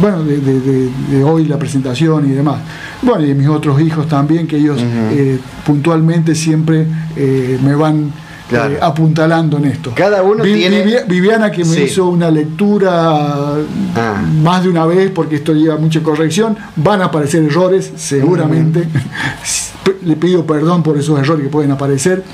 bueno 0.00 0.24
de, 0.24 1.24
hoy 1.24 1.44
la 1.46 1.58
presentación 1.58 2.30
y 2.30 2.32
demás. 2.32 2.60
Bueno 3.02 3.24
y 3.26 3.34
mis 3.34 3.48
otros 3.48 3.80
hijos 3.80 4.08
también 4.08 4.46
que 4.46 4.56
ellos 4.56 4.78
eh, 4.80 5.38
puntualmente 5.66 6.34
siempre 6.34 6.86
eh, 7.16 7.58
me 7.62 7.74
van 7.74 8.12
eh, 8.50 8.78
apuntalando 8.80 9.58
en 9.58 9.66
esto. 9.66 9.92
Cada 9.94 10.22
uno 10.22 10.42
tiene 10.42 11.04
Viviana 11.06 11.50
que 11.50 11.64
me 11.64 11.82
hizo 11.82 12.06
una 12.08 12.30
lectura 12.30 13.56
ah. 13.56 14.22
más 14.42 14.62
de 14.62 14.68
una 14.68 14.86
vez 14.86 15.10
porque 15.10 15.36
esto 15.36 15.52
lleva 15.54 15.76
mucha 15.76 16.02
corrección. 16.02 16.56
Van 16.76 17.02
a 17.02 17.06
aparecer 17.06 17.44
errores 17.44 17.92
seguramente. 17.96 18.88
Le 20.04 20.16
pido 20.16 20.46
perdón 20.46 20.82
por 20.82 20.96
esos 20.96 21.18
errores 21.18 21.44
que 21.44 21.50
pueden 21.50 21.70
aparecer. 21.70 22.24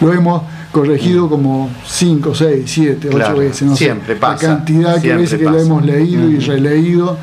Lo 0.00 0.12
hemos 0.12 0.42
corregido 0.72 1.28
como 1.28 1.70
5, 1.86 2.34
6, 2.34 2.62
7, 2.64 3.10
8 3.12 3.36
veces, 3.36 3.62
no 3.68 3.76
siempre 3.76 4.14
sé, 4.14 4.20
pasa, 4.20 4.48
la 4.48 4.56
cantidad 4.56 4.96
de 4.96 5.16
veces 5.16 5.38
que 5.38 5.44
lo 5.44 5.58
hemos 5.58 5.84
leído 5.84 6.28
y 6.28 6.38
releído. 6.38 7.18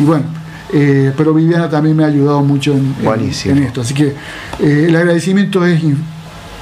Y 0.00 0.04
bueno, 0.04 0.24
eh, 0.72 1.12
pero 1.16 1.34
Viviana 1.34 1.68
también 1.68 1.96
me 1.96 2.04
ha 2.04 2.08
ayudado 2.08 2.42
mucho 2.42 2.72
en, 2.72 3.58
esto. 3.62 3.82
Así 3.82 3.94
que 3.94 4.14
eh, 4.58 4.86
el 4.88 4.96
agradecimiento 4.96 5.64
es 5.64 5.82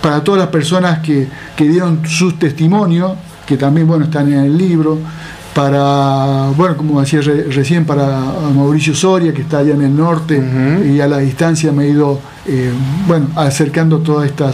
para 0.02 0.22
todas 0.24 0.40
las 0.40 0.50
personas 0.50 0.98
que, 0.98 1.28
que 1.56 1.64
dieron 1.68 2.06
sus 2.06 2.38
testimonios, 2.38 3.12
que 3.46 3.56
también 3.56 3.86
bueno, 3.86 4.04
están 4.04 4.30
en 4.32 4.40
el 4.40 4.58
libro, 4.58 4.98
para, 5.54 6.48
bueno, 6.56 6.76
como 6.76 7.00
decía 7.00 7.20
recién, 7.20 7.84
para 7.84 8.08
Mauricio 8.54 8.94
Soria, 8.94 9.32
que 9.32 9.42
está 9.42 9.58
allá 9.58 9.74
en 9.74 9.82
el 9.82 9.94
norte, 9.94 10.42
y 10.86 11.00
a 11.00 11.06
la 11.06 11.18
distancia 11.18 11.72
me 11.72 11.84
ha 11.84 11.86
ido, 11.86 12.20
eh, 12.46 12.72
bueno, 13.06 13.28
acercando 13.36 13.98
todo 13.98 14.24
este 14.24 14.44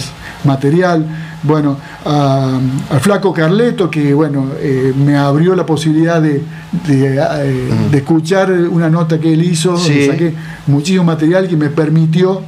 material 0.45 1.07
bueno, 1.43 1.79
al 2.05 3.01
flaco 3.01 3.33
Carleto, 3.33 3.91
que 3.91 4.13
bueno, 4.13 4.51
eh, 4.59 4.93
me 4.97 5.17
abrió 5.17 5.55
la 5.55 5.65
posibilidad 5.65 6.21
de, 6.21 6.43
eh, 6.89 7.71
escuchar 7.93 8.51
una 8.51 8.89
nota 8.91 9.19
que 9.19 9.33
él 9.33 9.43
hizo, 9.45 9.77
saqué 9.77 10.35
muchísimo 10.67 11.05
material 11.05 11.47
que 11.49 11.57
me 11.57 11.69
permitió 11.69 12.43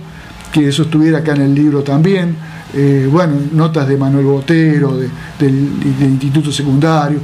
que 0.52 0.68
eso 0.68 0.82
estuviera 0.82 1.18
acá 1.18 1.34
en 1.34 1.42
el 1.42 1.54
libro 1.54 1.82
también. 1.82 2.34
Eh, 2.74 3.08
bueno, 3.10 3.34
notas 3.52 3.86
de 3.88 3.96
Manuel 3.96 4.26
Botero, 4.26 4.96
del, 5.38 5.70
Instituto 6.00 6.50
Secundario. 6.50 7.20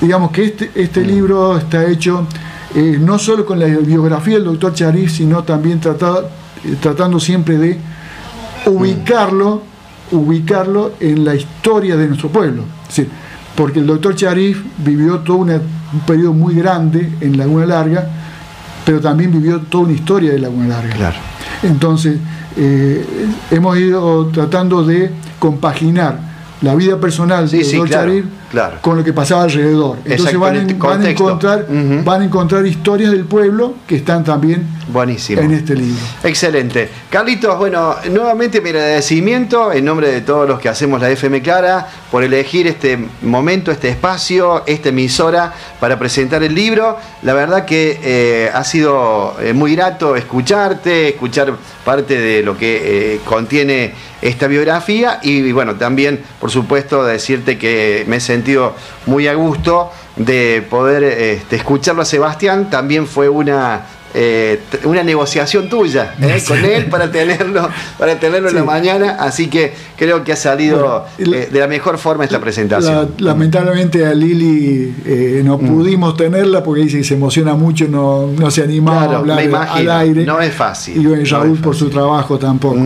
digamos 0.00 0.30
que 0.30 0.44
este, 0.44 0.70
este 0.74 1.02
libro 1.02 1.58
está 1.58 1.84
hecho 1.86 2.26
no 2.74 3.18
solo 3.18 3.44
con 3.44 3.58
la 3.58 3.66
biografía 3.66 4.34
del 4.34 4.44
doctor 4.44 4.72
Charif, 4.72 5.12
sino 5.12 5.42
también 5.44 5.78
tratando 5.78 7.20
siempre 7.20 7.58
de 7.58 7.78
ubicarlo 8.66 9.71
ubicarlo 10.12 10.92
en 11.00 11.24
la 11.24 11.34
historia 11.34 11.96
de 11.96 12.06
nuestro 12.06 12.28
pueblo. 12.28 12.64
porque 13.56 13.80
el 13.80 13.86
doctor 13.86 14.14
Charif 14.14 14.62
vivió 14.78 15.18
todo 15.18 15.38
un 15.38 15.60
periodo 16.06 16.32
muy 16.32 16.54
grande 16.54 17.12
en 17.20 17.36
Laguna 17.36 17.66
Larga, 17.66 18.08
pero 18.84 19.00
también 19.00 19.30
vivió 19.30 19.60
toda 19.60 19.84
una 19.84 19.92
historia 19.92 20.32
de 20.32 20.38
Laguna 20.38 20.68
Larga. 20.68 21.12
Entonces, 21.62 22.16
eh, 22.56 23.04
hemos 23.50 23.76
ido 23.78 24.26
tratando 24.26 24.84
de 24.84 25.10
compaginar 25.38 26.18
la 26.62 26.74
vida 26.74 26.98
personal 26.98 27.48
del 27.50 27.62
doctor 27.62 27.90
Charif 27.90 28.24
Claro. 28.52 28.76
con 28.82 28.96
lo 28.98 29.02
que 29.02 29.12
pasaba 29.12 29.42
alrededor. 29.44 29.96
Entonces 30.04 30.38
van, 30.38 30.56
en 30.56 30.70
en- 30.70 30.78
van 30.78 31.02
a 31.04 31.10
encontrar, 31.10 31.66
van 32.04 32.20
a 32.20 32.24
encontrar 32.24 32.64
historias 32.66 33.10
del 33.10 33.24
pueblo 33.24 33.74
que 33.86 33.96
están 33.96 34.22
también 34.24 34.66
Buenísimo. 34.88 35.40
en 35.40 35.52
este 35.54 35.74
libro. 35.74 35.98
Excelente. 36.22 36.88
Carlitos, 37.10 37.56
bueno, 37.58 37.96
nuevamente 38.10 38.60
mi 38.60 38.68
agradecimiento 38.68 39.72
en 39.72 39.84
nombre 39.86 40.08
de 40.12 40.20
todos 40.20 40.46
los 40.46 40.60
que 40.60 40.68
hacemos 40.68 41.00
la 41.00 41.08
FM 41.10 41.40
Clara 41.42 41.88
por 42.10 42.22
elegir 42.22 42.66
este 42.66 42.98
momento, 43.22 43.70
este 43.70 43.88
espacio, 43.88 44.62
esta 44.66 44.90
emisora 44.90 45.52
para 45.80 45.98
presentar 45.98 46.42
el 46.42 46.54
libro. 46.54 46.98
La 47.22 47.32
verdad 47.34 47.64
que 47.64 47.98
eh, 48.02 48.50
ha 48.52 48.64
sido 48.64 49.34
eh, 49.40 49.54
muy 49.54 49.74
grato 49.74 50.14
escucharte, 50.14 51.08
escuchar 51.08 51.54
parte 51.84 52.18
de 52.20 52.42
lo 52.42 52.56
que 52.56 53.14
eh, 53.14 53.20
contiene 53.24 53.94
esta 54.20 54.46
biografía 54.46 55.18
y, 55.22 55.50
bueno, 55.50 55.74
también, 55.74 56.20
por 56.38 56.50
supuesto, 56.50 57.04
decirte 57.04 57.58
que 57.58 58.04
me 58.06 58.16
he 58.16 58.20
sentido 58.42 58.74
muy 59.06 59.28
a 59.28 59.34
gusto 59.34 59.92
de 60.16 60.66
poder 60.68 61.04
este, 61.04 61.54
escucharlo 61.54 62.02
a 62.02 62.04
Sebastián. 62.04 62.68
También 62.70 63.06
fue 63.06 63.28
una 63.28 63.86
eh, 64.14 64.60
una 64.84 65.02
negociación 65.02 65.68
tuya 65.68 66.14
¿eh? 66.20 66.42
con 66.48 66.64
él 66.64 66.86
para 66.86 67.10
tenerlo 67.10 67.68
para 67.98 68.18
tenerlo 68.20 68.48
en 68.50 68.54
la 68.56 68.64
mañana 68.64 69.16
así 69.20 69.48
que 69.48 69.72
creo 69.96 70.22
que 70.22 70.32
ha 70.32 70.36
salido 70.36 70.78
Bueno, 70.78 71.04
y 71.18 71.24
la- 71.24 71.36
eh, 71.44 71.48
de 71.52 71.60
la 71.60 71.66
mejor 71.66 71.96
forma 71.98 72.24
esta 72.24 72.36
La- 72.36 72.42
presentación 72.42 73.14
lamentablemente 73.18 74.04
a 74.06 74.12
Lili 74.14 75.42
no 75.44 75.58
Mm. 75.58 75.66
pudimos 75.68 76.16
tenerla 76.16 76.62
porque 76.62 76.82
dice 76.82 76.98
que 76.98 77.04
se 77.04 77.14
emociona 77.14 77.54
mucho, 77.54 77.86
no, 77.88 78.26
no 78.28 78.50
se 78.50 78.62
animaba 78.62 78.98
Claro, 79.02 79.12
a 79.12 79.18
hablar 79.18 79.68
al 79.70 79.90
aire. 79.90 80.24
No 80.24 80.40
es 80.40 80.52
fácil, 80.54 80.96
Y 81.02 81.06
bueno, 81.06 81.22
Raúl 81.30 81.58
por 81.58 81.74
su 81.76 81.88
trabajo 81.90 82.38
tampoco. 82.38 82.78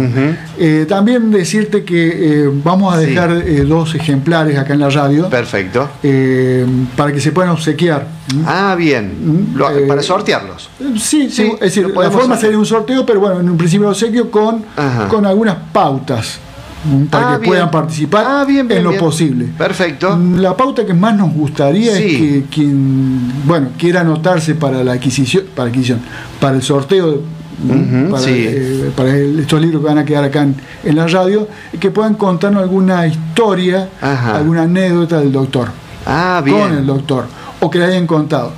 También 0.88 1.30
decirte 1.30 1.84
que 1.84 2.50
vamos 2.64 2.94
a 2.94 2.98
dejar 2.98 3.42
dos 3.66 3.94
ejemplares 3.94 4.58
acá 4.58 4.74
en 4.74 4.80
la 4.80 4.90
radio 4.90 5.28
perfecto 5.28 5.88
para 6.96 7.12
que 7.12 7.20
se 7.20 7.32
puedan 7.32 7.50
obsequiar. 7.52 8.15
¿Mm? 8.34 8.42
ah 8.46 8.74
bien 8.76 9.12
Mm, 9.52 9.56
Lo- 9.56 9.70
eh, 9.70 9.86
para 9.86 10.02
sortearlos 10.02 10.68
Sí, 10.78 11.28
sí, 11.28 11.30
Sí, 11.30 11.52
es 11.54 11.60
decir, 11.60 11.86
la 11.88 12.10
forma 12.10 12.34
hacer. 12.34 12.46
sería 12.46 12.58
un 12.58 12.66
sorteo, 12.66 13.04
pero 13.06 13.20
bueno, 13.20 13.40
en 13.40 13.48
un 13.50 13.56
principio 13.56 13.88
obsequio 13.88 14.30
con, 14.30 14.64
Ajá. 14.76 15.08
con 15.08 15.24
algunas 15.26 15.56
pautas 15.72 16.38
mm, 16.84 17.04
para 17.06 17.28
Ah, 17.28 17.32
que 17.34 17.40
bien. 17.42 17.50
puedan 17.50 17.70
participar 17.70 18.24
Ah, 18.28 18.44
bien, 18.44 18.66
bien, 18.66 18.78
en 18.78 18.84
lo 18.84 18.96
posible. 18.98 19.46
perfecto 19.56 20.18
La 20.36 20.56
pauta 20.56 20.84
que 20.84 20.94
más 20.94 21.16
nos 21.16 21.32
gustaría 21.32 21.94
Sí. 21.96 22.02
es 22.02 22.16
que 22.18 22.44
quien 22.50 23.32
bueno 23.46 23.68
quiera 23.78 24.00
anotarse 24.00 24.54
para 24.56 24.82
la 24.82 24.92
adquisición, 24.92 25.44
para 25.54 25.68
adquisición, 25.68 26.00
para 26.40 26.56
el 26.56 26.62
sorteo, 26.62 27.20
para, 28.10 28.22
sí. 28.22 28.30
eh, 28.34 28.90
para 28.94 29.16
el- 29.16 29.38
estos 29.40 29.60
libros 29.62 29.80
que 29.82 29.86
van 29.88 29.98
a 29.98 30.04
quedar 30.04 30.24
acá 30.24 30.42
en, 30.42 30.54
en 30.84 30.94
la 30.96 31.06
radio, 31.06 31.48
que 31.80 31.90
puedan 31.90 32.14
contarnos 32.14 32.62
alguna 32.62 33.06
historia, 33.06 33.88
Ajá. 34.00 34.36
alguna 34.36 34.62
anécdota 34.64 35.20
del 35.20 35.32
doctor, 35.32 35.68
ah 36.07 36.40
bien 36.44 36.59
con 36.59 36.72
el 36.72 36.86
doctor, 36.86 37.26
o 37.61 37.70
que 37.70 37.78
le 37.78 37.84
hayan 37.86 38.07
contado. 38.07 38.52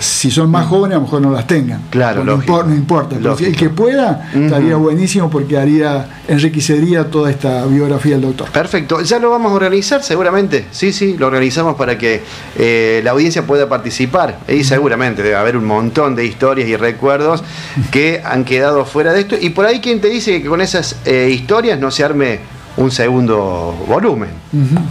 Si 0.00 0.30
son 0.30 0.48
más 0.48 0.68
jóvenes, 0.68 0.94
a 0.94 0.98
lo 1.00 1.06
mejor 1.06 1.20
no 1.22 1.32
las 1.32 1.44
tengan. 1.48 1.80
Mm. 1.80 1.90
Claro, 1.90 2.22
no, 2.22 2.36
lógico. 2.36 2.60
impor- 2.60 2.66
no 2.66 2.74
importa. 2.76 3.16
pero 3.20 3.36
si 3.36 3.46
el 3.46 3.56
que 3.56 3.68
pueda, 3.68 4.30
estaría 4.32 4.76
buenísimo 4.76 5.28
porque 5.28 5.58
haría, 5.58 6.06
enriquecería 6.28 7.10
toda 7.10 7.32
esta 7.32 7.66
biografía 7.66 8.12
del 8.12 8.20
doctor. 8.20 8.48
Perfecto, 8.50 9.00
ya 9.02 9.18
lo 9.18 9.28
vamos 9.30 9.50
a 9.50 9.56
organizar 9.56 10.04
seguramente. 10.04 10.66
Sí, 10.70 10.92
sí, 10.92 11.16
lo 11.18 11.26
organizamos 11.26 11.74
para 11.74 11.98
que 11.98 12.22
eh, 12.56 13.00
la 13.02 13.10
audiencia 13.10 13.44
pueda 13.44 13.68
participar. 13.68 14.38
Y 14.46 14.62
seguramente 14.62 15.24
debe 15.24 15.34
haber 15.34 15.56
un 15.56 15.64
montón 15.64 16.14
de 16.14 16.24
historias 16.26 16.68
y 16.68 16.76
recuerdos 16.76 17.42
que 17.90 18.22
han 18.24 18.44
quedado 18.44 18.84
fuera 18.84 19.12
de 19.12 19.22
esto. 19.22 19.34
Y 19.40 19.50
por 19.50 19.66
ahí, 19.66 19.80
quien 19.80 20.00
te 20.00 20.08
dice 20.08 20.40
que 20.40 20.48
con 20.48 20.60
esas 20.60 20.94
eh, 21.06 21.28
historias 21.32 21.80
no 21.80 21.90
se 21.90 22.04
arme 22.04 22.38
un 22.78 22.90
segundo 22.90 23.74
volumen? 23.86 24.30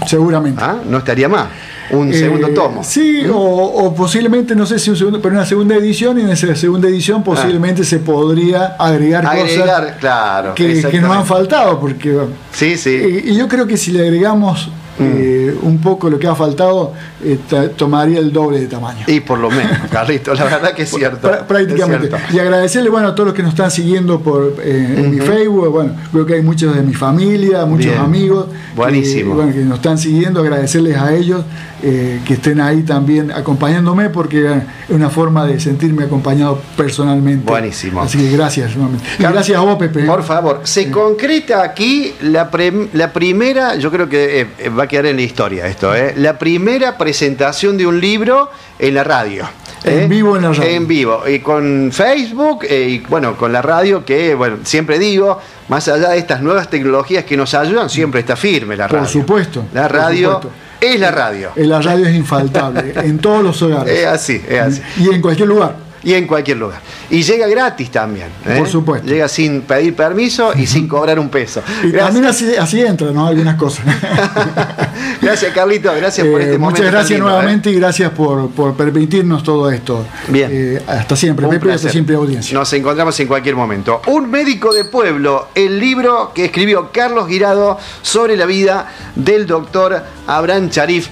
Seguramente. 0.06 0.62
¿Ah? 0.64 0.78
No 0.88 0.98
estaría 1.00 1.28
más. 1.28 1.48
Un 1.90 2.12
Eh, 2.12 2.18
segundo 2.18 2.50
tomo. 2.50 2.84
Sí, 2.84 3.26
o, 3.32 3.38
o 3.38 3.96
posiblemente, 3.96 4.54
no 4.56 4.66
sé 4.66 4.78
si 4.78 4.90
un 4.90 4.98
segundo, 4.98 5.22
pero 5.22 5.36
una 5.36 5.46
segunda 5.46 5.74
edición, 5.76 6.20
y 6.20 6.22
en 6.24 6.30
esa 6.30 6.54
segunda 6.56 6.88
edición 6.90 7.24
posiblemente 7.24 7.84
se 7.86 8.00
podría 8.00 8.76
agregar, 8.78 9.26
Ah. 9.26 9.32
Agregar, 9.32 9.82
cosas 9.84 9.96
claro. 10.00 10.54
que, 10.54 10.82
que 10.84 11.00
nos 11.00 11.16
han 11.16 11.26
faltado, 11.26 11.80
porque 11.80 12.18
Sí, 12.52 12.78
sí. 12.78 12.90
eh, 12.90 13.24
y 13.28 13.36
yo 13.36 13.48
creo 13.48 13.66
que 13.68 13.78
si 13.78 13.92
le 13.92 14.02
agregamos 14.02 14.70
eh, 15.00 15.56
un 15.62 15.80
poco 15.80 16.10
lo 16.10 16.18
que 16.18 16.28
ha 16.28 16.36
faltado, 16.36 16.94
eh, 17.24 17.38
tomaría 17.76 18.20
el 18.20 18.32
doble 18.32 18.60
de 18.60 18.68
tamaño. 18.68 19.06
Y 19.08 19.20
por 19.20 19.40
lo 19.40 19.50
menos, 19.50 19.78
Carlitos, 19.92 20.38
la 20.40 20.46
verdad 20.46 20.74
que 20.74 20.84
es 20.84 20.90
cierto. 20.90 21.28
Prá- 21.30 21.46
prácticamente. 21.46 22.08
es 22.08 22.14
cierto. 22.14 22.36
Y 22.36 22.40
agradecerle 22.40 22.90
bueno, 22.90 23.10
a 23.10 23.16
todos 23.16 23.28
los 23.28 23.36
que 23.36 23.44
nos 23.44 23.52
están 23.52 23.70
siguiendo 23.72 24.20
por 24.22 24.56
eh, 24.62 24.96
en 24.98 25.12
mi. 25.12 25.20
Facebook. 25.20 25.70
Bueno, 25.70 25.94
creo 26.12 26.26
que 26.26 26.36
hay 26.36 26.42
muchos 26.42 26.76
de 26.76 26.82
mi 26.82 26.94
familia, 26.94 27.66
muchos 27.66 27.92
Bien. 27.92 27.98
amigos. 28.00 28.48
Buenísimo. 28.76 29.32
Que, 29.32 29.36
bueno, 29.36 29.54
que 29.54 29.60
nos 29.60 29.76
están 29.78 29.98
siguiendo. 29.98 30.40
Agradecerles 30.42 30.98
a 30.98 31.14
ellos 31.14 31.44
que 31.80 32.34
estén 32.34 32.60
ahí 32.60 32.82
también 32.82 33.32
acompañándome 33.32 34.10
porque 34.10 34.46
es 34.48 34.64
una 34.90 35.12
forma 35.12 35.46
de 35.46 35.60
sentirme 35.60 36.06
acompañado 36.06 36.60
personalmente. 36.76 37.46
Buenísimo. 37.50 38.02
Así 38.02 38.18
que 38.18 38.32
gracias 38.36 38.76
nuevamente. 38.76 39.06
Gracias 39.20 39.58
a 39.58 39.62
vos, 39.62 39.78
Pepe. 39.78 40.04
Por 40.06 40.24
favor, 40.24 40.62
se 40.64 40.90
concreta 40.90 41.62
aquí 41.64 42.14
la, 42.22 42.50
la 42.94 43.14
primera, 43.14 43.76
yo 43.76 43.92
creo 43.92 44.10
que 44.10 44.48
va 44.78 44.84
a 44.84 44.87
quedar 44.88 45.08
en 45.08 45.16
la 45.18 45.22
historia 45.22 45.68
esto, 45.68 45.94
eh, 45.96 46.14
la 46.18 46.38
primera 46.40 46.98
presentación 46.98 47.78
de 47.78 47.86
un 47.88 48.00
libro 48.00 48.50
en 48.80 48.94
la 48.94 49.04
radio. 49.04 49.48
En 49.84 50.00
¿eh? 50.00 50.08
vivo 50.08 50.36
en 50.36 50.44
la 50.44 50.54
radio. 50.54 50.64
En 50.72 50.88
vivo, 50.88 51.24
y 51.28 51.40
con 51.40 51.92
Facebook 51.94 52.66
eh, 52.68 52.88
y 52.90 53.00
bueno, 53.00 53.38
con 53.38 53.54
la 53.54 53.62
radio 53.62 54.04
que, 54.04 54.34
bueno, 54.36 54.58
siempre 54.64 54.98
digo, 55.00 55.40
más 55.70 55.88
allá 55.88 56.10
de 56.10 56.18
estas 56.18 56.42
nuevas 56.42 56.70
tecnologías 56.70 57.24
que 57.26 57.38
nos 57.38 57.54
ayudan, 57.54 57.90
siempre 57.90 58.20
está 58.22 58.36
firme 58.36 58.76
la 58.76 58.88
Por 58.88 59.00
radio. 59.00 59.10
supuesto, 59.12 59.66
La 59.74 59.84
por 59.88 59.98
radio 59.98 60.34
supuesto. 60.34 60.52
es 60.82 61.00
la 61.00 61.12
radio. 61.12 61.52
Eh, 61.56 61.66
La 61.66 61.82
radio 61.82 62.06
es 62.08 62.16
infaltable 62.16 62.94
en 62.96 63.20
todos 63.20 63.44
los 63.44 63.62
hogares. 63.62 64.00
Es 64.00 64.06
así, 64.08 64.42
es 64.48 64.60
así. 64.60 64.82
Y 64.98 65.10
en 65.14 65.22
cualquier 65.22 65.48
lugar. 65.48 65.87
Y 66.08 66.14
en 66.14 66.26
cualquier 66.26 66.56
lugar. 66.56 66.80
Y 67.10 67.22
llega 67.22 67.48
gratis 67.48 67.92
también. 67.92 68.28
¿eh? 68.46 68.56
Por 68.58 68.70
supuesto. 68.70 69.06
Llega 69.06 69.28
sin 69.28 69.64
pedir 69.64 69.94
permiso 69.94 70.54
y 70.56 70.66
sin 70.66 70.88
cobrar 70.88 71.20
un 71.20 71.28
peso. 71.28 71.62
Y 71.84 71.90
Gracias. 71.92 72.06
también 72.06 72.26
así, 72.28 72.56
así 72.56 72.82
entran 72.82 73.14
¿no? 73.14 73.28
algunas 73.28 73.56
cosas. 73.58 73.86
gracias, 75.22 75.54
Carlito. 75.54 75.92
Gracias 75.94 76.26
por 76.26 76.40
Eh, 76.40 76.46
este 76.46 76.58
momento. 76.58 76.80
muchas 76.82 76.92
gracias 76.94 77.10
lindo, 77.20 77.28
¿eh? 77.28 77.32
nuevamente 77.34 77.70
y 77.72 77.76
gracias 77.76 78.12
por, 78.12 78.50
por 78.52 78.74
permitirnos 78.76 79.44
todo 79.44 79.70
esto. 79.70 80.06
Bien. 80.30 80.50
Eh, 80.54 80.82
hasta 80.88 81.18
siempre, 81.18 81.46
Un 81.46 81.52
Pepe, 81.52 81.74
hasta 81.74 81.90
siempre 81.90 82.16
audiencia. 82.16 82.58
Nos 82.58 82.72
encontramos 82.72 83.20
en 83.20 83.28
cualquier 83.28 83.58
momento. 83.58 84.02
Un 84.08 84.32
médico 84.32 84.74
de 84.74 84.86
pueblo, 84.86 85.50
el 85.56 85.78
libro 85.78 86.32
que 86.34 86.46
escribió 86.46 86.90
Carlos 86.94 87.28
Guirado 87.28 87.78
sobre 88.02 88.38
la 88.38 88.46
vida 88.46 88.88
del 89.16 89.46
doctor 89.46 90.02
Abraham 90.26 90.70
Charif, 90.70 91.10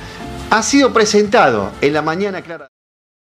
ha 0.51 0.63
sido 0.63 0.93
presentado 0.93 1.71
en 1.81 1.91
la 1.93 2.01
mañana 2.01 2.41
clara. 2.41 2.69